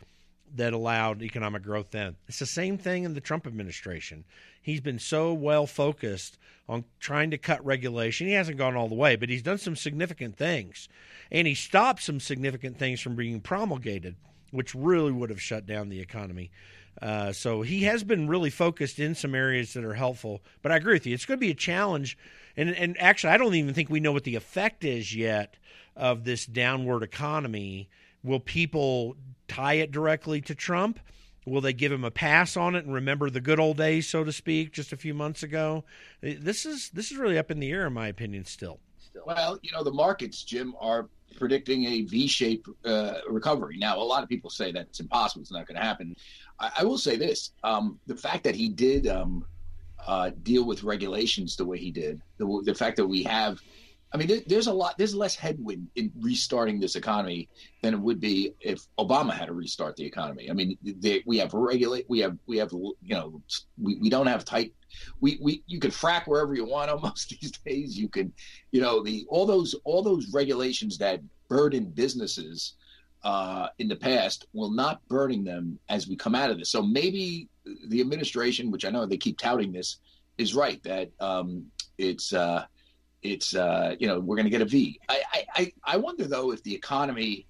that 0.55 0.73
allowed 0.73 1.21
economic 1.21 1.63
growth 1.63 1.91
then. 1.91 2.15
It's 2.27 2.39
the 2.39 2.45
same 2.45 2.77
thing 2.77 3.03
in 3.03 3.13
the 3.13 3.21
Trump 3.21 3.47
administration. 3.47 4.23
He's 4.61 4.81
been 4.81 4.99
so 4.99 5.33
well 5.33 5.67
focused 5.67 6.37
on 6.69 6.85
trying 6.99 7.31
to 7.31 7.37
cut 7.37 7.65
regulation. 7.65 8.27
He 8.27 8.33
hasn't 8.33 8.57
gone 8.57 8.75
all 8.75 8.87
the 8.87 8.95
way, 8.95 9.15
but 9.15 9.29
he's 9.29 9.41
done 9.41 9.57
some 9.57 9.75
significant 9.75 10.37
things. 10.37 10.87
And 11.31 11.47
he 11.47 11.55
stopped 11.55 12.03
some 12.03 12.19
significant 12.19 12.77
things 12.77 13.01
from 13.01 13.15
being 13.15 13.41
promulgated, 13.41 14.15
which 14.51 14.75
really 14.75 15.11
would 15.11 15.29
have 15.29 15.41
shut 15.41 15.65
down 15.65 15.89
the 15.89 15.99
economy. 15.99 16.51
Uh, 17.01 17.31
so 17.31 17.63
he 17.63 17.83
has 17.83 18.03
been 18.03 18.27
really 18.27 18.49
focused 18.49 18.99
in 18.99 19.15
some 19.15 19.33
areas 19.33 19.73
that 19.73 19.83
are 19.83 19.95
helpful. 19.95 20.41
But 20.61 20.71
I 20.71 20.77
agree 20.77 20.93
with 20.93 21.07
you. 21.07 21.13
It's 21.13 21.25
going 21.25 21.39
to 21.39 21.45
be 21.45 21.51
a 21.51 21.55
challenge. 21.55 22.17
And, 22.55 22.69
and 22.69 22.95
actually, 23.01 23.33
I 23.33 23.37
don't 23.37 23.55
even 23.55 23.73
think 23.73 23.89
we 23.89 23.99
know 23.99 24.11
what 24.11 24.23
the 24.23 24.35
effect 24.35 24.85
is 24.85 25.15
yet 25.15 25.57
of 25.95 26.23
this 26.23 26.45
downward 26.45 27.03
economy. 27.03 27.89
Will 28.23 28.39
people 28.39 29.17
tie 29.47 29.75
it 29.75 29.91
directly 29.91 30.41
to 30.41 30.55
Trump? 30.55 30.99
Will 31.45 31.61
they 31.61 31.73
give 31.73 31.91
him 31.91 32.03
a 32.05 32.11
pass 32.11 32.55
on 32.55 32.75
it 32.75 32.85
and 32.85 32.93
remember 32.93 33.29
the 33.29 33.41
good 33.41 33.59
old 33.59 33.77
days, 33.77 34.07
so 34.07 34.23
to 34.23 34.31
speak, 34.31 34.71
just 34.71 34.93
a 34.93 34.97
few 34.97 35.13
months 35.13 35.43
ago? 35.43 35.83
This 36.21 36.65
is 36.65 36.89
this 36.91 37.11
is 37.11 37.17
really 37.17 37.37
up 37.37 37.51
in 37.51 37.59
the 37.59 37.69
air, 37.71 37.87
in 37.87 37.93
my 37.93 38.07
opinion. 38.07 38.45
Still. 38.45 38.79
Well, 39.25 39.59
you 39.61 39.71
know, 39.71 39.83
the 39.83 39.91
markets, 39.91 40.43
Jim, 40.43 40.73
are 40.79 41.09
predicting 41.37 41.85
a 41.85 42.01
V-shaped 42.01 42.67
uh, 42.85 43.15
recovery. 43.29 43.77
Now, 43.77 43.97
a 43.97 44.03
lot 44.03 44.23
of 44.23 44.29
people 44.29 44.49
say 44.49 44.71
that 44.71 44.87
it's 44.87 44.99
impossible; 44.99 45.41
it's 45.41 45.51
not 45.51 45.67
going 45.67 45.75
to 45.75 45.83
happen. 45.83 46.15
I, 46.59 46.71
I, 46.79 46.83
will 46.85 46.97
say 46.97 47.17
this: 47.17 47.51
um, 47.63 47.99
the 48.07 48.15
fact 48.15 48.43
that 48.45 48.55
he 48.55 48.69
did 48.69 49.07
um, 49.07 49.45
uh, 50.07 50.31
deal 50.43 50.65
with 50.65 50.83
regulations 50.83 51.55
the 51.55 51.65
way 51.65 51.77
he 51.77 51.91
did, 51.91 52.21
the, 52.37 52.61
the 52.65 52.73
fact 52.73 52.97
that 52.97 53.07
we 53.07 53.23
have 53.23 53.59
I 54.13 54.17
mean, 54.17 54.43
there's 54.45 54.67
a 54.67 54.73
lot, 54.73 54.95
there's 54.99 55.15
less 55.15 55.35
headwind 55.35 55.87
in 55.95 56.11
restarting 56.19 56.79
this 56.79 56.95
economy 56.95 57.49
than 57.81 57.95
it 57.95 57.99
would 57.99 58.19
be 58.19 58.53
if 58.59 58.85
Obama 58.99 59.33
had 59.33 59.47
to 59.47 59.53
restart 59.53 59.95
the 59.95 60.05
economy. 60.05 60.51
I 60.51 60.53
mean, 60.53 60.77
they, 60.83 61.23
we 61.25 61.39
have 61.39 61.55
regulate, 61.55 62.05
we 62.07 62.19
have, 62.19 62.37
we 62.45 62.57
have, 62.57 62.71
you 62.71 62.95
know, 63.01 63.41
we, 63.81 63.95
we 63.95 64.09
don't 64.11 64.27
have 64.27 64.45
tight, 64.45 64.71
we, 65.19 65.39
we, 65.41 65.63
you 65.65 65.79
can 65.79 65.89
frack 65.89 66.27
wherever 66.27 66.53
you 66.53 66.63
want 66.63 66.91
almost 66.91 67.29
these 67.41 67.51
days. 67.65 67.97
You 67.97 68.07
can, 68.07 68.31
you 68.71 68.81
know, 68.81 69.01
the, 69.01 69.25
all 69.29 69.47
those, 69.47 69.73
all 69.83 70.03
those 70.03 70.31
regulations 70.31 70.99
that 70.99 71.21
burden 71.47 71.85
businesses 71.85 72.73
uh, 73.23 73.69
in 73.79 73.87
the 73.87 73.95
past 73.95 74.45
will 74.53 74.71
not 74.71 75.01
burden 75.07 75.43
them 75.43 75.79
as 75.89 76.07
we 76.07 76.15
come 76.15 76.35
out 76.35 76.51
of 76.51 76.59
this. 76.59 76.69
So 76.69 76.83
maybe 76.83 77.49
the 77.87 77.99
administration, 77.99 78.69
which 78.69 78.85
I 78.85 78.91
know 78.91 79.07
they 79.07 79.17
keep 79.17 79.39
touting 79.39 79.71
this, 79.71 79.97
is 80.37 80.53
right 80.53 80.81
that 80.83 81.09
um, 81.19 81.65
it's, 81.97 82.31
uh, 82.31 82.65
it's 83.23 83.55
uh, 83.55 83.95
you 83.99 84.07
know 84.07 84.19
we're 84.19 84.35
going 84.35 84.45
to 84.45 84.51
get 84.51 84.61
a 84.61 84.65
V. 84.65 84.99
I, 85.09 85.45
I 85.55 85.73
I 85.83 85.97
wonder 85.97 86.25
though 86.25 86.51
if 86.51 86.61
the 86.63 86.75
economy 86.75 87.47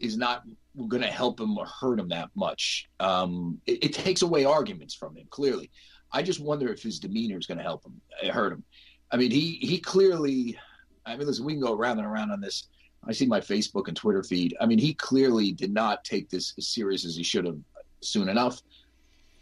is 0.00 0.16
not 0.16 0.44
going 0.88 1.02
to 1.02 1.08
help 1.08 1.40
him 1.40 1.56
or 1.56 1.66
hurt 1.66 1.98
him 1.98 2.08
that 2.08 2.30
much. 2.34 2.88
Um, 3.00 3.60
it, 3.66 3.84
it, 3.84 3.94
takes 3.94 4.22
away 4.22 4.44
arguments 4.44 4.92
from 4.94 5.16
him 5.16 5.26
clearly. 5.30 5.70
I 6.12 6.22
just 6.22 6.40
wonder 6.40 6.72
if 6.72 6.82
his 6.82 6.98
demeanor 6.98 7.38
is 7.38 7.46
going 7.46 7.58
to 7.58 7.64
help 7.64 7.84
him, 7.84 8.00
uh, 8.22 8.32
hurt 8.32 8.52
him. 8.52 8.64
I 9.10 9.16
mean, 9.16 9.30
he 9.30 9.58
he 9.60 9.78
clearly. 9.78 10.58
I 11.06 11.16
mean, 11.16 11.26
listen, 11.26 11.44
we 11.44 11.52
can 11.52 11.62
go 11.62 11.74
around 11.74 11.98
and 11.98 12.06
around 12.06 12.30
on 12.30 12.40
this. 12.40 12.68
I 13.06 13.12
see 13.12 13.26
my 13.26 13.40
Facebook 13.40 13.88
and 13.88 13.96
Twitter 13.96 14.22
feed. 14.22 14.56
I 14.60 14.66
mean, 14.66 14.78
he 14.78 14.94
clearly 14.94 15.52
did 15.52 15.72
not 15.72 16.02
take 16.04 16.30
this 16.30 16.54
as 16.56 16.66
serious 16.66 17.04
as 17.04 17.14
he 17.14 17.22
should 17.22 17.44
have 17.44 17.58
soon 18.00 18.28
enough. 18.28 18.62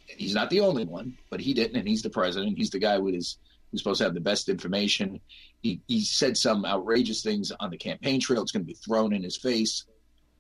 He's 0.07 0.35
not 0.35 0.51
the 0.51 0.61
only 0.61 0.85
one, 0.85 1.17
but 1.31 1.41
he 1.41 1.55
didn't, 1.55 1.77
and 1.77 1.89
he's 1.89 2.03
the 2.03 2.11
president. 2.11 2.59
He's 2.59 2.71
the 2.71 2.81
guy 2.81 2.99
with 2.99 3.15
his 3.15 3.39
who's 3.73 3.81
supposed 3.81 3.99
to 3.99 4.05
have 4.05 4.15
the 4.15 4.21
best 4.21 4.49
information. 4.49 5.21
He, 5.63 5.81
he 5.89 6.03
said 6.03 6.37
some 6.37 6.65
outrageous 6.65 7.23
things 7.23 7.51
on 7.59 7.71
the 7.71 7.79
campaign 7.79 8.21
trail. 8.21 8.43
It's 8.43 8.53
going 8.53 8.65
to 8.65 8.67
be 8.67 8.75
thrown 8.75 9.13
in 9.13 9.23
his 9.23 9.37
face 9.37 9.87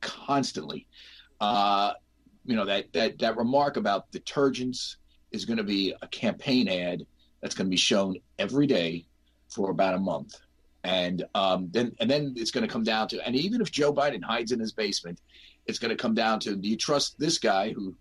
constantly. 0.00 0.86
Uh, 1.40 1.94
you 2.44 2.56
know 2.56 2.66
that 2.66 2.92
that 2.92 3.18
that 3.20 3.36
remark 3.36 3.76
about 3.76 4.10
detergents 4.12 4.96
is 5.30 5.44
going 5.44 5.56
to 5.56 5.64
be 5.64 5.94
a 6.02 6.08
campaign 6.08 6.68
ad 6.68 7.06
that's 7.40 7.54
going 7.54 7.66
to 7.66 7.70
be 7.70 7.76
shown 7.76 8.16
every 8.38 8.66
day 8.66 9.06
for 9.48 9.70
about 9.70 9.94
a 9.94 9.98
month, 9.98 10.38
and 10.84 11.24
um, 11.34 11.68
then 11.72 11.94
and 12.00 12.10
then 12.10 12.34
it's 12.36 12.50
going 12.50 12.66
to 12.66 12.72
come 12.72 12.82
down 12.82 13.08
to 13.08 13.24
and 13.26 13.36
even 13.36 13.60
if 13.60 13.70
Joe 13.70 13.92
Biden 13.92 14.22
hides 14.22 14.52
in 14.52 14.60
his 14.60 14.72
basement, 14.72 15.20
it's 15.66 15.78
going 15.78 15.90
to 15.90 15.96
come 15.96 16.14
down 16.14 16.40
to 16.40 16.56
do 16.56 16.68
you 16.68 16.76
trust 16.76 17.18
this 17.18 17.38
guy 17.38 17.72
who 17.72 17.94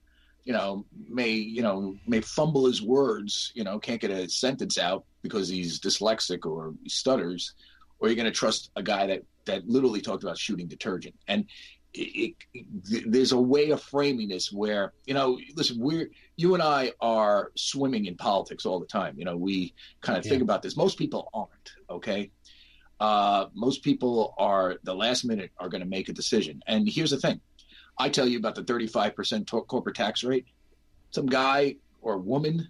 you 0.43 0.53
know 0.53 0.85
may 1.07 1.29
you 1.29 1.61
know 1.61 1.95
may 2.07 2.21
fumble 2.21 2.65
his 2.65 2.81
words 2.81 3.51
you 3.53 3.63
know 3.63 3.79
can't 3.79 4.01
get 4.01 4.11
a 4.11 4.27
sentence 4.27 4.77
out 4.77 5.05
because 5.21 5.49
he's 5.49 5.79
dyslexic 5.79 6.45
or 6.45 6.73
he 6.83 6.89
stutters 6.89 7.53
or 7.99 8.07
you're 8.07 8.15
going 8.15 8.25
to 8.25 8.31
trust 8.31 8.71
a 8.75 8.83
guy 8.83 9.07
that 9.07 9.23
that 9.45 9.67
literally 9.67 10.01
talked 10.01 10.23
about 10.23 10.37
shooting 10.37 10.67
detergent. 10.67 11.15
And 11.27 11.45
it, 11.93 12.35
it, 12.53 13.11
there's 13.11 13.31
a 13.31 13.39
way 13.39 13.71
of 13.71 13.81
framing 13.81 14.29
this 14.29 14.51
where 14.51 14.93
you 15.05 15.13
know 15.13 15.37
listen 15.55 15.77
we're 15.77 16.09
you 16.37 16.53
and 16.53 16.63
i 16.63 16.93
are 17.01 17.51
swimming 17.55 18.05
in 18.05 18.15
politics 18.15 18.65
all 18.65 18.79
the 18.79 18.85
time. 18.85 19.15
You 19.17 19.25
know 19.25 19.37
we 19.37 19.73
kind 20.01 20.17
of 20.17 20.25
yeah. 20.25 20.29
think 20.29 20.43
about 20.43 20.61
this. 20.61 20.77
Most 20.77 20.97
people 20.97 21.29
aren't 21.33 21.71
okay? 21.89 22.31
Uh, 22.99 23.47
most 23.55 23.83
people 23.83 24.35
are 24.37 24.77
the 24.83 24.93
last 24.93 25.25
minute 25.25 25.51
are 25.57 25.69
going 25.69 25.81
to 25.81 25.87
make 25.87 26.07
a 26.07 26.13
decision. 26.13 26.61
And 26.67 26.87
here's 26.87 27.09
the 27.09 27.17
thing. 27.17 27.41
I 27.97 28.09
tell 28.09 28.27
you 28.27 28.37
about 28.37 28.53
the 28.53 28.63
35% 28.63 29.47
to- 29.47 29.61
corporate 29.61 29.95
tax 29.95 30.23
rate. 30.23 30.45
Some 31.09 31.25
guy 31.25 31.77
or 32.01 32.19
woman 32.19 32.69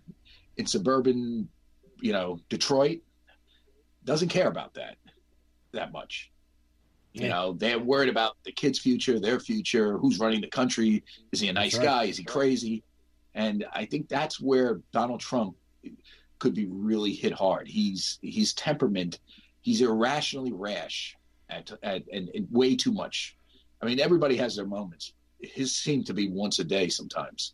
in 0.55 0.65
suburban 0.65 1.49
you 2.01 2.11
know 2.11 2.39
detroit 2.49 2.99
doesn't 4.03 4.29
care 4.29 4.47
about 4.47 4.73
that 4.73 4.97
that 5.71 5.91
much 5.91 6.31
you 7.13 7.23
yeah. 7.23 7.29
know, 7.29 7.53
they're 7.53 7.79
worried 7.79 8.09
about 8.09 8.37
the 8.45 8.51
kids' 8.51 8.79
future, 8.79 9.19
their 9.19 9.39
future, 9.39 9.97
who's 9.97 10.19
running 10.19 10.41
the 10.41 10.47
country. 10.47 11.03
Is 11.31 11.41
he 11.41 11.49
a 11.49 11.53
nice 11.53 11.75
right. 11.75 11.83
guy? 11.83 12.03
Is 12.05 12.17
he 12.17 12.23
crazy? 12.23 12.83
And 13.35 13.65
I 13.73 13.85
think 13.85 14.07
that's 14.07 14.39
where 14.39 14.81
Donald 14.93 15.19
Trump 15.19 15.55
could 16.39 16.53
be 16.53 16.67
really 16.67 17.13
hit 17.13 17.33
hard. 17.33 17.67
He's 17.67 18.17
he's 18.21 18.53
temperament. 18.53 19.19
He's 19.61 19.81
irrationally 19.81 20.53
rash 20.53 21.17
at, 21.49 21.71
at 21.83 22.03
and, 22.11 22.29
and 22.33 22.47
way 22.49 22.75
too 22.75 22.91
much. 22.91 23.35
I 23.81 23.85
mean, 23.85 23.99
everybody 23.99 24.37
has 24.37 24.55
their 24.55 24.65
moments. 24.65 25.13
His 25.39 25.75
seem 25.75 26.03
to 26.05 26.13
be 26.13 26.29
once 26.29 26.59
a 26.59 26.63
day 26.63 26.87
sometimes. 26.87 27.53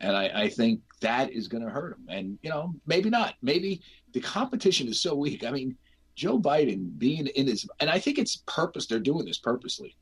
And 0.00 0.16
I, 0.16 0.30
I 0.34 0.48
think 0.48 0.80
that 1.04 1.30
is 1.30 1.48
going 1.48 1.62
to 1.62 1.70
hurt 1.70 1.92
him. 1.92 2.06
And, 2.08 2.38
you 2.42 2.48
know, 2.48 2.74
maybe 2.86 3.10
not. 3.10 3.34
Maybe 3.42 3.82
the 4.12 4.20
competition 4.20 4.88
is 4.88 5.00
so 5.00 5.14
weak. 5.14 5.44
I 5.44 5.50
mean, 5.50 5.76
Joe 6.16 6.38
Biden 6.38 6.98
being 6.98 7.26
in 7.26 7.46
his, 7.46 7.68
and 7.80 7.90
I 7.90 7.98
think 7.98 8.18
it's 8.18 8.36
purpose, 8.46 8.86
they're 8.86 8.98
doing 8.98 9.26
this 9.26 9.38
purposely. 9.38 9.96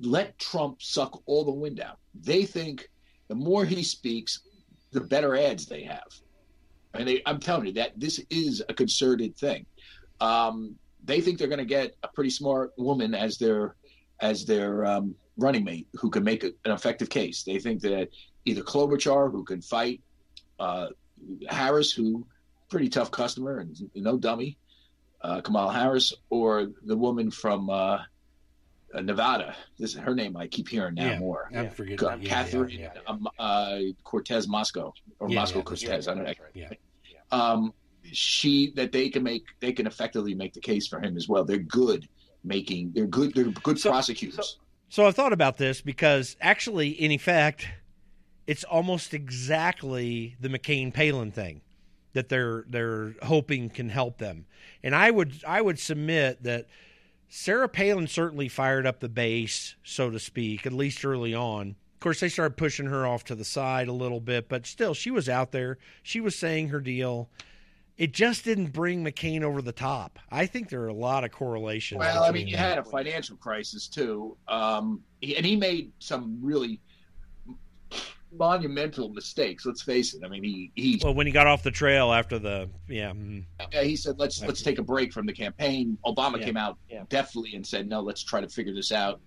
Let 0.00 0.36
Trump 0.38 0.82
suck 0.82 1.22
all 1.26 1.44
the 1.44 1.52
wind 1.52 1.78
out. 1.80 1.98
They 2.14 2.44
think 2.44 2.90
the 3.28 3.34
more 3.36 3.64
he 3.64 3.82
speaks, 3.84 4.40
the 4.90 5.00
better 5.00 5.36
ads 5.36 5.66
they 5.66 5.82
have. 5.84 6.10
And 6.94 7.06
they, 7.06 7.22
I'm 7.24 7.38
telling 7.38 7.66
you 7.66 7.72
that 7.74 7.92
this 7.96 8.20
is 8.30 8.62
a 8.68 8.74
concerted 8.74 9.36
thing. 9.36 9.64
Um, 10.20 10.74
they 11.04 11.20
think 11.20 11.38
they're 11.38 11.54
going 11.54 11.58
to 11.58 11.64
get 11.64 11.94
a 12.02 12.08
pretty 12.08 12.30
smart 12.30 12.72
woman 12.76 13.14
as 13.14 13.38
their 13.38 13.76
as 14.20 14.44
their 14.44 14.84
um, 14.84 15.14
running 15.38 15.64
mate 15.64 15.86
who 15.94 16.10
can 16.10 16.24
make 16.24 16.44
a, 16.44 16.48
an 16.66 16.72
effective 16.72 17.08
case. 17.08 17.42
They 17.42 17.58
think 17.58 17.80
that 17.82 18.08
either 18.44 18.62
Klobuchar, 18.62 19.30
who 19.30 19.44
can 19.44 19.60
fight, 19.60 20.00
uh, 20.58 20.88
Harris, 21.48 21.92
who 21.92 22.26
pretty 22.68 22.88
tough 22.88 23.10
customer 23.10 23.58
and 23.58 23.76
no 23.94 24.16
dummy, 24.16 24.56
uh, 25.22 25.40
Kamala 25.40 25.72
Harris 25.72 26.12
or 26.30 26.68
the 26.84 26.96
woman 26.96 27.30
from 27.30 27.68
uh, 27.68 27.98
uh, 28.94 29.00
Nevada. 29.00 29.54
This 29.78 29.94
is 29.94 30.00
her 30.00 30.14
name. 30.14 30.36
I 30.36 30.46
keep 30.46 30.68
hearing 30.68 30.94
now 30.94 31.10
yeah, 31.10 31.18
more. 31.18 31.50
I'm 31.54 31.70
forgetting. 31.70 32.06
Uh, 32.06 32.18
Catherine 32.24 32.70
yeah, 32.70 32.90
yeah, 32.94 33.00
um, 33.06 33.28
uh, 33.38 33.78
Cortez 34.04 34.48
Moscow 34.48 34.92
or 35.18 35.28
Moscow 35.28 35.62
Cortez. 35.62 36.08
I 36.08 36.14
don't 36.14 36.24
know. 36.24 36.32
Yeah. 36.54 36.70
Um, 37.32 37.74
she 38.10 38.72
that 38.72 38.90
they 38.90 39.08
can 39.08 39.22
make 39.22 39.44
they 39.60 39.72
can 39.72 39.86
effectively 39.86 40.34
make 40.34 40.52
the 40.52 40.60
case 40.60 40.88
for 40.88 40.98
him 41.00 41.16
as 41.16 41.28
well. 41.28 41.44
They're 41.44 41.58
good 41.58 42.08
making. 42.42 42.90
They're 42.92 43.06
good. 43.06 43.34
They're 43.34 43.44
good 43.44 43.78
so, 43.78 43.90
prosecutors. 43.90 44.34
So, 44.34 44.64
so 44.88 45.06
I've 45.06 45.14
thought 45.14 45.32
about 45.32 45.56
this 45.56 45.80
because 45.80 46.36
actually, 46.40 46.88
in 46.88 47.12
effect, 47.12 47.68
it's 48.50 48.64
almost 48.64 49.14
exactly 49.14 50.34
the 50.40 50.48
McCain 50.48 50.92
Palin 50.92 51.30
thing 51.30 51.60
that 52.14 52.28
they're 52.28 52.64
they're 52.68 53.14
hoping 53.22 53.70
can 53.70 53.88
help 53.88 54.18
them. 54.18 54.44
And 54.82 54.92
I 54.92 55.08
would 55.12 55.44
I 55.46 55.60
would 55.60 55.78
submit 55.78 56.42
that 56.42 56.66
Sarah 57.28 57.68
Palin 57.68 58.08
certainly 58.08 58.48
fired 58.48 58.88
up 58.88 58.98
the 58.98 59.08
base, 59.08 59.76
so 59.84 60.10
to 60.10 60.18
speak, 60.18 60.66
at 60.66 60.72
least 60.72 61.04
early 61.04 61.32
on. 61.32 61.76
Of 61.94 62.00
course, 62.00 62.18
they 62.18 62.28
started 62.28 62.56
pushing 62.56 62.86
her 62.86 63.06
off 63.06 63.22
to 63.26 63.36
the 63.36 63.44
side 63.44 63.86
a 63.86 63.92
little 63.92 64.18
bit, 64.18 64.48
but 64.48 64.66
still, 64.66 64.94
she 64.94 65.12
was 65.12 65.28
out 65.28 65.52
there. 65.52 65.78
She 66.02 66.20
was 66.20 66.34
saying 66.34 66.70
her 66.70 66.80
deal. 66.80 67.30
It 67.98 68.12
just 68.12 68.44
didn't 68.44 68.72
bring 68.72 69.04
McCain 69.04 69.42
over 69.42 69.62
the 69.62 69.70
top. 69.70 70.18
I 70.28 70.46
think 70.46 70.70
there 70.70 70.82
are 70.82 70.88
a 70.88 70.92
lot 70.92 71.22
of 71.22 71.30
correlations. 71.30 72.00
Well, 72.00 72.24
I 72.24 72.32
mean, 72.32 72.48
you 72.48 72.56
had 72.56 72.78
a 72.78 72.84
financial 72.84 73.36
crisis 73.36 73.86
too, 73.86 74.36
um, 74.48 75.02
and 75.22 75.46
he 75.46 75.54
made 75.54 75.92
some 76.00 76.36
really 76.42 76.80
monumental 78.32 79.08
mistakes. 79.08 79.66
Let's 79.66 79.82
face 79.82 80.14
it. 80.14 80.22
I 80.24 80.28
mean, 80.28 80.42
he 80.42 80.72
he. 80.74 81.00
Well, 81.02 81.14
when 81.14 81.26
he 81.26 81.32
got 81.32 81.46
off 81.46 81.62
the 81.62 81.70
trail 81.70 82.12
after 82.12 82.38
the 82.38 82.68
yeah. 82.88 83.10
Mm. 83.10 83.44
Yeah, 83.72 83.82
he 83.82 83.96
said 83.96 84.18
let's 84.18 84.42
let's 84.42 84.62
take 84.62 84.78
a 84.78 84.82
break 84.82 85.12
from 85.12 85.26
the 85.26 85.32
campaign. 85.32 85.98
Obama 86.04 86.38
yeah. 86.38 86.44
came 86.44 86.56
out 86.56 86.78
yeah. 86.88 87.04
definitely 87.08 87.54
and 87.54 87.66
said 87.66 87.88
no, 87.88 88.00
let's 88.00 88.22
try 88.22 88.40
to 88.40 88.48
figure 88.48 88.74
this 88.74 88.92
out. 88.92 89.20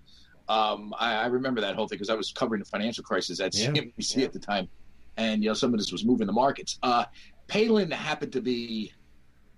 Um, 0.49 0.93
I, 0.99 1.15
I, 1.15 1.25
remember 1.27 1.61
that 1.61 1.75
whole 1.75 1.87
thing 1.87 1.95
because 1.95 2.09
I 2.09 2.15
was 2.15 2.33
covering 2.33 2.59
the 2.59 2.65
financial 2.65 3.01
crisis 3.01 3.39
at 3.39 3.55
yeah. 3.55 3.69
CNBC 3.69 4.25
at 4.25 4.33
the 4.33 4.39
time, 4.39 4.67
and 5.15 5.41
you 5.41 5.49
know 5.49 5.53
some 5.53 5.73
of 5.73 5.79
this 5.79 5.91
was 5.91 6.03
moving 6.03 6.27
the 6.27 6.33
markets. 6.33 6.79
Uh, 6.83 7.05
Palin 7.47 7.89
happened 7.91 8.33
to 8.33 8.41
be 8.41 8.91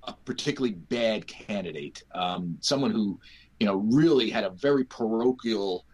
a 0.03 0.13
particularly 0.25 0.75
bad 0.75 1.25
candidate, 1.25 2.03
um, 2.13 2.58
someone 2.62 2.91
who 2.91 3.19
you 3.60 3.65
know 3.65 3.77
really 3.77 4.29
had 4.29 4.43
a 4.43 4.51
very 4.51 4.84
parochial 4.84 5.86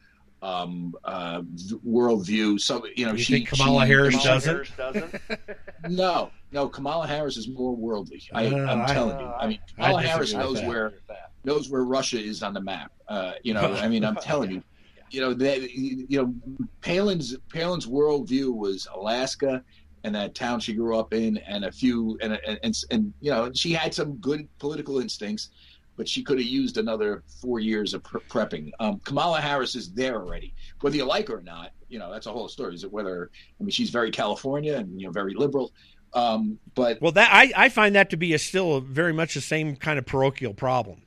um, 0.41 0.95
uh, 1.03 1.41
worldview. 1.85 2.59
So 2.59 2.85
you 2.95 3.05
know, 3.05 3.13
you 3.13 3.19
she 3.19 3.43
Kamala 3.43 3.85
she, 3.85 3.91
Harris 3.91 4.15
Kamala 4.15 4.33
doesn't. 4.33 4.53
Harris 4.53 4.71
doesn't? 4.77 5.15
no, 5.89 6.31
no. 6.51 6.67
Kamala 6.67 7.07
Harris 7.07 7.37
is 7.37 7.47
more 7.47 7.75
worldly. 7.75 8.23
I, 8.33 8.43
am 8.43 8.85
telling 8.87 9.19
you. 9.19 9.25
I 9.25 9.47
mean, 9.47 9.59
Kamala 9.75 9.99
I 9.99 10.03
Harris 10.03 10.33
knows 10.33 10.61
where 10.61 10.93
knows 11.43 11.69
where 11.69 11.83
Russia 11.83 12.19
is 12.19 12.43
on 12.43 12.53
the 12.53 12.61
map. 12.61 12.91
Uh, 13.07 13.33
you 13.43 13.53
know, 13.53 13.73
I 13.73 13.87
mean, 13.87 14.03
I'm 14.03 14.15
telling 14.21 14.51
you. 14.51 14.63
You 15.09 15.19
know 15.19 15.33
that 15.33 15.71
you 15.71 16.21
know 16.21 16.33
Palin's 16.79 17.35
Palin's 17.49 17.85
worldview 17.85 18.55
was 18.55 18.87
Alaska 18.93 19.61
and 20.03 20.15
that 20.15 20.33
town 20.35 20.59
she 20.59 20.73
grew 20.73 20.97
up 20.97 21.13
in, 21.13 21.37
and 21.37 21.65
a 21.65 21.71
few 21.71 22.17
and 22.21 22.39
and 22.47 22.59
and, 22.63 22.83
and 22.91 23.13
you 23.19 23.31
know 23.31 23.51
she 23.53 23.73
had 23.73 23.93
some 23.93 24.15
good 24.17 24.47
political 24.57 24.99
instincts 24.99 25.49
but 26.01 26.09
she 26.09 26.23
could 26.23 26.39
have 26.39 26.47
used 26.47 26.77
another 26.77 27.21
four 27.39 27.59
years 27.59 27.93
of 27.93 28.01
pre- 28.01 28.21
prepping. 28.21 28.71
Um, 28.79 28.99
Kamala 29.05 29.39
Harris 29.39 29.75
is 29.75 29.93
there 29.93 30.15
already, 30.15 30.51
whether 30.79 30.95
you 30.95 31.05
like 31.05 31.27
her 31.27 31.37
or 31.37 31.41
not. 31.43 31.73
You 31.89 31.99
know, 31.99 32.11
that's 32.11 32.25
a 32.25 32.31
whole 32.31 32.47
story. 32.47 32.73
Is 32.73 32.83
it 32.83 32.91
whether 32.91 33.29
I 33.59 33.63
mean 33.63 33.69
she's 33.69 33.91
very 33.91 34.09
California 34.09 34.77
and 34.77 34.99
you 34.99 35.05
know 35.05 35.11
very 35.11 35.35
liberal, 35.35 35.71
um, 36.15 36.57
but 36.73 36.99
well, 37.03 37.11
that 37.11 37.29
I, 37.31 37.51
I 37.55 37.69
find 37.69 37.93
that 37.93 38.09
to 38.09 38.17
be 38.17 38.33
a 38.33 38.39
still 38.39 38.81
very 38.81 39.13
much 39.13 39.35
the 39.35 39.41
same 39.41 39.75
kind 39.75 39.99
of 39.99 40.07
parochial 40.07 40.55
problem, 40.55 41.03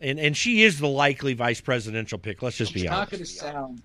and 0.00 0.18
and 0.18 0.34
she 0.34 0.62
is 0.62 0.78
the 0.78 0.88
likely 0.88 1.34
vice 1.34 1.60
presidential 1.60 2.18
pick. 2.18 2.40
Let's 2.40 2.56
just 2.56 2.72
be 2.72 2.88
honest. 2.88 3.00
Not 3.00 3.10
going 3.10 3.24
to 3.24 3.26
sound 3.26 3.82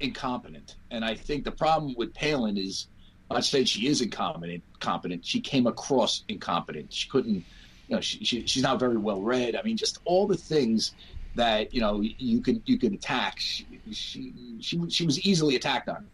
incompetent, 0.00 0.74
and 0.90 1.04
I 1.04 1.14
think 1.14 1.44
the 1.44 1.52
problem 1.52 1.94
with 1.96 2.12
Palin 2.14 2.58
is. 2.58 2.88
I'd 3.32 3.44
say 3.44 3.62
she 3.62 3.86
is 3.86 4.00
incompetent. 4.00 4.64
Competent. 4.80 5.24
She 5.24 5.40
came 5.40 5.68
across 5.68 6.24
incompetent. 6.26 6.92
She 6.92 7.08
couldn't 7.08 7.44
you 7.90 7.96
know, 7.96 8.00
she, 8.00 8.24
she, 8.24 8.46
she's 8.46 8.62
not 8.62 8.78
very 8.78 8.96
well 8.96 9.20
read. 9.20 9.56
I 9.56 9.62
mean, 9.62 9.76
just 9.76 9.98
all 10.04 10.28
the 10.28 10.36
things 10.36 10.94
that 11.34 11.74
you 11.74 11.80
know 11.80 12.00
you 12.00 12.40
can 12.40 12.62
you 12.64 12.78
can 12.78 12.94
attack. 12.94 13.40
She 13.40 13.66
she 13.90 14.32
she, 14.60 14.88
she 14.88 15.04
was 15.04 15.20
easily 15.26 15.56
attacked 15.56 15.88
on. 15.88 16.06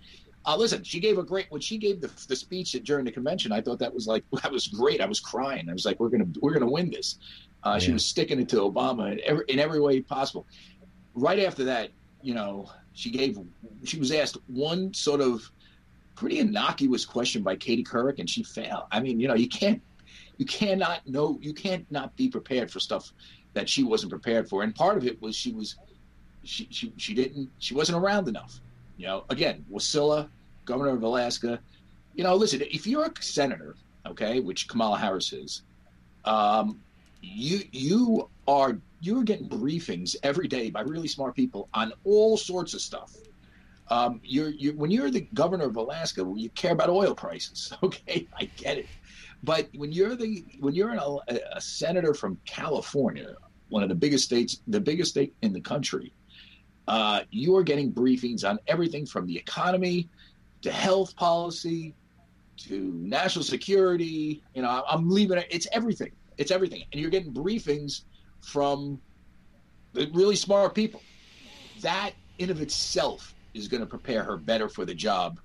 Uh, 0.47 0.57
listen, 0.57 0.83
she 0.85 1.01
gave 1.01 1.19
a 1.19 1.23
great 1.23 1.47
when 1.51 1.61
she 1.61 1.77
gave 1.77 2.01
the, 2.01 2.11
the 2.29 2.37
speech 2.37 2.73
during 2.85 3.05
the 3.05 3.13
convention. 3.13 3.53
I 3.53 3.61
thought 3.61 3.79
that 3.81 3.93
was 3.93 4.07
like 4.07 4.25
that 4.43 4.51
was 4.51 4.69
great. 4.69 5.03
I 5.03 5.07
was 5.07 5.21
crying. 5.21 5.69
I 5.69 5.75
was 5.75 5.85
like, 5.85 6.01
we're 6.01 6.09
gonna 6.09 6.29
we're 6.41 6.55
gonna 6.55 6.71
win 6.71 6.91
this. 6.91 7.19
Uh, 7.63 7.73
yeah. 7.75 7.79
She 7.79 7.93
was 7.93 8.07
sticking 8.07 8.41
it 8.41 8.49
to 8.51 8.57
Obama 8.57 9.13
in 9.13 9.21
every, 9.25 9.45
in 9.49 9.59
every 9.59 9.81
way 9.81 10.01
possible. 10.01 10.47
Right 11.15 11.41
after 11.41 11.65
that, 11.65 11.91
you 12.23 12.33
know, 12.33 12.71
she 12.95 13.11
gave 13.11 13.39
she 13.85 13.99
was 13.99 14.11
asked 14.13 14.39
one 14.47 14.95
sort 14.95 15.21
of 15.21 15.51
pretty 16.15 16.39
innocuous 16.39 17.05
question 17.05 17.43
by 17.43 17.55
Katie 17.55 17.85
Couric, 17.85 18.19
and 18.19 18.31
she 18.31 18.43
failed. 18.43 18.85
I 18.91 19.01
mean, 19.01 19.21
you 19.21 19.29
know, 19.29 19.35
you 19.35 19.49
can't 19.49 19.83
you 20.39 20.47
cannot 20.47 21.07
know 21.07 21.39
you 21.43 21.55
can't 21.55 21.91
not 21.91 22.17
be 22.17 22.29
prepared 22.29 22.71
for 22.71 22.81
stuff 22.81 23.13
that 23.55 23.69
she 23.69 23.83
wasn't 23.85 24.11
prepared 24.11 24.49
for. 24.49 24.63
And 24.63 24.75
part 24.75 24.97
of 24.97 25.07
it 25.07 25.21
was 25.23 25.37
she 25.37 25.53
was 25.53 25.77
she 26.45 26.69
she, 26.71 26.93
she 26.97 27.15
didn't 27.15 27.51
she 27.59 27.75
wasn't 27.75 27.99
around 27.99 28.29
enough. 28.29 28.61
You 28.97 29.07
know, 29.07 29.25
again, 29.31 29.65
Wasilla, 29.71 30.29
governor 30.65 30.91
of 30.93 31.03
Alaska. 31.03 31.61
You 32.15 32.25
know, 32.25 32.35
listen, 32.35 32.63
if 32.63 32.87
you're 32.87 33.05
a 33.07 33.13
senator, 33.23 33.77
okay, 34.07 34.41
which 34.41 34.69
Kamala 34.69 34.99
Harris 34.99 35.33
is, 35.33 35.63
Um, 36.25 36.81
you 37.23 37.61
you 37.73 38.31
are 38.49 38.79
you 39.01 39.19
are 39.21 39.25
getting 39.25 39.49
briefings 39.49 40.17
every 40.23 40.49
day 40.49 40.71
by 40.71 40.81
really 40.83 41.09
smart 41.09 41.35
people 41.35 41.69
on 41.75 41.93
all 42.05 42.37
sorts 42.37 42.75
of 42.75 42.81
stuff. 42.81 43.15
Um, 43.89 44.21
you're, 44.25 44.51
you're 44.51 44.75
when 44.75 44.91
you're 44.91 45.11
the 45.11 45.29
governor 45.35 45.67
of 45.67 45.77
Alaska, 45.77 46.23
you 46.37 46.51
care 46.51 46.73
about 46.73 46.89
oil 46.91 47.15
prices. 47.15 47.73
Okay, 47.83 48.29
I 48.39 48.47
get 48.57 48.79
it. 48.79 48.91
But 49.43 49.69
when 49.75 49.93
you're 49.93 50.17
the 50.17 50.45
when 50.61 50.75
you're 50.75 50.95
a, 50.95 51.39
a 51.53 51.61
senator 51.61 52.15
from 52.15 52.39
California, 52.47 53.35
one 53.69 53.83
of 53.83 53.89
the 53.89 53.95
biggest 53.95 54.25
states, 54.25 54.61
the 54.67 54.81
biggest 54.81 55.11
state 55.11 55.35
in 55.43 55.53
the 55.53 55.61
country, 55.61 56.13
uh, 56.89 57.21
you 57.31 57.57
are 57.57 57.63
getting 57.63 57.93
briefings 57.93 58.49
on 58.49 58.59
everything 58.67 59.07
from 59.07 59.27
the 59.27 59.37
economy 59.37 60.09
to 60.63 60.71
health 60.71 61.15
policy 61.17 61.95
to 62.57 62.93
national 62.95 63.45
security. 63.45 64.43
You 64.55 64.63
know, 64.63 64.85
I'm 64.89 65.11
leaving 65.11 65.39
it. 65.39 65.47
It's 65.51 65.69
everything. 65.73 66.13
It's 66.39 66.51
everything, 66.51 66.85
and 66.93 67.01
you're 67.01 67.11
getting 67.11 67.33
briefings 67.33 68.03
from 68.43 69.01
really 70.13 70.37
smart 70.37 70.75
people. 70.75 71.03
That 71.81 72.13
in 72.39 72.51
of 72.51 72.61
itself 72.61 73.35
is 73.55 73.69
going 73.69 73.81
to 73.81 73.87
prepare 73.87 74.23
her 74.23 74.37
better 74.37 74.69
for 74.69 74.85
the 74.85 74.95
job 74.95 75.41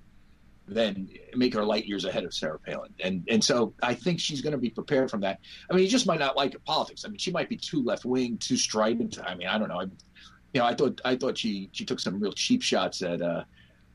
than 0.72 1.08
make 1.34 1.54
her 1.54 1.64
light 1.64 1.86
years 1.86 2.04
ahead 2.04 2.24
of 2.24 2.34
Sarah 2.34 2.58
Palin. 2.58 2.92
And 3.00 3.24
and 3.28 3.42
so 3.42 3.74
I 3.82 3.94
think 3.94 4.18
she's 4.18 4.40
going 4.40 4.52
to 4.52 4.58
be 4.58 4.70
prepared 4.70 5.10
from 5.10 5.20
that. 5.20 5.38
I 5.70 5.74
mean, 5.74 5.84
you 5.84 5.90
just 5.90 6.06
might 6.06 6.18
not 6.18 6.36
like 6.36 6.54
her 6.54 6.58
politics. 6.60 7.04
I 7.04 7.08
mean, 7.08 7.18
she 7.18 7.30
might 7.30 7.48
be 7.48 7.56
too 7.56 7.82
left 7.82 8.04
wing, 8.04 8.38
too 8.38 8.56
strident. 8.56 9.18
I 9.24 9.34
mean, 9.34 9.48
I 9.48 9.58
don't 9.58 9.68
know. 9.68 9.80
I, 9.80 9.84
you 9.84 10.60
know, 10.60 10.64
I 10.64 10.74
thought 10.74 11.00
I 11.04 11.16
thought 11.16 11.38
she 11.38 11.68
she 11.72 11.84
took 11.84 12.00
some 12.00 12.20
real 12.20 12.32
cheap 12.32 12.62
shots 12.62 13.02
at 13.02 13.22
uh, 13.22 13.44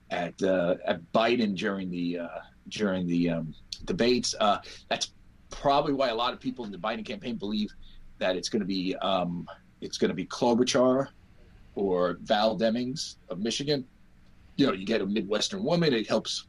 at 0.09 0.41
uh, 0.41 0.75
at 0.85 1.01
Biden 1.13 1.55
during 1.55 1.89
the 1.89 2.19
uh, 2.19 2.39
during 2.69 3.07
the 3.07 3.29
um, 3.29 3.53
debates. 3.85 4.35
Uh, 4.39 4.59
that's 4.89 5.11
probably 5.49 5.93
why 5.93 6.09
a 6.09 6.15
lot 6.15 6.33
of 6.33 6.39
people 6.39 6.65
in 6.65 6.71
the 6.71 6.77
Biden 6.77 7.05
campaign 7.05 7.35
believe 7.35 7.69
that 8.19 8.35
it's 8.35 8.49
going 8.49 8.61
to 8.61 8.65
be 8.65 8.95
um, 8.97 9.47
it's 9.81 9.97
going 9.97 10.09
to 10.09 10.15
be 10.15 10.25
Klobuchar 10.25 11.07
or 11.75 12.17
Val 12.21 12.57
Demings 12.57 13.15
of 13.29 13.39
Michigan. 13.39 13.85
You 14.55 14.67
know, 14.67 14.73
you 14.73 14.85
get 14.85 15.01
a 15.01 15.05
Midwestern 15.05 15.63
woman; 15.63 15.93
it 15.93 16.07
helps 16.07 16.47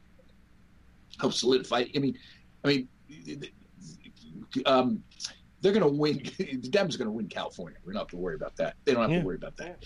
helps 1.20 1.40
solidify. 1.40 1.84
I 1.94 1.98
mean, 1.98 2.18
I 2.64 2.68
mean, 2.68 2.88
um, 4.66 5.02
they're 5.60 5.72
going 5.72 5.84
to 5.84 5.88
win. 5.88 6.22
The 6.38 6.68
Dems 6.68 6.94
are 6.94 6.98
going 6.98 7.06
to 7.06 7.10
win 7.10 7.28
California. 7.28 7.78
We 7.84 7.92
don't 7.92 8.00
have 8.00 8.08
to 8.08 8.16
worry 8.16 8.34
about 8.34 8.56
that. 8.56 8.76
They 8.84 8.92
don't 8.92 9.02
have 9.02 9.10
yeah. 9.10 9.20
to 9.20 9.26
worry 9.26 9.36
about 9.36 9.56
that. 9.56 9.84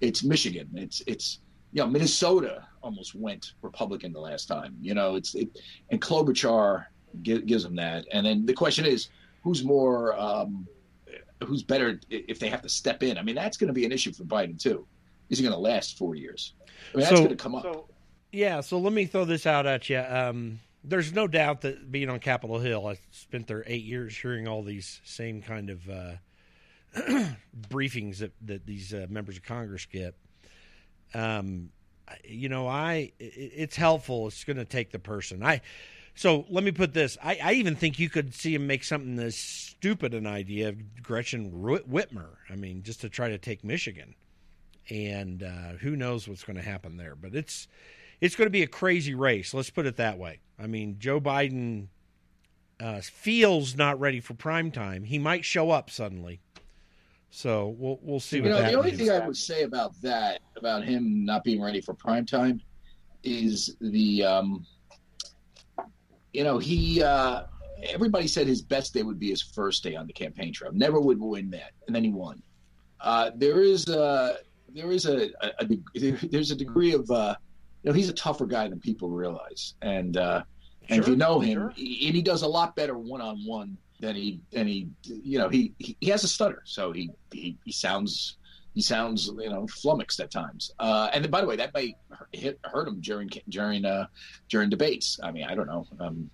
It's 0.00 0.22
Michigan. 0.24 0.68
It's 0.74 1.02
it's 1.06 1.40
you 1.72 1.82
know 1.82 1.88
Minnesota 1.88 2.66
almost 2.82 3.14
went 3.14 3.54
Republican 3.62 4.12
the 4.12 4.20
last 4.20 4.46
time. 4.46 4.76
You 4.80 4.94
know, 4.94 5.14
it's 5.16 5.34
it, 5.34 5.48
and 5.90 6.00
Klobuchar 6.00 6.86
gives 7.22 7.62
them 7.62 7.76
that. 7.76 8.06
And 8.12 8.26
then 8.26 8.44
the 8.44 8.52
question 8.52 8.84
is, 8.84 9.08
who's 9.42 9.64
more 9.64 10.18
um, 10.18 10.66
who's 11.44 11.62
better 11.62 12.00
if 12.10 12.38
they 12.38 12.48
have 12.48 12.62
to 12.62 12.68
step 12.68 13.02
in? 13.02 13.18
I 13.18 13.22
mean, 13.22 13.34
that's 13.34 13.56
going 13.56 13.68
to 13.68 13.74
be 13.74 13.84
an 13.84 13.92
issue 13.92 14.12
for 14.12 14.24
Biden 14.24 14.60
too. 14.60 14.86
Is 15.30 15.38
he 15.38 15.44
going 15.44 15.54
to 15.54 15.60
last 15.60 15.96
four 15.96 16.14
years? 16.14 16.54
I 16.92 16.96
mean, 16.96 17.04
that's 17.04 17.10
so, 17.10 17.16
going 17.16 17.28
to 17.28 17.36
come 17.36 17.54
up. 17.54 17.62
So, 17.62 17.88
yeah. 18.32 18.60
So 18.60 18.78
let 18.78 18.92
me 18.92 19.06
throw 19.06 19.24
this 19.24 19.46
out 19.46 19.66
at 19.66 19.88
you. 19.88 19.98
Um, 19.98 20.60
there's 20.84 21.12
no 21.12 21.26
doubt 21.26 21.62
that 21.62 21.90
being 21.90 22.10
on 22.10 22.20
Capitol 22.20 22.58
Hill, 22.58 22.86
I 22.86 22.98
spent 23.10 23.46
there 23.46 23.64
eight 23.66 23.84
years 23.84 24.16
hearing 24.16 24.46
all 24.46 24.62
these 24.62 25.00
same 25.04 25.40
kind 25.40 25.70
of 25.70 25.88
uh, 25.88 26.12
briefings 27.68 28.18
that, 28.18 28.32
that 28.42 28.66
these 28.66 28.92
uh, 28.92 29.06
members 29.08 29.38
of 29.38 29.42
Congress 29.42 29.86
get. 29.86 30.14
Um, 31.14 31.70
you 32.24 32.48
know, 32.48 32.68
I 32.68 33.12
it, 33.18 33.52
it's 33.56 33.76
helpful. 33.76 34.28
It's 34.28 34.44
going 34.44 34.58
to 34.58 34.64
take 34.64 34.90
the 34.90 34.98
person. 34.98 35.42
I 35.42 35.62
so 36.14 36.44
let 36.48 36.62
me 36.62 36.70
put 36.70 36.92
this. 36.92 37.18
I, 37.22 37.38
I 37.42 37.52
even 37.54 37.74
think 37.74 37.98
you 37.98 38.08
could 38.08 38.34
see 38.34 38.54
him 38.54 38.66
make 38.66 38.84
something 38.84 39.18
as 39.18 39.36
stupid 39.36 40.14
an 40.14 40.26
idea 40.26 40.68
of 40.68 41.02
Gretchen 41.02 41.50
Whitmer. 41.50 42.36
I 42.48 42.56
mean, 42.56 42.82
just 42.82 43.00
to 43.00 43.08
try 43.08 43.30
to 43.30 43.38
take 43.38 43.64
Michigan, 43.64 44.14
and 44.90 45.42
uh, 45.42 45.72
who 45.80 45.96
knows 45.96 46.28
what's 46.28 46.44
going 46.44 46.56
to 46.56 46.62
happen 46.62 46.96
there. 46.96 47.16
But 47.16 47.34
it's 47.34 47.66
it's 48.20 48.36
going 48.36 48.46
to 48.46 48.50
be 48.50 48.62
a 48.62 48.66
crazy 48.66 49.14
race. 49.14 49.54
Let's 49.54 49.70
put 49.70 49.86
it 49.86 49.96
that 49.96 50.18
way. 50.18 50.40
I 50.58 50.66
mean, 50.66 50.96
Joe 50.98 51.20
Biden 51.20 51.88
uh, 52.80 53.00
feels 53.00 53.76
not 53.76 53.98
ready 54.00 54.20
for 54.20 54.34
prime 54.34 54.70
time. 54.70 55.04
He 55.04 55.18
might 55.18 55.44
show 55.44 55.70
up 55.70 55.90
suddenly. 55.90 56.40
So 57.30 57.74
we'll 57.78 57.98
we'll 58.02 58.20
see. 58.20 58.36
You 58.36 58.44
know, 58.44 58.62
the 58.62 58.74
only 58.74 58.92
thing 58.92 59.10
I 59.10 59.26
would 59.26 59.36
say 59.36 59.62
about 59.62 60.00
that, 60.02 60.40
about 60.56 60.84
him 60.84 61.24
not 61.24 61.42
being 61.42 61.60
ready 61.60 61.80
for 61.80 61.92
prime 61.92 62.24
time, 62.24 62.60
is 63.24 63.76
the 63.80 64.24
um, 64.24 64.64
you 66.32 66.44
know, 66.44 66.58
he 66.58 67.02
uh, 67.02 67.42
everybody 67.82 68.28
said 68.28 68.46
his 68.46 68.62
best 68.62 68.94
day 68.94 69.02
would 69.02 69.18
be 69.18 69.30
his 69.30 69.42
first 69.42 69.82
day 69.82 69.96
on 69.96 70.06
the 70.06 70.12
campaign 70.12 70.52
trail. 70.52 70.70
Never 70.72 71.00
would 71.00 71.20
win 71.20 71.50
that, 71.50 71.72
and 71.86 71.96
then 71.96 72.04
he 72.04 72.10
won. 72.10 72.42
Uh, 73.00 73.30
there 73.34 73.62
is 73.62 73.88
a 73.88 74.38
there 74.74 74.92
is 74.92 75.06
a, 75.06 75.30
a, 75.40 75.52
a, 75.60 76.10
there's 76.30 76.50
a 76.50 76.56
degree 76.56 76.92
of 76.92 77.10
uh, 77.10 77.34
you 77.84 77.90
know 77.90 77.94
he's 77.94 78.08
a 78.08 78.14
tougher 78.14 78.46
guy 78.46 78.66
than 78.66 78.80
people 78.80 79.10
realize, 79.10 79.74
and 79.82 80.16
uh, 80.16 80.42
and 80.88 81.00
if 81.00 81.08
you 81.08 81.16
know 81.16 81.38
him, 81.38 81.58
sure. 81.58 81.72
he, 81.76 82.06
and 82.06 82.16
he 82.16 82.22
does 82.22 82.42
a 82.42 82.48
lot 82.48 82.74
better 82.74 82.96
one 82.96 83.20
on 83.20 83.44
one 83.44 83.76
than 84.00 84.16
he 84.16 84.40
than 84.52 84.66
he 84.66 84.88
you 85.04 85.38
know 85.38 85.50
he, 85.50 85.74
he, 85.78 85.96
he 86.00 86.10
has 86.10 86.24
a 86.24 86.28
stutter, 86.28 86.62
so 86.64 86.92
he 86.92 87.10
he, 87.30 87.58
he 87.64 87.72
sounds 87.72 88.38
he 88.74 88.80
sounds 88.80 89.30
you 89.38 89.50
know 89.50 89.66
flummoxed 89.66 90.18
at 90.20 90.30
times. 90.30 90.72
Uh, 90.78 91.10
and 91.12 91.22
then, 91.22 91.30
by 91.30 91.42
the 91.42 91.46
way, 91.46 91.56
that 91.56 91.74
may 91.74 91.94
hit, 92.32 92.58
hurt 92.64 92.88
him 92.88 93.00
during 93.00 93.30
during 93.50 93.84
uh, 93.84 94.06
during 94.48 94.70
debates. 94.70 95.20
I 95.22 95.30
mean, 95.30 95.44
I 95.44 95.54
don't 95.54 95.66
know. 95.66 95.86
Um, 96.00 96.30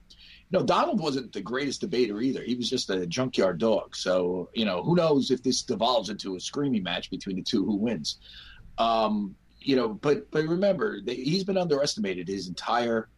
no, 0.52 0.62
Donald 0.62 1.00
wasn't 1.00 1.32
the 1.32 1.40
greatest 1.40 1.80
debater 1.80 2.20
either. 2.20 2.42
He 2.42 2.54
was 2.54 2.70
just 2.70 2.90
a 2.90 3.06
junkyard 3.06 3.58
dog. 3.58 3.96
So 3.96 4.50
you 4.54 4.64
know, 4.64 4.84
who 4.84 4.94
knows 4.94 5.32
if 5.32 5.42
this 5.42 5.62
devolves 5.62 6.10
into 6.10 6.36
a 6.36 6.40
screaming 6.40 6.84
match 6.84 7.10
between 7.10 7.36
the 7.36 7.42
two, 7.42 7.64
who 7.64 7.74
wins? 7.74 8.18
Um, 8.78 9.34
you 9.61 9.77
know, 9.77 9.88
but 9.88 10.31
but 10.31 10.44
remember, 10.44 10.99
he's 11.07 11.44
been 11.44 11.59
underestimated 11.59 12.29
his 12.29 12.49
entire 12.49 13.09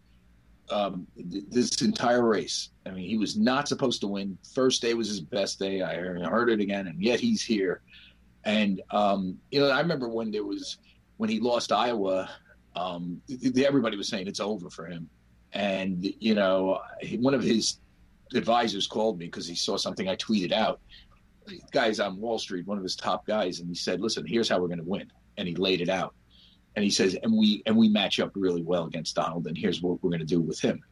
um, 0.71 1.07
this 1.17 1.83
entire 1.83 2.27
race. 2.27 2.71
I 2.87 2.91
mean, 2.91 3.09
he 3.09 3.19
was 3.19 3.37
not 3.37 3.69
supposed 3.69 4.01
to 4.01 4.07
win. 4.07 4.39
First 4.55 4.83
day 4.83 4.95
was 4.95 5.09
his 5.09 5.21
best 5.21 5.59
day. 5.59 5.83
I 5.83 5.95
heard 5.95 6.51
it 6.51 6.61
again, 6.61 6.87
and 6.87 7.01
yet 7.03 7.21
he's 7.21 7.43
here. 7.43 7.83
And 8.45 8.83
um, 8.91 9.39
you 9.51 9.61
know, 9.61 9.69
I 9.69 9.81
remember 9.81 10.09
when 10.09 10.31
there 10.31 10.45
was 10.45 10.79
when 11.19 11.31
he 11.31 11.41
lost 11.41 11.73
Iowa, 11.73 12.29
um, 12.75 13.21
everybody 13.57 13.97
was 13.97 14.09
saying 14.09 14.27
it's 14.27 14.41
over 14.41 14.71
for 14.71 14.87
him. 14.87 15.09
And 15.53 16.05
you 16.19 16.35
know, 16.35 16.81
one 17.19 17.35
of 17.35 17.43
his 17.43 17.79
advisors 18.35 18.87
called 18.87 19.19
me 19.19 19.27
because 19.27 19.47
he 19.47 19.55
saw 19.55 19.77
something 19.77 20.09
I 20.09 20.17
tweeted 20.17 20.53
out. 20.53 20.81
Guy's 21.73 22.01
on 22.01 22.21
Wall 22.21 22.39
Street, 22.39 22.67
one 22.67 22.79
of 22.79 22.85
his 22.85 22.97
top 22.97 23.27
guys, 23.27 23.61
and 23.61 23.69
he 23.69 23.75
said, 23.75 24.01
"Listen, 24.01 24.25
here's 24.27 24.49
how 24.49 24.59
we're 24.59 24.69
going 24.69 24.79
to 24.79 24.85
win." 24.85 25.11
And 25.37 25.47
he 25.47 25.55
laid 25.55 25.81
it 25.81 25.89
out. 25.89 26.15
And 26.75 26.83
he 26.83 26.91
says, 26.91 27.17
"And 27.23 27.37
we 27.37 27.63
and 27.67 27.77
we 27.77 27.89
match 27.89 28.19
up 28.21 28.33
really 28.35 28.63
well 28.63 28.85
against 28.85 29.15
Donald, 29.15 29.47
and 29.47 29.57
here's 29.57 29.83
what 29.83 30.03
we're 30.03 30.11
going 30.11 30.21
to 30.21 30.27
do 30.27 30.41
with 30.41 30.61
him." 30.61 30.83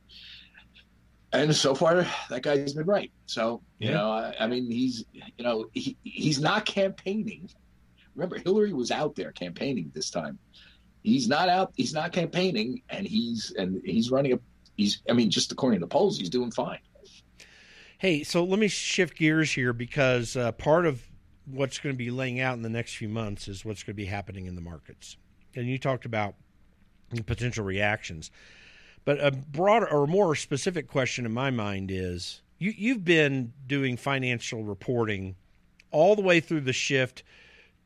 and 1.33 1.55
so 1.55 1.75
far 1.75 2.07
that 2.29 2.43
guy's 2.43 2.75
been 2.75 2.87
right. 2.87 3.13
So 3.27 3.63
you 3.79 3.91
know, 3.91 4.11
I, 4.11 4.35
I, 4.41 4.47
mean, 4.47 4.71
he's 4.71 5.05
you 5.13 5.45
know 5.45 5.67
he 5.73 5.97
he's 6.03 6.41
not 6.41 6.65
campaigning. 6.65 7.49
Remember, 8.15 8.39
Hillary 8.39 8.73
was 8.73 8.91
out 8.91 9.15
there 9.15 9.33
campaigning 9.33 9.91
this 9.95 10.11
time. 10.11 10.39
He's 11.03 11.29
not 11.29 11.49
out. 11.49 11.73
He's 11.77 11.95
not 11.95 12.13
campaigning, 12.13 12.83
and 12.91 13.07
he's 13.07 13.53
and 13.57 13.81
he's 13.85 14.11
running 14.11 14.33
a. 14.35 14.41
He's 14.77 15.03
I 15.09 15.13
mean, 15.13 15.31
just 15.31 15.53
according 15.53 15.81
to 15.81 15.87
the 15.87 15.91
polls, 15.91 16.19
he's 16.19 16.31
doing 16.31 16.51
fine. 16.51 16.81
Hey, 17.99 18.25
so 18.25 18.45
let 18.45 18.59
me 18.59 18.69
shift 18.69 19.17
gears 19.17 19.53
here 19.53 19.73
because 19.73 20.35
uh, 20.35 20.53
part 20.53 20.87
of 20.87 21.03
what's 21.45 21.79
going 21.79 21.95
to 21.95 21.99
be 21.99 22.11
laying 22.11 22.41
out 22.41 22.55
in 22.55 22.63
the 22.63 22.71
next 22.71 22.97
few 22.97 23.09
months 23.09 23.47
is 23.47 23.65
what's 23.65 23.83
going 23.83 23.95
to 23.95 24.03
be 24.03 24.07
happening 24.07 24.47
in 24.47 24.55
the 24.55 24.61
markets, 24.63 25.19
and 25.55 25.67
you 25.67 25.79
talked 25.79 26.05
about 26.05 26.35
potential 27.27 27.65
reactions. 27.65 28.31
But 29.05 29.23
a 29.25 29.31
broader 29.31 29.89
or 29.89 30.07
more 30.07 30.35
specific 30.35 30.89
question 30.89 31.27
in 31.27 31.33
my 31.33 31.51
mind 31.51 31.91
is 31.91 32.43
you, 32.59 32.73
you've 32.77 33.05
been 33.05 33.53
doing 33.67 33.97
financial 33.97 34.63
reporting 34.63 35.37
all 35.91 36.15
the 36.15 36.23
way 36.23 36.41
through 36.41 36.61
the 36.61 36.73
shift 36.73 37.23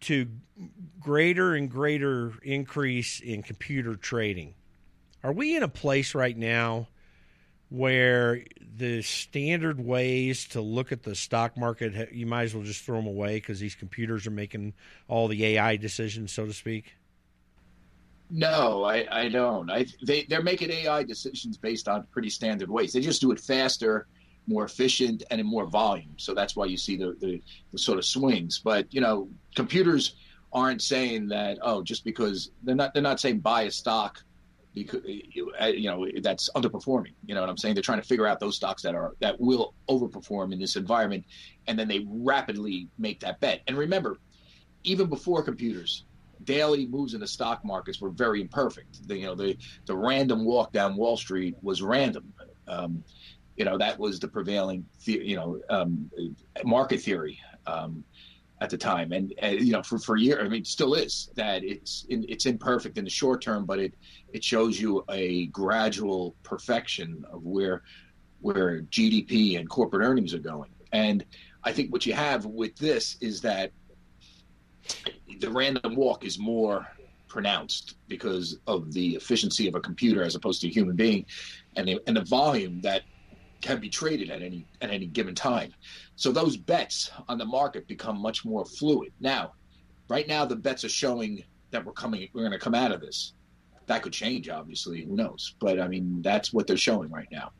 to 0.01 0.29
greater 1.01 1.55
and 1.55 1.71
greater 1.71 2.35
increase 2.43 3.21
in 3.21 3.43
computer 3.43 3.97
trading. 3.97 4.55
Are 5.23 5.33
we 5.33 5.57
in 5.57 5.63
a 5.63 5.69
place 5.69 6.15
right 6.15 6.37
now 6.37 6.89
where 7.71 8.43
the 8.77 9.01
standard 9.03 9.81
ways 9.81 10.47
to 10.49 10.61
look 10.61 10.93
at 10.93 11.03
the 11.03 11.15
stock 11.15 11.57
market, 11.57 12.13
you 12.13 12.27
might 12.27 12.43
as 12.43 12.55
well 12.55 12.65
just 12.65 12.85
throw 12.85 12.97
them 12.97 13.07
away 13.07 13.37
because 13.37 13.59
these 13.59 13.75
computers 13.75 14.27
are 14.27 14.33
making 14.33 14.75
all 15.09 15.29
the 15.29 15.45
AI 15.45 15.77
decisions, 15.77 16.33
so 16.33 16.45
to 16.45 16.53
speak? 16.53 16.97
No, 18.37 18.83
I, 18.83 19.07
I 19.13 19.29
don't. 19.29 19.71
I 19.71 19.87
they 20.05 20.25
they're 20.25 20.43
making 20.43 20.69
AI 20.73 21.05
decisions 21.05 21.57
based 21.57 21.87
on 21.87 22.05
pretty 22.11 22.31
standard 22.31 22.69
ways. 22.69 22.93
They 22.93 23.01
just 23.01 23.21
do 23.21 23.31
it 23.31 23.39
faster, 23.39 24.09
more 24.49 24.65
efficient, 24.65 25.23
and 25.31 25.41
in 25.41 25.47
more 25.47 25.67
volume. 25.67 26.15
So 26.17 26.35
that's 26.35 26.57
why 26.57 26.65
you 26.65 26.77
see 26.77 26.97
the, 26.97 27.17
the, 27.21 27.41
the 27.71 27.79
sort 27.79 27.97
of 27.97 28.05
swings. 28.05 28.59
But 28.59 28.93
you 28.93 29.01
know, 29.01 29.29
computers 29.55 30.17
aren't 30.53 30.83
saying 30.83 31.29
that 31.29 31.59
oh, 31.63 31.85
just 31.85 32.03
because 32.03 32.51
they're 32.65 32.75
not 32.75 32.93
they're 32.93 33.05
not 33.05 33.21
saying 33.21 33.39
buy 33.39 33.63
a 33.63 33.71
stock 33.71 34.21
because 34.75 35.03
uh, 35.63 35.67
you 35.67 35.89
know 35.89 36.05
that's 36.21 36.51
underperforming. 36.57 37.13
You 37.25 37.37
know 37.37 37.41
what 37.41 37.51
I'm 37.51 37.57
saying? 37.57 37.75
They're 37.77 37.83
trying 37.83 38.01
to 38.01 38.07
figure 38.09 38.27
out 38.27 38.41
those 38.41 38.57
stocks 38.57 38.83
that 38.83 38.97
are 38.97 39.15
that 39.21 39.41
will 39.41 39.75
overperform 39.89 40.53
in 40.53 40.59
this 40.59 40.75
environment, 40.75 41.25
and 41.69 41.79
then 41.79 41.87
they 41.87 42.05
rapidly 42.09 42.89
make 42.99 43.21
that 43.21 43.39
bet. 43.39 43.61
And 43.69 43.79
remember, 43.79 44.19
even 44.83 45.07
before 45.07 45.45
computers, 45.45 46.05
daily 46.45 46.87
moves 46.87 47.15
in 47.15 47.21
the 47.21 47.27
stock 47.27 47.65
markets 47.65 48.01
were 48.01 48.11
very 48.11 48.41
imperfect. 48.41 49.07
The, 49.09 49.17
you 49.17 49.27
know, 49.27 49.35
the 49.35 49.57
the 49.87 49.97
random 49.97 50.45
walk 50.45 50.73
down 50.73 50.97
Wall 50.97 51.17
Street 51.17 51.57
was 51.63 51.83
random. 51.83 52.33
Um, 52.67 53.05
you 53.57 53.65
know, 53.65 53.79
that 53.79 53.99
was 53.99 54.19
the 54.19 54.27
prevailing, 54.29 54.85
the, 55.05 55.13
you 55.13 55.37
know, 55.37 55.61
um, 55.71 56.11
market 56.65 57.01
theory. 57.01 57.41
Um, 57.67 58.05
at 58.61 58.71
the 58.71 58.79
time, 58.79 59.13
and, 59.13 59.35
and 59.39 59.61
you 59.61 59.73
know 59.73 59.83
for 59.83 59.99
for 59.99 60.17
years, 60.17 60.39
I 60.43 60.49
mean, 60.49 60.65
still 60.65 60.95
is 60.95 61.29
that 61.35 61.65
it's 61.65 62.07
in, 62.09 62.25
it's 62.29 62.47
imperfect 62.47 62.97
in 62.97 63.05
the 63.05 63.11
short 63.11 63.43
term, 63.43 63.67
but 63.67 63.79
it 63.79 63.95
it 64.33 64.45
shows 64.45 64.81
you 64.81 65.05
a 65.11 65.47
gradual 65.47 66.35
perfection 66.45 67.25
of 67.31 67.43
where 67.43 67.83
where 68.41 68.83
GDP 68.83 69.59
and 69.59 69.69
corporate 69.69 70.07
earnings 70.07 70.35
are 70.35 70.39
going. 70.39 70.71
And 70.93 71.25
I 71.65 71.73
think 71.73 71.93
what 71.93 72.07
you 72.07 72.13
have 72.13 72.45
with 72.45 72.77
this 72.77 73.17
is 73.21 73.41
that 73.41 73.73
the 75.41 75.51
random 75.51 75.97
walk 75.97 76.25
is 76.25 76.39
more 76.39 76.87
pronounced 77.29 77.97
because 78.09 78.59
of 78.67 78.93
the 78.93 79.17
efficiency 79.17 79.67
of 79.67 79.75
a 79.75 79.81
computer 79.81 80.23
as 80.23 80.35
opposed 80.35 80.61
to 80.61 80.69
a 80.69 80.71
human 80.71 80.95
being, 80.95 81.27
and 81.77 81.89
the, 81.89 82.01
and 82.07 82.17
the 82.17 82.25
volume 82.25 82.81
that 82.83 83.03
can 83.61 83.81
be 83.81 83.89
traded 83.89 84.31
at 84.31 84.43
any 84.43 84.67
at 84.83 84.91
any 84.91 85.07
given 85.07 85.35
time. 85.35 85.73
So 86.17 86.31
those 86.31 86.57
bets 86.57 87.11
on 87.29 87.39
the 87.39 87.47
market 87.47 87.89
become 87.89 88.21
much 88.21 88.45
more 88.45 88.65
fluid. 88.65 89.13
Now, 89.21 89.55
right 90.09 90.29
now 90.29 90.45
the 90.45 90.57
bets 90.57 90.85
are 90.85 90.91
showing 90.91 91.43
that 91.71 91.85
we're 91.85 91.93
coming 91.93 92.29
we're 92.35 92.43
going 92.43 92.53
to 92.53 92.59
come 92.59 92.75
out 92.75 92.93
of 92.93 93.01
this. 93.01 93.33
That 93.87 94.03
could 94.03 94.13
change, 94.13 94.49
obviously. 94.49 95.03
Who 95.05 95.17
knows? 95.17 95.55
But 95.61 95.81
I 95.81 95.89
mean, 95.89 96.23
that's 96.23 96.53
what 96.53 96.67
they're 96.67 96.77
showing 96.77 97.11
right 97.11 97.29
now. 97.33 97.53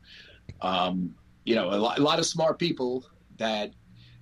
Um, 0.61 1.15
you 1.43 1.55
know, 1.55 1.69
a 1.69 1.77
lot, 1.77 1.99
a 1.99 2.01
lot 2.01 2.19
of 2.19 2.25
smart 2.25 2.59
people 2.59 3.05
that 3.37 3.71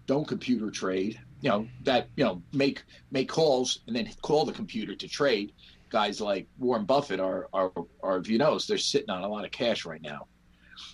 don't 0.06 0.28
computer 0.28 0.70
trade, 0.72 1.20
you 1.44 1.50
know, 1.50 1.68
that 1.84 2.08
you 2.16 2.24
know 2.24 2.42
make 2.54 2.84
make 3.12 3.28
calls 3.28 3.82
and 3.86 3.96
then 3.96 4.10
call 4.22 4.46
the 4.46 4.54
computer 4.54 4.96
to 4.96 5.08
trade. 5.10 5.52
Guys 5.90 6.22
like 6.22 6.48
Warren 6.58 6.86
Buffett 6.86 7.20
are 7.20 7.50
are, 7.54 7.72
are 8.02 8.18
if 8.18 8.30
you 8.30 8.38
notice, 8.38 8.66
they're 8.66 8.78
sitting 8.78 9.10
on 9.10 9.24
a 9.24 9.28
lot 9.28 9.44
of 9.44 9.52
cash 9.52 9.86
right 9.86 10.02
now 10.02 10.26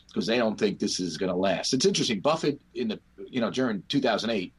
because 0.07 0.25
they 0.25 0.37
don't 0.37 0.57
think 0.59 0.79
this 0.79 0.99
is 0.99 1.17
going 1.17 1.31
to 1.31 1.35
last. 1.35 1.73
It's 1.73 1.85
interesting. 1.85 2.19
Buffett 2.19 2.59
in 2.73 2.87
the 2.87 2.99
you 3.29 3.41
know 3.41 3.51
during 3.51 3.83
2008, 3.89 4.51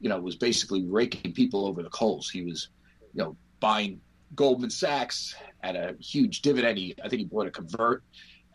you 0.00 0.08
know, 0.10 0.20
was 0.20 0.36
basically 0.36 0.84
raking 0.84 1.32
people 1.32 1.64
over 1.66 1.82
the 1.82 1.88
coals. 1.88 2.28
He 2.28 2.42
was, 2.42 2.68
you 3.14 3.24
know, 3.24 3.34
buying 3.58 4.02
Goldman 4.34 4.68
Sachs 4.68 5.34
at 5.62 5.76
a 5.76 5.96
huge 5.98 6.42
dividend. 6.42 6.76
He, 6.76 6.94
I 7.02 7.08
think 7.08 7.20
he 7.20 7.24
bought 7.24 7.46
a 7.46 7.50
convert 7.50 8.02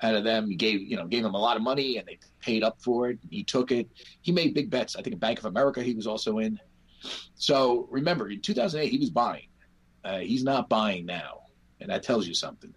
out 0.04 0.14
of 0.14 0.24
them. 0.24 0.48
He 0.48 0.56
gave 0.56 0.80
you 0.80 0.96
know 0.96 1.08
gave 1.08 1.24
them 1.24 1.34
a 1.34 1.42
lot 1.42 1.58
of 1.58 1.64
money 1.64 1.98
and 1.98 2.08
they 2.08 2.20
paid 2.40 2.62
up 2.62 2.80
for 2.84 3.10
it. 3.10 3.18
He 3.32 3.44
took 3.44 3.72
it. 3.72 3.90
He 4.22 4.32
made 4.32 4.54
big 4.54 4.70
bets. 4.70 4.96
I 4.96 5.02
think 5.02 5.20
Bank 5.20 5.40
of 5.40 5.46
America 5.46 5.82
he 5.82 5.96
was 5.96 6.06
also 6.06 6.38
in. 6.38 6.60
So 7.36 7.88
remember, 7.92 8.30
in 8.30 8.42
2008 8.42 8.90
he 8.90 8.98
was 8.98 9.10
buying. 9.10 9.48
Uh, 10.04 10.20
he's 10.20 10.44
not 10.44 10.68
buying 10.68 11.06
now, 11.06 11.42
and 11.80 11.90
that 11.90 12.04
tells 12.04 12.28
you 12.28 12.34
something 12.34 12.74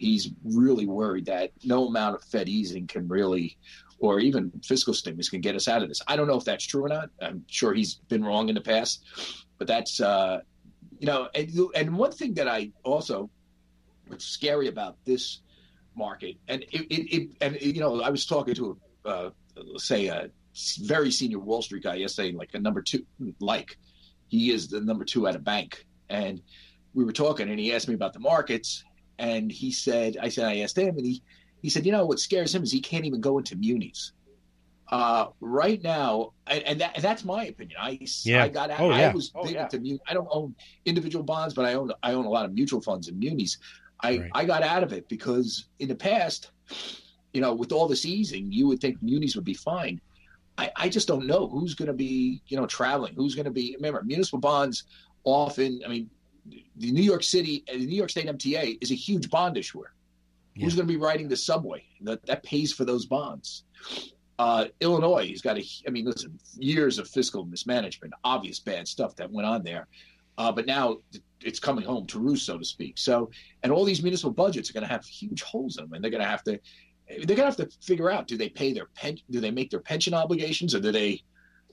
he's 0.00 0.30
really 0.42 0.86
worried 0.86 1.26
that 1.26 1.52
no 1.62 1.86
amount 1.86 2.16
of 2.16 2.24
Fed 2.24 2.48
easing 2.48 2.86
can 2.86 3.06
really, 3.06 3.56
or 3.98 4.18
even 4.18 4.50
fiscal 4.64 4.94
stimulus 4.94 5.28
can 5.28 5.42
get 5.42 5.54
us 5.54 5.68
out 5.68 5.82
of 5.82 5.88
this. 5.88 6.00
I 6.08 6.16
don't 6.16 6.26
know 6.26 6.38
if 6.38 6.44
that's 6.44 6.66
true 6.66 6.84
or 6.84 6.88
not. 6.88 7.10
I'm 7.20 7.44
sure 7.46 7.74
he's 7.74 7.96
been 8.08 8.24
wrong 8.24 8.48
in 8.48 8.54
the 8.54 8.62
past, 8.62 9.04
but 9.58 9.68
that's 9.68 10.00
uh, 10.00 10.40
you 10.98 11.06
know, 11.06 11.28
and 11.34 11.50
and 11.76 11.96
one 11.96 12.12
thing 12.12 12.34
that 12.34 12.48
I 12.48 12.72
also 12.82 13.30
what's 14.08 14.24
scary 14.24 14.68
about 14.68 14.96
this 15.04 15.40
market, 15.94 16.36
and 16.48 16.62
it, 16.62 16.86
it, 16.90 17.14
it 17.14 17.30
and 17.42 17.56
it, 17.56 17.74
you 17.74 17.80
know, 17.80 18.00
I 18.00 18.10
was 18.10 18.24
talking 18.24 18.54
to 18.54 18.78
a 19.04 19.08
uh, 19.08 19.30
say 19.76 20.06
a 20.06 20.30
very 20.82 21.10
senior 21.10 21.38
Wall 21.38 21.62
Street 21.62 21.82
guy 21.82 21.96
yesterday, 21.96 22.32
like 22.32 22.50
a 22.54 22.58
number 22.58 22.82
two, 22.82 23.04
like 23.40 23.78
he 24.28 24.50
is 24.50 24.68
the 24.68 24.80
number 24.80 25.04
two 25.04 25.26
at 25.26 25.36
a 25.36 25.38
bank, 25.38 25.86
and 26.08 26.40
we 26.94 27.04
were 27.04 27.12
talking, 27.12 27.48
and 27.48 27.58
he 27.58 27.72
asked 27.72 27.88
me 27.88 27.94
about 27.94 28.12
the 28.12 28.20
markets, 28.20 28.84
and 29.18 29.50
he 29.50 29.70
said, 29.70 30.16
I 30.20 30.28
said, 30.28 30.46
I 30.46 30.58
asked 30.60 30.78
him, 30.78 30.96
and 30.96 31.06
he, 31.06 31.22
he 31.62 31.68
said, 31.68 31.86
you 31.86 31.92
know, 31.92 32.06
what 32.06 32.18
scares 32.18 32.54
him 32.54 32.62
is 32.62 32.72
he 32.72 32.80
can't 32.80 33.04
even 33.04 33.20
go 33.20 33.38
into 33.38 33.56
munis. 33.56 34.12
Uh, 34.90 35.26
right 35.40 35.80
now, 35.84 36.32
and, 36.48 36.64
and, 36.64 36.80
that, 36.80 36.92
and, 36.96 37.04
that's 37.04 37.24
my 37.24 37.44
opinion. 37.44 37.78
I, 37.80 38.00
yeah. 38.24 38.42
I 38.42 38.48
got 38.48 38.70
out. 38.70 38.80
Oh, 38.80 38.90
yeah. 38.90 39.10
I 39.10 39.14
was 39.14 39.30
oh, 39.36 39.48
yeah. 39.48 39.68
into 39.72 40.00
I 40.08 40.14
don't 40.14 40.26
own 40.32 40.54
individual 40.84 41.22
bonds, 41.22 41.54
but 41.54 41.64
I 41.64 41.74
own 41.74 41.92
I 42.02 42.12
own 42.12 42.24
a 42.24 42.28
lot 42.28 42.44
of 42.44 42.52
mutual 42.52 42.80
funds 42.80 43.06
and 43.06 43.16
munis. 43.16 43.58
I 44.00 44.18
right. 44.18 44.30
I 44.34 44.44
got 44.44 44.64
out 44.64 44.82
of 44.82 44.92
it 44.92 45.08
because 45.08 45.66
in 45.78 45.86
the 45.86 45.94
past, 45.94 46.50
you 47.32 47.40
know, 47.40 47.54
with 47.54 47.70
all 47.70 47.86
this 47.86 48.04
easing, 48.04 48.50
you 48.50 48.66
would 48.66 48.80
think 48.80 49.00
munis 49.00 49.36
would 49.36 49.44
be 49.44 49.54
fine. 49.54 50.00
I, 50.60 50.70
I 50.76 50.88
just 50.90 51.08
don't 51.08 51.26
know 51.26 51.48
who's 51.48 51.74
going 51.74 51.88
to 51.88 51.94
be, 51.94 52.42
you 52.48 52.56
know, 52.56 52.66
traveling. 52.66 53.14
Who's 53.14 53.34
going 53.34 53.46
to 53.46 53.50
be? 53.50 53.74
Remember, 53.78 54.02
municipal 54.02 54.38
bonds 54.38 54.84
often. 55.24 55.80
I 55.84 55.88
mean, 55.88 56.10
the 56.76 56.92
New 56.92 57.02
York 57.02 57.22
City, 57.22 57.64
and 57.66 57.80
the 57.80 57.86
New 57.86 57.96
York 57.96 58.10
State 58.10 58.26
MTA 58.26 58.76
is 58.82 58.90
a 58.90 58.94
huge 58.94 59.30
bond 59.30 59.56
issuer. 59.56 59.94
Yeah. 60.54 60.64
Who's 60.64 60.74
going 60.74 60.86
to 60.86 60.92
be 60.92 60.98
riding 60.98 61.28
the 61.28 61.36
subway? 61.36 61.84
That 62.02 62.24
that 62.26 62.42
pays 62.42 62.72
for 62.74 62.84
those 62.84 63.06
bonds. 63.06 63.64
Uh, 64.38 64.66
Illinois, 64.80 65.26
he's 65.26 65.40
got 65.40 65.58
a. 65.58 65.64
I 65.86 65.90
mean, 65.90 66.04
listen, 66.04 66.38
years 66.58 66.98
of 66.98 67.08
fiscal 67.08 67.46
mismanagement, 67.46 68.12
obvious 68.22 68.58
bad 68.58 68.86
stuff 68.86 69.16
that 69.16 69.30
went 69.30 69.46
on 69.46 69.62
there, 69.62 69.88
uh, 70.36 70.52
but 70.52 70.66
now 70.66 70.98
it's 71.40 71.60
coming 71.60 71.84
home 71.84 72.06
to 72.08 72.18
roost, 72.18 72.44
so 72.44 72.58
to 72.58 72.64
speak. 72.64 72.98
So, 72.98 73.30
and 73.62 73.72
all 73.72 73.84
these 73.84 74.02
municipal 74.02 74.32
budgets 74.32 74.68
are 74.68 74.74
going 74.74 74.86
to 74.86 74.92
have 74.92 75.06
huge 75.06 75.42
holes 75.42 75.78
in 75.78 75.84
them, 75.84 75.94
and 75.94 76.04
they're 76.04 76.10
going 76.10 76.22
to 76.22 76.28
have 76.28 76.44
to. 76.44 76.60
They're 77.24 77.36
to 77.36 77.44
have 77.44 77.56
to 77.56 77.68
figure 77.82 78.10
out: 78.10 78.26
do 78.28 78.36
they 78.36 78.48
pay 78.48 78.72
their 78.72 78.86
pen? 78.86 79.18
Do 79.30 79.40
they 79.40 79.50
make 79.50 79.70
their 79.70 79.80
pension 79.80 80.14
obligations, 80.14 80.74
or 80.74 80.80
do 80.80 80.92
they 80.92 81.22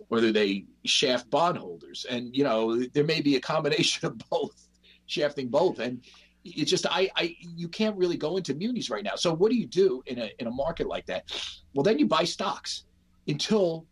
whether 0.09 0.31
they 0.31 0.65
shaft 0.85 1.29
bondholders. 1.29 2.05
And, 2.09 2.35
you 2.35 2.43
know, 2.43 2.79
there 2.93 3.03
may 3.03 3.21
be 3.21 3.35
a 3.35 3.39
combination 3.39 4.05
of 4.07 4.17
both, 4.29 4.67
shafting 5.05 5.49
both. 5.49 5.79
And 5.79 6.01
it's 6.43 6.71
just, 6.71 6.85
I, 6.89 7.09
I, 7.15 7.35
you 7.55 7.67
can't 7.67 7.97
really 7.97 8.17
go 8.17 8.37
into 8.37 8.53
munis 8.53 8.89
right 8.89 9.03
now. 9.03 9.15
So 9.15 9.33
what 9.33 9.51
do 9.51 9.57
you 9.57 9.67
do 9.67 10.01
in 10.05 10.19
a, 10.19 10.31
in 10.39 10.47
a 10.47 10.51
market 10.51 10.87
like 10.87 11.05
that? 11.07 11.31
Well, 11.73 11.83
then 11.83 11.99
you 11.99 12.07
buy 12.07 12.23
stocks 12.23 12.85
until 13.27 13.85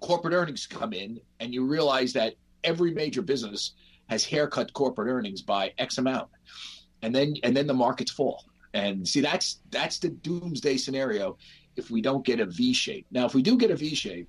corporate 0.00 0.34
earnings 0.34 0.66
come 0.66 0.92
in 0.92 1.20
and 1.40 1.54
you 1.54 1.64
realize 1.64 2.12
that 2.14 2.34
every 2.62 2.92
major 2.92 3.22
business 3.22 3.72
has 4.08 4.24
haircut 4.24 4.72
corporate 4.74 5.08
earnings 5.08 5.40
by 5.40 5.72
X 5.78 5.98
amount. 5.98 6.28
And 7.00 7.14
then, 7.14 7.34
and 7.42 7.56
then 7.56 7.66
the 7.66 7.74
markets 7.74 8.10
fall. 8.10 8.44
And 8.74 9.08
see, 9.08 9.22
that's, 9.22 9.60
that's 9.70 9.98
the 9.98 10.10
doomsday 10.10 10.76
scenario 10.76 11.38
if 11.76 11.90
we 11.90 12.02
don't 12.02 12.26
get 12.26 12.40
a 12.40 12.46
V 12.46 12.74
shape. 12.74 13.06
Now, 13.10 13.24
if 13.24 13.34
we 13.34 13.40
do 13.40 13.56
get 13.56 13.70
a 13.70 13.76
V 13.76 13.94
shape, 13.94 14.28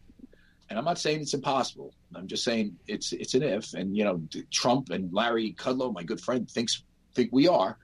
and 0.70 0.80
I'm 0.80 0.86
not 0.86 0.98
saying 0.98 1.22
it's 1.22 1.34
impossible. 1.34 1.94
I'm 2.16 2.28
just 2.28 2.44
saying 2.44 2.76
it's 2.88 3.14
it's 3.14 3.36
an 3.36 3.44
if. 3.44 3.74
And 3.74 3.96
you 3.96 4.04
know, 4.04 4.22
Trump 4.52 4.90
and 4.90 5.14
Larry 5.14 5.54
Kudlow, 5.58 5.94
my 5.94 6.04
good 6.04 6.20
friend, 6.20 6.50
thinks 6.50 6.84
think 7.14 7.30
we 7.32 7.48
are. 7.48 7.78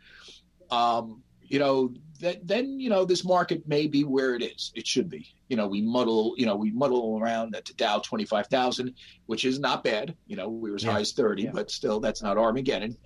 Um, 0.71 1.21
you 1.43 1.60
know, 1.60 1.93
that, 2.21 2.47
then 2.47 2.80
you 2.80 2.89
know 2.89 3.06
this 3.06 3.24
market 3.24 3.67
may 3.67 3.86
be 3.86 4.04
where 4.04 4.36
it 4.36 4.41
is. 4.41 4.71
It 4.74 4.88
should 4.88 5.10
be. 5.10 5.28
You 5.47 5.58
know, 5.58 5.67
we 5.67 5.82
muddle. 5.82 6.34
You 6.38 6.45
know, 6.45 6.56
we 6.56 6.71
muddle 6.71 7.19
around 7.21 7.56
at 7.56 7.65
the 7.65 7.74
Dow 7.74 8.00
twenty 8.00 8.26
five 8.26 8.47
thousand, 8.47 8.95
which 9.28 9.45
is 9.45 9.60
not 9.60 9.84
bad. 9.84 10.15
You 10.26 10.38
know, 10.38 10.50
we 10.50 10.71
were 10.71 10.78
as 10.78 10.84
yeah. 10.84 10.93
high 10.93 11.02
as 11.02 11.12
thirty, 11.12 11.43
yeah. 11.43 11.52
but 11.54 11.69
still, 11.69 12.00
that's 12.00 12.24
not 12.24 12.38
Armageddon. 12.38 12.97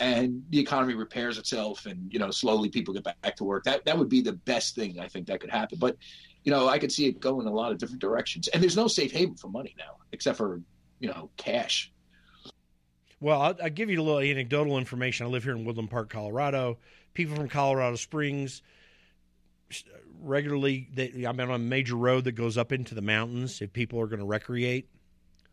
And 0.00 0.42
the 0.50 0.58
economy 0.58 0.94
repairs 0.94 1.38
itself, 1.38 1.86
and 1.86 2.12
you 2.12 2.18
know, 2.18 2.30
slowly 2.30 2.70
people 2.70 2.94
get 2.94 3.04
back 3.04 3.36
to 3.36 3.44
work. 3.44 3.64
That 3.64 3.84
that 3.84 3.98
would 3.98 4.08
be 4.08 4.22
the 4.22 4.32
best 4.32 4.74
thing 4.74 4.98
I 4.98 5.08
think 5.08 5.26
that 5.26 5.40
could 5.40 5.50
happen. 5.50 5.78
But 5.78 5.96
you 6.44 6.50
know, 6.50 6.68
I 6.68 6.78
could 6.78 6.90
see 6.90 7.06
it 7.06 7.20
go 7.20 7.40
in 7.40 7.46
a 7.46 7.52
lot 7.52 7.72
of 7.72 7.78
different 7.78 8.00
directions. 8.00 8.48
And 8.48 8.62
there's 8.62 8.76
no 8.76 8.88
safe 8.88 9.12
haven 9.12 9.36
for 9.36 9.48
money 9.48 9.74
now, 9.78 9.98
except 10.12 10.38
for, 10.38 10.60
you 10.98 11.08
know, 11.08 11.30
cash. 11.36 11.92
Well, 13.20 13.40
I'll, 13.40 13.56
I'll, 13.62 13.70
give 13.70 13.90
you 13.90 14.00
a 14.00 14.02
little 14.02 14.20
anecdotal 14.20 14.78
information. 14.78 15.26
I 15.26 15.28
live 15.28 15.44
here 15.44 15.54
in 15.54 15.64
Woodland 15.64 15.90
Park, 15.90 16.08
Colorado. 16.08 16.78
People 17.12 17.36
from 17.36 17.48
Colorado 17.48 17.96
Springs 17.96 18.62
regularly, 20.22 20.88
they, 20.94 21.24
I'm 21.24 21.38
on 21.40 21.50
a 21.50 21.58
major 21.58 21.96
road 21.96 22.24
that 22.24 22.32
goes 22.32 22.56
up 22.56 22.72
into 22.72 22.94
the 22.94 23.02
mountains 23.02 23.60
if 23.60 23.72
people 23.72 24.00
are 24.00 24.06
going 24.06 24.20
to 24.20 24.26
recreate. 24.26 24.88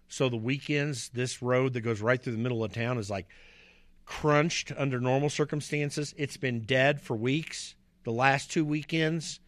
So 0.08 0.30
the 0.30 0.38
weekends, 0.38 1.10
this 1.10 1.42
road 1.42 1.74
that 1.74 1.82
goes 1.82 2.02
right 2.02 2.22
through 2.22 2.34
the 2.34 2.40
middle 2.40 2.64
of 2.64 2.72
town 2.72 2.98
is 2.98 3.10
like 3.10 3.28
crunched 4.08 4.72
under 4.76 5.00
normal 5.00 5.30
circumstances. 5.30 6.16
It's 6.18 6.38
been 6.38 6.62
dead 6.62 7.02
for 7.02 7.16
weeks. 7.16 7.76
The 8.06 8.12
last 8.12 8.50
two 8.50 8.66
weekends, 8.66 9.40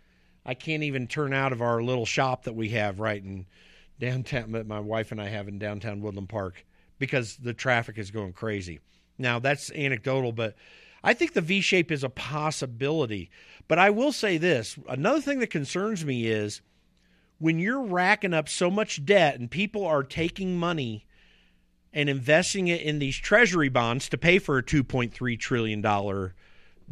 I 0.45 0.53
can't 0.53 0.83
even 0.83 1.07
turn 1.07 1.33
out 1.33 1.53
of 1.53 1.61
our 1.61 1.81
little 1.81 2.05
shop 2.05 2.43
that 2.43 2.55
we 2.55 2.69
have 2.69 2.99
right 2.99 3.23
in 3.23 3.47
downtown 3.99 4.51
that 4.51 4.67
my 4.67 4.79
wife 4.79 5.11
and 5.11 5.21
I 5.21 5.29
have 5.29 5.47
in 5.47 5.57
downtown 5.59 6.01
Woodland 6.01 6.29
Park 6.29 6.65
because 6.99 7.37
the 7.37 7.53
traffic 7.53 7.97
is 7.97 8.11
going 8.11 8.33
crazy. 8.33 8.79
Now 9.17 9.39
that's 9.39 9.71
anecdotal, 9.71 10.33
but 10.33 10.55
I 11.03 11.13
think 11.13 11.33
the 11.33 11.41
V 11.41 11.61
shape 11.61 11.91
is 11.91 12.03
a 12.03 12.09
possibility. 12.09 13.31
But 13.67 13.79
I 13.79 13.89
will 13.89 14.11
say 14.11 14.37
this 14.37 14.77
another 14.89 15.21
thing 15.21 15.39
that 15.39 15.49
concerns 15.49 16.03
me 16.03 16.27
is 16.27 16.61
when 17.37 17.59
you're 17.59 17.83
racking 17.83 18.33
up 18.33 18.49
so 18.49 18.69
much 18.69 19.05
debt 19.05 19.39
and 19.39 19.49
people 19.49 19.85
are 19.85 20.03
taking 20.03 20.57
money 20.57 21.05
and 21.93 22.09
investing 22.09 22.67
it 22.67 22.81
in 22.81 22.99
these 22.99 23.17
treasury 23.17 23.69
bonds 23.69 24.09
to 24.09 24.17
pay 24.17 24.39
for 24.39 24.57
a 24.57 24.63
$2.3 24.63 25.39
trillion 25.39 25.81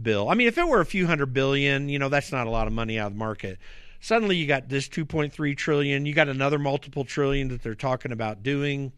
bill. 0.01 0.29
I 0.29 0.33
mean, 0.33 0.47
if 0.47 0.57
it 0.57 0.67
were 0.67 0.81
a 0.81 0.85
few 0.85 1.07
hundred 1.07 1.33
billion, 1.33 1.89
you 1.89 1.99
know, 1.99 2.09
that's 2.09 2.31
not 2.31 2.47
a 2.47 2.49
lot 2.49 2.67
of 2.67 2.73
money 2.73 2.99
out 2.99 3.07
of 3.07 3.13
the 3.13 3.19
market. 3.19 3.59
Suddenly, 3.99 4.35
you 4.35 4.47
got 4.47 4.69
this 4.69 4.87
2.3 4.87 5.57
trillion. 5.57 6.05
You 6.05 6.13
got 6.13 6.29
another 6.29 6.59
multiple 6.59 7.03
trillion 7.03 7.47
that 7.49 7.63
they're 7.63 7.75
talking 7.75 8.11
about 8.11 8.43
doing. 8.43 8.91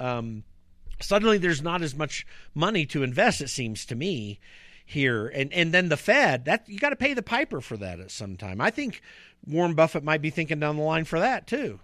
Um, 0.00 0.44
suddenly, 1.00 1.38
there's 1.38 1.62
not 1.62 1.82
as 1.82 1.94
much 1.94 2.26
money 2.54 2.84
to 2.86 3.02
invest. 3.02 3.40
It 3.40 3.48
seems 3.48 3.86
to 3.86 3.94
me 3.94 4.40
here, 4.84 5.28
and 5.28 5.52
and 5.52 5.72
then 5.72 5.88
the 5.88 5.96
Fed 5.96 6.44
that 6.44 6.68
you 6.68 6.78
got 6.78 6.90
to 6.90 6.96
pay 6.96 7.14
the 7.14 7.22
piper 7.22 7.60
for 7.60 7.76
that 7.76 8.00
at 8.00 8.10
some 8.10 8.36
time. 8.36 8.60
I 8.60 8.70
think 8.70 9.00
Warren 9.46 9.74
Buffett 9.74 10.04
might 10.04 10.20
be 10.20 10.30
thinking 10.30 10.60
down 10.60 10.76
the 10.76 10.82
line 10.82 11.04
for 11.04 11.20
that 11.20 11.46
too. 11.46 11.78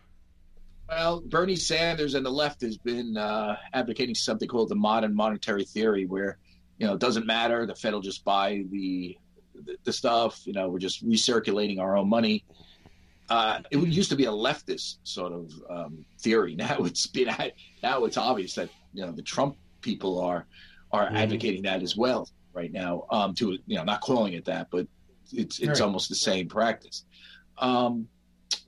Well, 0.90 1.20
Bernie 1.20 1.54
Sanders 1.54 2.14
and 2.14 2.26
the 2.26 2.30
left 2.30 2.62
has 2.62 2.76
been 2.76 3.16
uh, 3.16 3.56
advocating 3.72 4.16
something 4.16 4.48
called 4.48 4.70
the 4.70 4.74
modern 4.74 5.14
monetary 5.14 5.64
theory, 5.64 6.04
where 6.04 6.38
you 6.78 6.86
know 6.86 6.94
it 6.94 6.98
doesn't 6.98 7.26
matter. 7.26 7.64
The 7.64 7.76
Fed 7.76 7.92
will 7.92 8.00
just 8.00 8.24
buy 8.24 8.64
the 8.70 9.16
the, 9.54 9.76
the 9.84 9.92
stuff. 9.92 10.44
You 10.44 10.52
know, 10.52 10.68
we're 10.68 10.80
just 10.80 11.06
recirculating 11.08 11.78
our 11.78 11.96
own 11.96 12.08
money. 12.08 12.44
Uh, 13.28 13.60
it 13.70 13.78
used 13.78 14.10
to 14.10 14.16
be 14.16 14.24
a 14.24 14.32
leftist 14.32 14.96
sort 15.04 15.32
of 15.32 15.52
um, 15.70 16.04
theory. 16.18 16.54
Now 16.58 16.78
it's 16.80 17.06
been 17.06 17.28
now 17.84 18.04
it's 18.04 18.16
obvious 18.16 18.54
that 18.54 18.68
you 18.92 19.06
know 19.06 19.12
the 19.12 19.22
Trump 19.22 19.56
people 19.82 20.20
are 20.20 20.46
are 20.90 21.06
mm-hmm. 21.06 21.16
advocating 21.16 21.62
that 21.62 21.84
as 21.84 21.96
well 21.96 22.28
right 22.52 22.72
now. 22.72 23.04
Um, 23.10 23.32
to 23.34 23.52
you 23.64 23.76
know, 23.76 23.84
not 23.84 24.00
calling 24.00 24.32
it 24.32 24.44
that, 24.46 24.66
but 24.72 24.88
it's 25.32 25.60
it's 25.60 25.68
right. 25.68 25.80
almost 25.82 26.08
the 26.08 26.16
same 26.16 26.48
practice. 26.48 27.04
Um, 27.58 28.08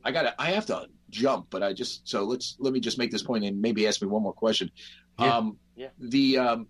I 0.05 0.13
got 0.13 0.37
I 0.39 0.53
have 0.53 0.67
to 0.67 0.87
jump, 1.13 1.47
but 1.51 1.63
I 1.63 1.73
just 1.73 2.09
so 2.09 2.25
let's 2.25 2.57
let 2.59 2.73
me 2.73 2.81
just 2.81 2.99
make 2.99 3.13
this 3.13 3.23
point 3.23 3.45
and 3.45 3.61
maybe 3.63 3.87
ask 3.87 4.03
me 4.03 4.09
one 4.09 4.23
more 4.23 4.33
question. 4.33 4.71
Yeah. 5.21 5.37
Um, 5.37 5.59
yeah. 5.77 5.89
The 6.01 6.39
um, 6.39 6.67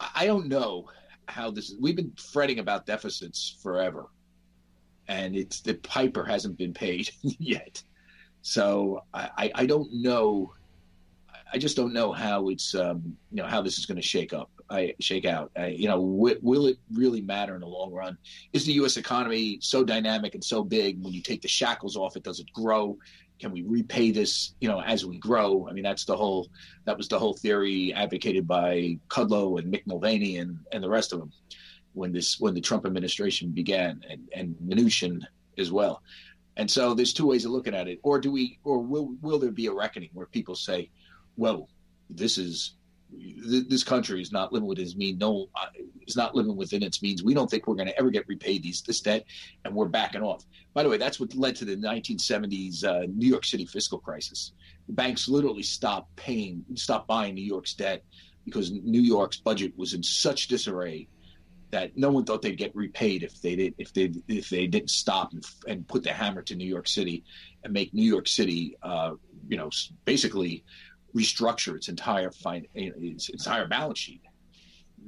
I 0.00 0.26
don't 0.26 0.48
know 0.48 0.90
how 1.28 1.50
this. 1.52 1.74
We've 1.80 1.94
been 1.94 2.12
fretting 2.16 2.58
about 2.58 2.86
deficits 2.86 3.56
forever, 3.62 4.06
and 5.06 5.36
it's 5.36 5.60
the 5.60 5.74
piper 5.74 6.24
hasn't 6.24 6.58
been 6.58 6.74
paid 6.74 7.10
yet. 7.22 7.82
So 8.42 9.04
I, 9.14 9.52
I 9.54 9.66
don't 9.66 9.88
know. 9.92 10.52
I 11.54 11.56
just 11.56 11.76
don't 11.76 11.92
know 11.92 12.10
how 12.10 12.48
it's 12.48 12.74
um, 12.74 13.16
you 13.30 13.40
know 13.40 13.46
how 13.46 13.62
this 13.62 13.78
is 13.78 13.86
going 13.86 13.96
to 13.96 14.02
shake 14.02 14.32
up. 14.32 14.50
I 14.70 14.92
shake 14.98 15.24
out. 15.24 15.52
I, 15.56 15.68
you 15.68 15.86
know, 15.86 16.00
w- 16.00 16.40
will 16.42 16.66
it 16.66 16.78
really 16.92 17.20
matter 17.20 17.54
in 17.54 17.60
the 17.60 17.68
long 17.68 17.92
run? 17.92 18.18
Is 18.52 18.66
the 18.66 18.72
U.S. 18.72 18.96
economy 18.96 19.58
so 19.60 19.84
dynamic 19.84 20.34
and 20.34 20.42
so 20.42 20.64
big? 20.64 21.00
When 21.00 21.12
you 21.12 21.22
take 21.22 21.42
the 21.42 21.48
shackles 21.48 21.96
off, 21.96 22.16
it 22.16 22.24
does 22.24 22.40
it 22.40 22.52
grow? 22.52 22.98
Can 23.38 23.52
we 23.52 23.62
repay 23.62 24.10
this? 24.10 24.54
You 24.60 24.68
know, 24.68 24.82
as 24.82 25.06
we 25.06 25.16
grow. 25.18 25.68
I 25.70 25.72
mean, 25.72 25.84
that's 25.84 26.04
the 26.04 26.16
whole. 26.16 26.48
That 26.86 26.96
was 26.96 27.06
the 27.06 27.20
whole 27.20 27.34
theory 27.34 27.94
advocated 27.94 28.48
by 28.48 28.98
Kudlow 29.08 29.60
and 29.60 29.72
Mick 29.72 29.86
Mulvaney 29.86 30.38
and 30.38 30.58
and 30.72 30.82
the 30.82 30.90
rest 30.90 31.12
of 31.12 31.20
them 31.20 31.30
when 31.92 32.10
this 32.10 32.40
when 32.40 32.54
the 32.54 32.60
Trump 32.60 32.84
administration 32.84 33.52
began, 33.52 34.02
and 34.10 34.28
and 34.34 34.56
Mnuchin 34.56 35.20
as 35.56 35.70
well. 35.70 36.02
And 36.56 36.68
so 36.68 36.94
there's 36.94 37.12
two 37.12 37.26
ways 37.26 37.44
of 37.44 37.52
looking 37.52 37.74
at 37.74 37.86
it. 37.86 38.00
Or 38.02 38.18
do 38.18 38.32
we? 38.32 38.58
Or 38.64 38.80
will 38.80 39.14
will 39.22 39.38
there 39.38 39.52
be 39.52 39.66
a 39.66 39.72
reckoning 39.72 40.10
where 40.14 40.26
people 40.26 40.56
say, 40.56 40.90
"Well, 41.36 41.68
this 42.10 42.38
is 42.38 42.74
this 43.46 43.84
country 43.84 44.20
is 44.20 44.32
not 44.32 44.52
living 44.52 44.68
within 44.68 44.84
its 44.84 44.96
means. 44.96 45.18
No, 45.20 45.48
uh, 45.54 45.66
is 46.06 46.16
not 46.16 46.34
living 46.34 46.56
within 46.56 46.82
its 46.82 47.02
means. 47.02 47.22
We 47.22 47.34
don't 47.34 47.50
think 47.50 47.66
we're 47.66 47.74
going 47.74 47.88
to 47.88 47.98
ever 47.98 48.10
get 48.10 48.26
repaid 48.28 48.62
these 48.62 48.82
this 48.82 49.00
debt, 49.00 49.24
and 49.64 49.74
we're 49.74 49.88
backing 49.88 50.22
off. 50.22 50.44
By 50.72 50.82
the 50.82 50.88
way, 50.88 50.96
that's 50.96 51.20
what 51.20 51.34
led 51.34 51.56
to 51.56 51.64
the 51.64 51.76
1970s 51.76 52.84
uh, 52.84 53.06
New 53.14 53.28
York 53.28 53.44
City 53.44 53.66
fiscal 53.66 53.98
crisis. 53.98 54.52
The 54.86 54.92
banks 54.92 55.28
literally 55.28 55.62
stopped 55.62 56.14
paying, 56.16 56.64
stopped 56.74 57.06
buying 57.06 57.34
New 57.34 57.44
York's 57.44 57.74
debt 57.74 58.02
because 58.44 58.70
New 58.70 59.00
York's 59.00 59.38
budget 59.38 59.72
was 59.76 59.94
in 59.94 60.02
such 60.02 60.48
disarray 60.48 61.08
that 61.70 61.96
no 61.96 62.10
one 62.10 62.24
thought 62.24 62.42
they'd 62.42 62.58
get 62.58 62.74
repaid 62.76 63.22
if 63.24 63.40
they 63.42 63.56
did 63.56 63.74
if 63.78 63.92
they 63.92 64.12
if 64.28 64.48
they 64.48 64.66
didn't 64.66 64.90
stop 64.90 65.32
and, 65.32 65.44
and 65.66 65.88
put 65.88 66.04
the 66.04 66.12
hammer 66.12 66.42
to 66.42 66.54
New 66.54 66.66
York 66.66 66.86
City 66.86 67.24
and 67.64 67.72
make 67.72 67.92
New 67.92 68.04
York 68.04 68.28
City, 68.28 68.76
uh, 68.82 69.12
you 69.48 69.56
know, 69.56 69.70
basically 70.04 70.64
restructure 71.14 71.76
its 71.76 71.88
entire 71.88 72.30
its 72.74 73.28
entire 73.28 73.66
balance 73.66 73.98
sheet. 73.98 74.22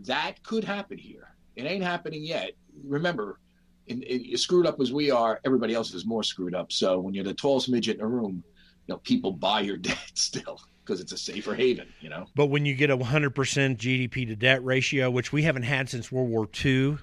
That 0.04 0.42
could 0.42 0.64
happen 0.64 0.98
here. 0.98 1.34
It 1.57 1.64
ain't 1.64 1.82
happening 1.82 2.22
yet. 2.22 2.52
Remember, 2.84 3.40
in, 3.86 4.02
in, 4.02 4.36
screwed 4.36 4.66
up 4.66 4.80
as 4.80 4.92
we 4.92 5.11
are, 5.11 5.40
everybody 5.44 5.74
else 5.74 5.94
is 5.94 6.04
more 6.04 6.22
screwed 6.22 6.54
up. 6.54 6.70
So 6.70 7.00
when 7.00 7.14
you're 7.14 7.24
the 7.24 7.34
tallest 7.34 7.68
midget 7.68 7.96
in 7.96 8.02
the 8.02 8.07
room, 8.07 8.44
you 8.86 8.94
know 8.94 8.98
people 8.98 9.32
buy 9.32 9.61
your 9.61 9.76
debt 9.76 10.11
still 10.14 10.61
because 10.84 11.00
it's 11.00 11.12
a 11.12 11.18
safer 11.18 11.54
haven. 11.54 11.88
You 12.00 12.11
know. 12.11 12.26
But 12.34 12.46
when 12.46 12.64
you 12.66 12.74
get 12.74 12.90
a 12.90 12.96
100% 12.96 13.32
GDP 13.32 14.26
to 14.28 14.36
debt 14.36 14.64
ratio, 14.64 15.11
which 15.11 15.32
we 15.32 15.42
haven't 15.42 15.64
had 15.64 15.88
since 15.88 16.12
World 16.12 16.30
War 16.30 16.48
II, 16.64 16.98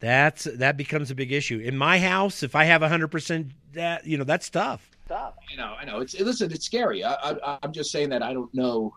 that's 0.00 0.44
that 0.44 0.76
becomes 0.76 1.10
a 1.10 1.14
big 1.14 1.32
issue. 1.32 1.58
In 1.58 1.76
my 1.76 1.98
house, 1.98 2.42
if 2.42 2.54
I 2.54 2.64
have 2.64 2.82
100% 2.82 3.50
debt, 3.72 4.06
you 4.06 4.18
know 4.18 4.24
that's 4.24 4.50
tough 4.50 4.90
stuff. 5.08 5.34
I 5.50 5.56
know, 5.56 5.74
I 5.80 5.86
know. 5.86 6.00
It's 6.00 6.18
listen, 6.20 6.52
it's 6.52 6.66
scary. 6.66 7.02
I, 7.02 7.14
I, 7.14 7.58
I'm 7.62 7.72
just 7.72 7.90
saying 7.90 8.10
that 8.10 8.22
I 8.22 8.34
don't 8.34 8.52
know 8.54 8.94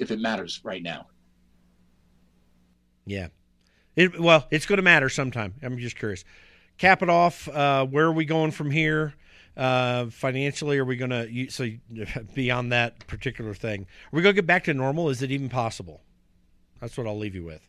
if 0.00 0.10
it 0.10 0.18
matters 0.18 0.60
right 0.64 0.82
now. 0.82 1.06
Yeah. 3.04 3.28
It, 3.94 4.20
well, 4.20 4.46
it's 4.50 4.66
going 4.66 4.78
to 4.78 4.82
matter 4.82 5.08
sometime. 5.08 5.54
I'm 5.62 5.78
just 5.78 5.96
curious. 5.96 6.24
Cap 6.78 7.00
it 7.00 7.08
off. 7.08 7.48
Uh, 7.48 7.86
where 7.86 8.06
are 8.06 8.12
we 8.12 8.24
going 8.24 8.50
from 8.50 8.72
here? 8.72 9.14
Uh, 9.56 10.06
financially, 10.06 10.78
are 10.78 10.84
we 10.84 10.96
going 10.96 11.10
to 11.10 11.48
so 11.48 11.68
beyond 12.34 12.72
that 12.72 13.06
particular 13.06 13.54
thing? 13.54 13.82
Are 13.82 14.16
we 14.16 14.22
going 14.22 14.34
to 14.34 14.42
get 14.42 14.48
back 14.48 14.64
to 14.64 14.74
normal? 14.74 15.10
Is 15.10 15.22
it 15.22 15.30
even 15.30 15.48
possible? 15.48 16.02
That's 16.80 16.98
what 16.98 17.06
I'll 17.06 17.16
leave 17.16 17.36
you 17.36 17.44
with. 17.44 17.66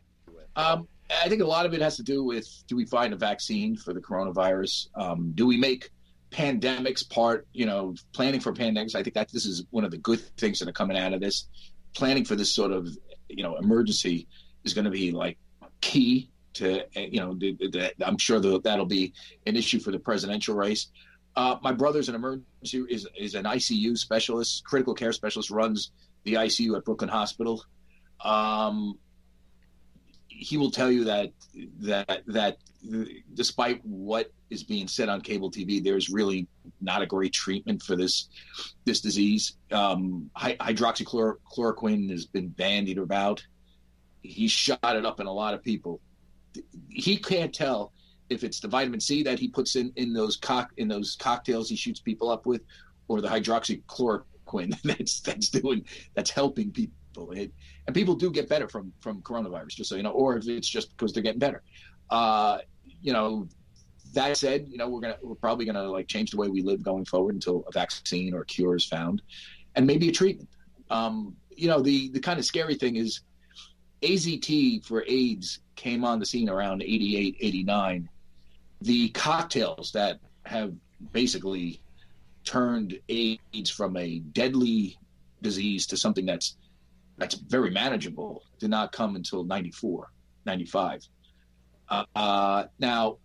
Um, 0.55 0.87
I 1.23 1.29
think 1.29 1.43
a 1.43 1.45
lot 1.45 1.67
of 1.67 1.75
it 1.75 1.81
has 1.81 1.95
to 1.97 2.03
do 2.03 2.23
with: 2.23 2.63
do 2.67 2.75
we 2.75 2.85
find 2.85 3.13
a 3.13 3.15
vaccine 3.15 3.77
for 3.77 3.93
the 3.93 4.01
coronavirus? 4.01 4.87
Um, 4.95 5.31
do 5.35 5.45
we 5.45 5.55
make 5.55 5.91
pandemics 6.31 7.07
part, 7.09 7.47
you 7.53 7.65
know, 7.65 7.95
planning 8.13 8.39
for 8.39 8.53
pandemics. 8.53 8.95
I 8.95 9.03
think 9.03 9.15
that 9.15 9.31
this 9.31 9.45
is 9.45 9.65
one 9.69 9.83
of 9.83 9.91
the 9.91 9.97
good 9.97 10.19
things 10.37 10.59
that 10.59 10.67
are 10.67 10.73
coming 10.73 10.97
out 10.97 11.13
of 11.13 11.21
this. 11.21 11.47
Planning 11.95 12.25
for 12.25 12.35
this 12.35 12.53
sort 12.53 12.71
of, 12.71 12.87
you 13.29 13.43
know, 13.43 13.57
emergency 13.57 14.27
is 14.63 14.73
going 14.73 14.85
to 14.85 14.91
be 14.91 15.11
like 15.11 15.37
key 15.81 16.29
to, 16.53 16.83
you 16.95 17.19
know, 17.19 17.33
the, 17.33 17.53
the, 17.53 17.93
I'm 18.05 18.17
sure 18.17 18.39
the, 18.39 18.59
that'll 18.61 18.85
be 18.85 19.13
an 19.45 19.55
issue 19.55 19.79
for 19.79 19.91
the 19.91 19.99
presidential 19.99 20.55
race. 20.55 20.87
Uh, 21.35 21.57
my 21.61 21.71
brother's 21.71 22.09
an 22.09 22.15
emergency 22.15 22.83
is 22.89 23.07
is 23.15 23.35
an 23.35 23.43
ICU 23.43 23.95
specialist, 23.95 24.63
critical 24.63 24.95
care 24.95 25.11
specialist, 25.11 25.51
runs 25.51 25.91
the 26.23 26.33
ICU 26.33 26.75
at 26.75 26.83
Brooklyn 26.83 27.09
Hospital. 27.09 27.63
Um, 28.23 28.97
he 30.37 30.57
will 30.57 30.71
tell 30.71 30.91
you 30.91 31.03
that 31.05 31.31
that 31.79 32.21
that 32.27 32.57
despite 33.33 33.83
what 33.83 34.31
is 34.49 34.63
being 34.63 34.87
said 34.87 35.09
on 35.09 35.19
cable 35.19 35.49
TV, 35.49 35.83
there's 35.83 36.09
really 36.09 36.47
not 36.79 37.01
a 37.01 37.05
great 37.05 37.33
treatment 37.33 37.81
for 37.81 37.95
this 37.95 38.29
this 38.85 39.01
disease. 39.01 39.57
Um, 39.71 40.29
hydroxychloroquine 40.37 42.11
has 42.11 42.25
been 42.25 42.49
bandied 42.49 42.99
about. 42.99 43.45
He 44.21 44.47
shot 44.47 44.79
it 44.83 45.05
up 45.05 45.19
in 45.19 45.27
a 45.27 45.33
lot 45.33 45.53
of 45.53 45.63
people. 45.63 46.01
He 46.89 47.17
can't 47.17 47.53
tell 47.53 47.93
if 48.29 48.43
it's 48.43 48.59
the 48.59 48.67
vitamin 48.67 48.99
C 48.99 49.23
that 49.23 49.39
he 49.39 49.47
puts 49.47 49.75
in 49.75 49.91
in 49.95 50.13
those 50.13 50.37
cock 50.37 50.71
in 50.77 50.87
those 50.87 51.15
cocktails 51.19 51.69
he 51.69 51.75
shoots 51.75 51.99
people 51.99 52.29
up 52.29 52.45
with, 52.45 52.61
or 53.07 53.21
the 53.21 53.27
hydroxychloroquine 53.27 54.79
that's 54.83 55.19
that's 55.21 55.49
doing 55.49 55.83
that's 56.13 56.29
helping 56.29 56.71
people. 56.71 56.96
It, 57.31 57.51
and 57.85 57.95
people 57.95 58.15
do 58.15 58.31
get 58.31 58.49
better 58.49 58.67
from 58.67 58.93
from 58.99 59.21
coronavirus, 59.21 59.75
just 59.75 59.89
so 59.89 59.95
you 59.95 60.03
know, 60.03 60.11
or 60.11 60.37
if 60.37 60.47
it's 60.47 60.69
just 60.69 60.95
because 60.95 61.13
they're 61.13 61.23
getting 61.23 61.39
better. 61.39 61.63
Uh, 62.09 62.59
you 63.01 63.13
know, 63.13 63.47
that 64.13 64.37
said, 64.37 64.67
you 64.69 64.77
know, 64.77 64.89
we're 64.89 65.01
gonna 65.01 65.17
we're 65.21 65.35
probably 65.35 65.65
gonna 65.65 65.83
like 65.83 66.07
change 66.07 66.31
the 66.31 66.37
way 66.37 66.47
we 66.47 66.61
live 66.61 66.83
going 66.83 67.05
forward 67.05 67.35
until 67.35 67.63
a 67.67 67.71
vaccine 67.71 68.33
or 68.33 68.43
cure 68.45 68.75
is 68.75 68.85
found, 68.85 69.21
and 69.75 69.85
maybe 69.85 70.09
a 70.09 70.11
treatment. 70.11 70.49
Um, 70.89 71.35
you 71.55 71.67
know, 71.67 71.81
the 71.81 72.09
the 72.09 72.19
kind 72.19 72.39
of 72.39 72.45
scary 72.45 72.75
thing 72.75 72.95
is 72.95 73.21
AZT 74.01 74.85
for 74.85 75.03
AIDS 75.07 75.59
came 75.75 76.03
on 76.03 76.19
the 76.19 76.25
scene 76.25 76.49
around 76.49 76.81
88, 76.81 77.37
89. 77.39 78.09
The 78.81 79.09
cocktails 79.09 79.91
that 79.93 80.19
have 80.45 80.73
basically 81.11 81.81
turned 82.43 82.99
AIDS 83.09 83.69
from 83.69 83.97
a 83.97 84.19
deadly 84.19 84.97
disease 85.41 85.85
to 85.87 85.97
something 85.97 86.25
that's 86.25 86.57
that's 87.17 87.35
very 87.35 87.71
manageable 87.71 88.43
did 88.59 88.69
not 88.69 88.91
come 88.91 89.15
until 89.15 89.43
94, 89.43 90.11
95. 90.45 91.07
Uh, 91.89 92.65
now, 92.79 93.17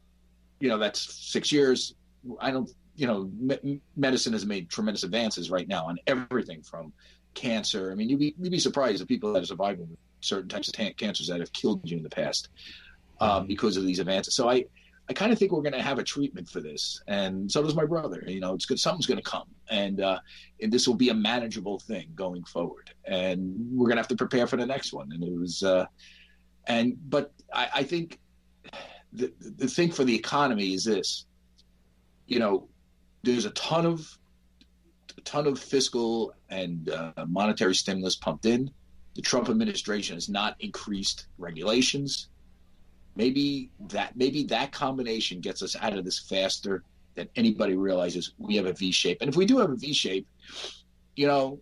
you 0.60 0.68
know, 0.68 0.78
that's 0.78 1.00
six 1.32 1.50
years. 1.50 1.94
I 2.40 2.50
don't, 2.50 2.70
you 2.94 3.06
know, 3.06 3.30
me- 3.38 3.80
medicine 3.96 4.32
has 4.32 4.46
made 4.46 4.70
tremendous 4.70 5.02
advances 5.02 5.50
right 5.50 5.66
now 5.66 5.86
on 5.86 5.98
everything 6.06 6.62
from 6.62 6.92
cancer. 7.34 7.90
I 7.90 7.94
mean, 7.94 8.08
you'd 8.08 8.20
be, 8.20 8.34
you'd 8.40 8.52
be 8.52 8.58
surprised 8.58 9.02
at 9.02 9.08
people 9.08 9.32
that 9.32 9.42
are 9.42 9.46
surviving 9.46 9.96
certain 10.20 10.48
types 10.48 10.68
of 10.68 10.74
t- 10.74 10.92
cancers 10.94 11.26
that 11.28 11.40
have 11.40 11.52
killed 11.52 11.80
you 11.84 11.96
in 11.96 12.02
the 12.02 12.10
past 12.10 12.48
uh, 13.20 13.38
mm-hmm. 13.38 13.48
because 13.48 13.76
of 13.76 13.84
these 13.84 13.98
advances. 13.98 14.34
So 14.34 14.48
I, 14.48 14.64
I 15.08 15.12
kind 15.12 15.32
of 15.32 15.38
think 15.38 15.52
we're 15.52 15.62
going 15.62 15.72
to 15.72 15.82
have 15.82 15.98
a 15.98 16.04
treatment 16.04 16.48
for 16.48 16.60
this, 16.60 17.02
and 17.08 17.50
so 17.50 17.62
does 17.62 17.74
my 17.74 17.84
brother. 17.84 18.22
You 18.26 18.40
know, 18.40 18.54
it's 18.54 18.66
good. 18.66 18.78
Something's 18.78 19.06
going 19.06 19.20
to 19.20 19.28
come, 19.28 19.48
and 19.70 20.00
uh, 20.00 20.18
and 20.60 20.72
this 20.72 20.86
will 20.86 20.94
be 20.94 21.10
a 21.10 21.14
manageable 21.14 21.78
thing 21.78 22.08
going 22.14 22.44
forward. 22.44 22.90
And 23.04 23.54
we're 23.72 23.86
going 23.86 23.96
to 23.96 24.02
have 24.02 24.08
to 24.08 24.16
prepare 24.16 24.46
for 24.46 24.56
the 24.56 24.66
next 24.66 24.92
one. 24.92 25.10
And 25.12 25.22
it 25.24 25.32
was, 25.32 25.62
uh, 25.62 25.86
And 26.66 26.96
but 27.10 27.32
I, 27.52 27.68
I 27.76 27.82
think 27.82 28.20
the 29.12 29.32
the 29.40 29.68
thing 29.68 29.90
for 29.90 30.04
the 30.04 30.14
economy 30.14 30.74
is 30.74 30.84
this. 30.84 31.26
You 32.26 32.38
know, 32.38 32.68
there's 33.22 33.44
a 33.44 33.50
ton 33.50 33.84
of 33.86 34.18
a 35.18 35.20
ton 35.22 35.46
of 35.46 35.58
fiscal 35.58 36.34
and 36.48 36.88
uh, 36.88 37.26
monetary 37.26 37.74
stimulus 37.74 38.16
pumped 38.16 38.46
in. 38.46 38.70
The 39.14 39.22
Trump 39.22 39.48
administration 39.48 40.16
has 40.16 40.28
not 40.28 40.56
increased 40.60 41.26
regulations. 41.38 42.28
Maybe 43.16 43.70
that 43.90 44.16
maybe 44.16 44.44
that 44.44 44.72
combination 44.72 45.40
gets 45.40 45.62
us 45.62 45.76
out 45.76 45.96
of 45.98 46.04
this 46.04 46.18
faster 46.18 46.84
than 47.14 47.28
anybody 47.36 47.74
realizes. 47.74 48.32
We 48.38 48.56
have 48.56 48.66
a 48.66 48.72
V 48.72 48.92
shape, 48.92 49.18
and 49.20 49.28
if 49.28 49.36
we 49.36 49.46
do 49.46 49.58
have 49.58 49.70
a 49.70 49.76
V 49.76 49.92
shape, 49.92 50.26
you 51.16 51.26
know, 51.26 51.60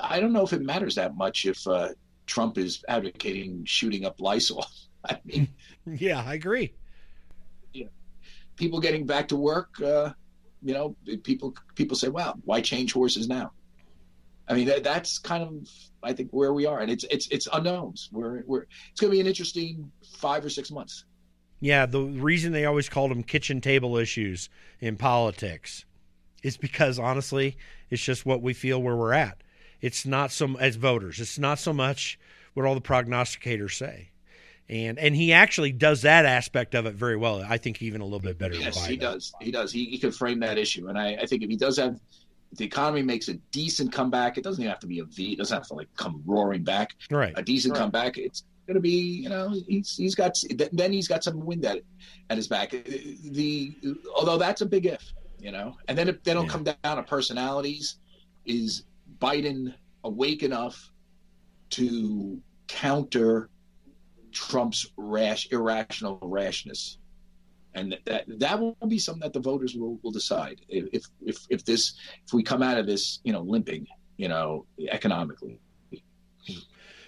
I 0.00 0.20
don't 0.20 0.32
know 0.32 0.44
if 0.44 0.52
it 0.52 0.62
matters 0.62 0.94
that 0.96 1.16
much 1.16 1.46
if 1.46 1.66
uh, 1.66 1.90
Trump 2.26 2.58
is 2.58 2.84
advocating 2.88 3.64
shooting 3.64 4.04
up 4.04 4.20
Lysol. 4.20 4.66
I 5.04 5.18
mean, 5.24 5.48
yeah, 5.86 6.22
I 6.24 6.34
agree. 6.34 6.74
Yeah, 7.72 7.88
people 8.56 8.80
getting 8.80 9.06
back 9.06 9.28
to 9.28 9.36
work. 9.36 9.80
Uh, 9.80 10.12
you 10.62 10.72
know, 10.72 10.96
people 11.22 11.54
people 11.74 11.96
say, 11.96 12.08
"Wow, 12.08 12.34
why 12.44 12.60
change 12.60 12.92
horses 12.92 13.28
now?" 13.28 13.52
I 14.48 14.54
mean, 14.54 14.66
that, 14.66 14.84
that's 14.84 15.18
kind 15.18 15.42
of 15.42 15.68
I 16.02 16.12
think 16.12 16.30
where 16.30 16.52
we 16.52 16.66
are, 16.66 16.80
and 16.80 16.90
it's 16.90 17.04
it's 17.10 17.28
it's 17.28 17.48
unknowns. 17.52 18.08
We're 18.12 18.42
we're 18.46 18.66
it's 18.90 19.00
going 19.00 19.10
to 19.10 19.16
be 19.16 19.20
an 19.20 19.26
interesting 19.26 19.90
five 20.18 20.44
or 20.44 20.50
six 20.50 20.70
months. 20.70 21.04
Yeah, 21.64 21.86
the 21.86 22.00
reason 22.00 22.52
they 22.52 22.66
always 22.66 22.88
called 22.88 23.10
them 23.10 23.22
kitchen 23.22 23.60
table 23.60 23.96
issues 23.96 24.48
in 24.80 24.96
politics 24.96 25.84
is 26.42 26.56
because 26.56 26.98
honestly, 26.98 27.56
it's 27.90 28.02
just 28.02 28.26
what 28.26 28.42
we 28.42 28.52
feel 28.52 28.82
where 28.82 28.96
we're 28.96 29.14
at. 29.14 29.38
It's 29.80 30.04
not 30.04 30.30
some 30.30 30.56
as 30.60 30.76
voters. 30.76 31.20
It's 31.20 31.38
not 31.38 31.58
so 31.58 31.72
much 31.72 32.18
what 32.52 32.66
all 32.66 32.74
the 32.74 32.80
prognosticators 32.80 33.72
say 33.72 34.10
and 34.68 34.98
and 34.98 35.14
he 35.14 35.32
actually 35.32 35.72
does 35.72 36.02
that 36.02 36.24
aspect 36.24 36.74
of 36.74 36.86
it 36.86 36.94
very 36.94 37.16
well. 37.16 37.42
I 37.46 37.58
think 37.58 37.82
even 37.82 38.00
a 38.00 38.04
little 38.04 38.20
bit 38.20 38.38
better. 38.38 38.54
Yes, 38.54 38.84
he 38.86 38.96
does. 38.96 39.32
He 39.40 39.50
does. 39.50 39.72
He, 39.72 39.84
he 39.86 39.98
can 39.98 40.10
frame 40.10 40.40
that 40.40 40.58
issue, 40.58 40.88
and 40.88 40.98
I, 40.98 41.16
I 41.20 41.26
think 41.26 41.42
if 41.42 41.50
he 41.50 41.56
does 41.56 41.76
have, 41.76 41.98
if 42.52 42.58
the 42.58 42.64
economy 42.64 43.02
makes 43.02 43.28
a 43.28 43.34
decent 43.52 43.92
comeback, 43.92 44.38
it 44.38 44.44
doesn't 44.44 44.62
even 44.62 44.70
have 44.70 44.80
to 44.80 44.86
be 44.86 45.00
a 45.00 45.04
V. 45.04 45.32
It 45.32 45.38
doesn't 45.38 45.56
have 45.56 45.66
to 45.68 45.74
like 45.74 45.88
come 45.96 46.22
roaring 46.24 46.64
back. 46.64 46.94
Right. 47.10 47.34
A 47.36 47.42
decent 47.42 47.72
right. 47.72 47.80
comeback. 47.80 48.16
It's 48.16 48.44
going 48.66 48.74
to 48.74 48.80
be, 48.80 49.20
you 49.22 49.28
know, 49.28 49.54
he's 49.68 49.96
he's 49.96 50.14
got 50.14 50.36
then 50.72 50.92
he's 50.92 51.08
got 51.08 51.24
some 51.24 51.44
wind 51.44 51.64
at 51.64 51.80
at 52.30 52.36
his 52.36 52.48
back. 52.48 52.70
The 52.70 53.74
although 54.16 54.38
that's 54.38 54.60
a 54.60 54.66
big 54.66 54.86
if, 54.86 55.12
you 55.38 55.52
know, 55.52 55.76
and 55.88 55.96
then 55.96 56.08
it, 56.08 56.24
then 56.24 56.36
it'll 56.36 56.44
yeah. 56.44 56.50
come 56.50 56.64
down 56.64 56.96
to 56.96 57.02
personalities. 57.02 57.96
Is 58.44 58.84
Biden 59.18 59.74
awake 60.02 60.42
enough 60.42 60.90
to 61.70 62.40
counter? 62.68 63.50
Trump's 64.32 64.90
rash, 64.96 65.46
irrational 65.52 66.18
rashness, 66.20 66.98
and 67.74 67.96
that 68.04 68.24
that 68.40 68.58
will 68.58 68.76
be 68.88 68.98
something 68.98 69.20
that 69.20 69.32
the 69.32 69.38
voters 69.38 69.76
will, 69.76 69.98
will 70.02 70.10
decide 70.10 70.60
if 70.68 71.06
if 71.24 71.46
if 71.48 71.64
this 71.64 71.94
if 72.26 72.32
we 72.32 72.42
come 72.42 72.60
out 72.60 72.76
of 72.76 72.84
this 72.84 73.20
you 73.22 73.32
know 73.32 73.42
limping 73.42 73.86
you 74.16 74.28
know 74.28 74.66
economically. 74.90 75.60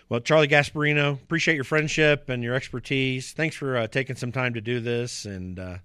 Well, 0.08 0.20
Charlie 0.20 0.46
Gasparino, 0.46 1.14
appreciate 1.14 1.56
your 1.56 1.64
friendship 1.64 2.28
and 2.28 2.42
your 2.42 2.54
expertise. 2.54 3.32
Thanks 3.32 3.56
for 3.56 3.76
uh, 3.76 3.86
taking 3.88 4.14
some 4.14 4.30
time 4.30 4.54
to 4.54 4.60
do 4.60 4.78
this, 4.78 5.24
and 5.24 5.58
uh, 5.58 5.78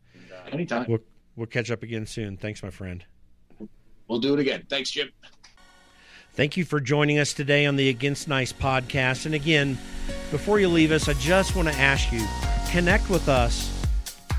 anytime 0.52 0.86
we'll 0.88 1.00
we'll 1.36 1.48
catch 1.48 1.72
up 1.72 1.82
again 1.82 2.06
soon. 2.06 2.38
Thanks, 2.38 2.62
my 2.62 2.70
friend. 2.70 3.04
We'll 4.08 4.20
do 4.20 4.34
it 4.34 4.40
again. 4.40 4.66
Thanks, 4.70 4.92
Jim. 4.92 5.10
Thank 6.34 6.56
you 6.56 6.66
for 6.66 6.80
joining 6.80 7.20
us 7.20 7.34
today 7.34 7.66
on 7.66 7.76
the 7.76 7.90
Against 7.90 8.28
Nice 8.28 8.54
podcast. 8.54 9.26
And 9.26 9.36
again, 9.36 9.78
before 10.32 10.60
you 10.60 10.70
leave 10.70 10.92
us, 10.92 11.10
I 11.10 11.14
just 11.14 11.56
want 11.56 11.68
to 11.68 11.76
ask 11.76 12.12
you 12.12 12.26
connect 12.70 13.10
with 13.10 13.28
us 13.28 13.70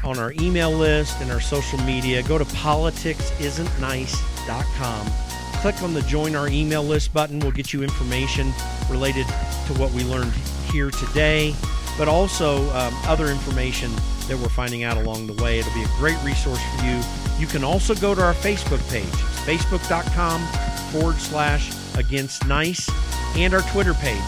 on 0.05 0.19
our 0.19 0.33
email 0.41 0.73
list 0.73 1.21
and 1.21 1.31
our 1.31 1.41
social 1.41 1.79
media. 1.81 2.23
Go 2.23 2.39
to 2.39 2.45
politicsisn'tnice.com. 2.45 5.32
Click 5.63 5.81
on 5.85 5.95
the 5.95 6.03
join 6.03 6.35
our 6.35 6.49
email 6.49 6.83
list 6.83 7.15
button. 7.15 7.39
We'll 7.39 7.53
get 7.53 7.73
you 7.73 7.85
information 7.85 8.53
related 8.91 9.29
to 9.29 9.75
what 9.75 9.93
we 9.93 10.03
learned 10.03 10.33
here 10.73 10.91
today, 10.91 11.55
but 11.97 12.09
also 12.09 12.69
um, 12.71 12.93
other 13.05 13.29
information 13.29 13.93
that 14.27 14.37
we're 14.37 14.49
finding 14.49 14.83
out 14.83 14.97
along 14.97 15.29
the 15.29 15.41
way. 15.41 15.61
It'll 15.61 15.73
be 15.73 15.85
a 15.85 15.97
great 15.99 16.21
resource 16.25 16.59
for 16.75 16.85
you. 16.85 17.01
You 17.39 17.47
can 17.47 17.63
also 17.63 17.95
go 17.95 18.13
to 18.13 18.21
our 18.21 18.35
Facebook 18.35 18.81
page, 18.91 19.05
facebook.com 19.47 20.45
forward 20.91 21.19
slash 21.19 21.71
against 21.97 22.45
nice 22.49 22.91
and 23.37 23.55
our 23.55 23.63
Twitter 23.71 23.95
page 23.95 24.19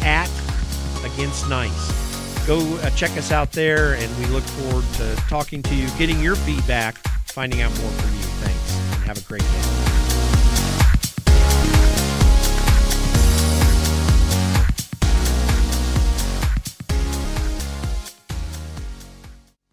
at 0.00 0.30
against 1.04 1.50
nice. 1.50 2.46
Go 2.46 2.60
uh, 2.78 2.88
check 2.92 3.10
us 3.18 3.30
out 3.30 3.52
there, 3.52 3.92
and 3.92 4.16
we 4.16 4.24
look 4.32 4.42
forward 4.42 4.86
to 4.94 5.16
talking 5.28 5.62
to 5.64 5.74
you, 5.74 5.86
getting 5.98 6.18
your 6.22 6.34
feedback, 6.34 6.96
finding 7.26 7.60
out 7.60 7.78
more 7.78 7.90
from 7.90 8.14
you. 8.14 8.22
Thanks, 8.40 8.96
and 8.96 9.04
have 9.04 9.18
a 9.18 9.28
great 9.28 9.42
day. 9.42 9.77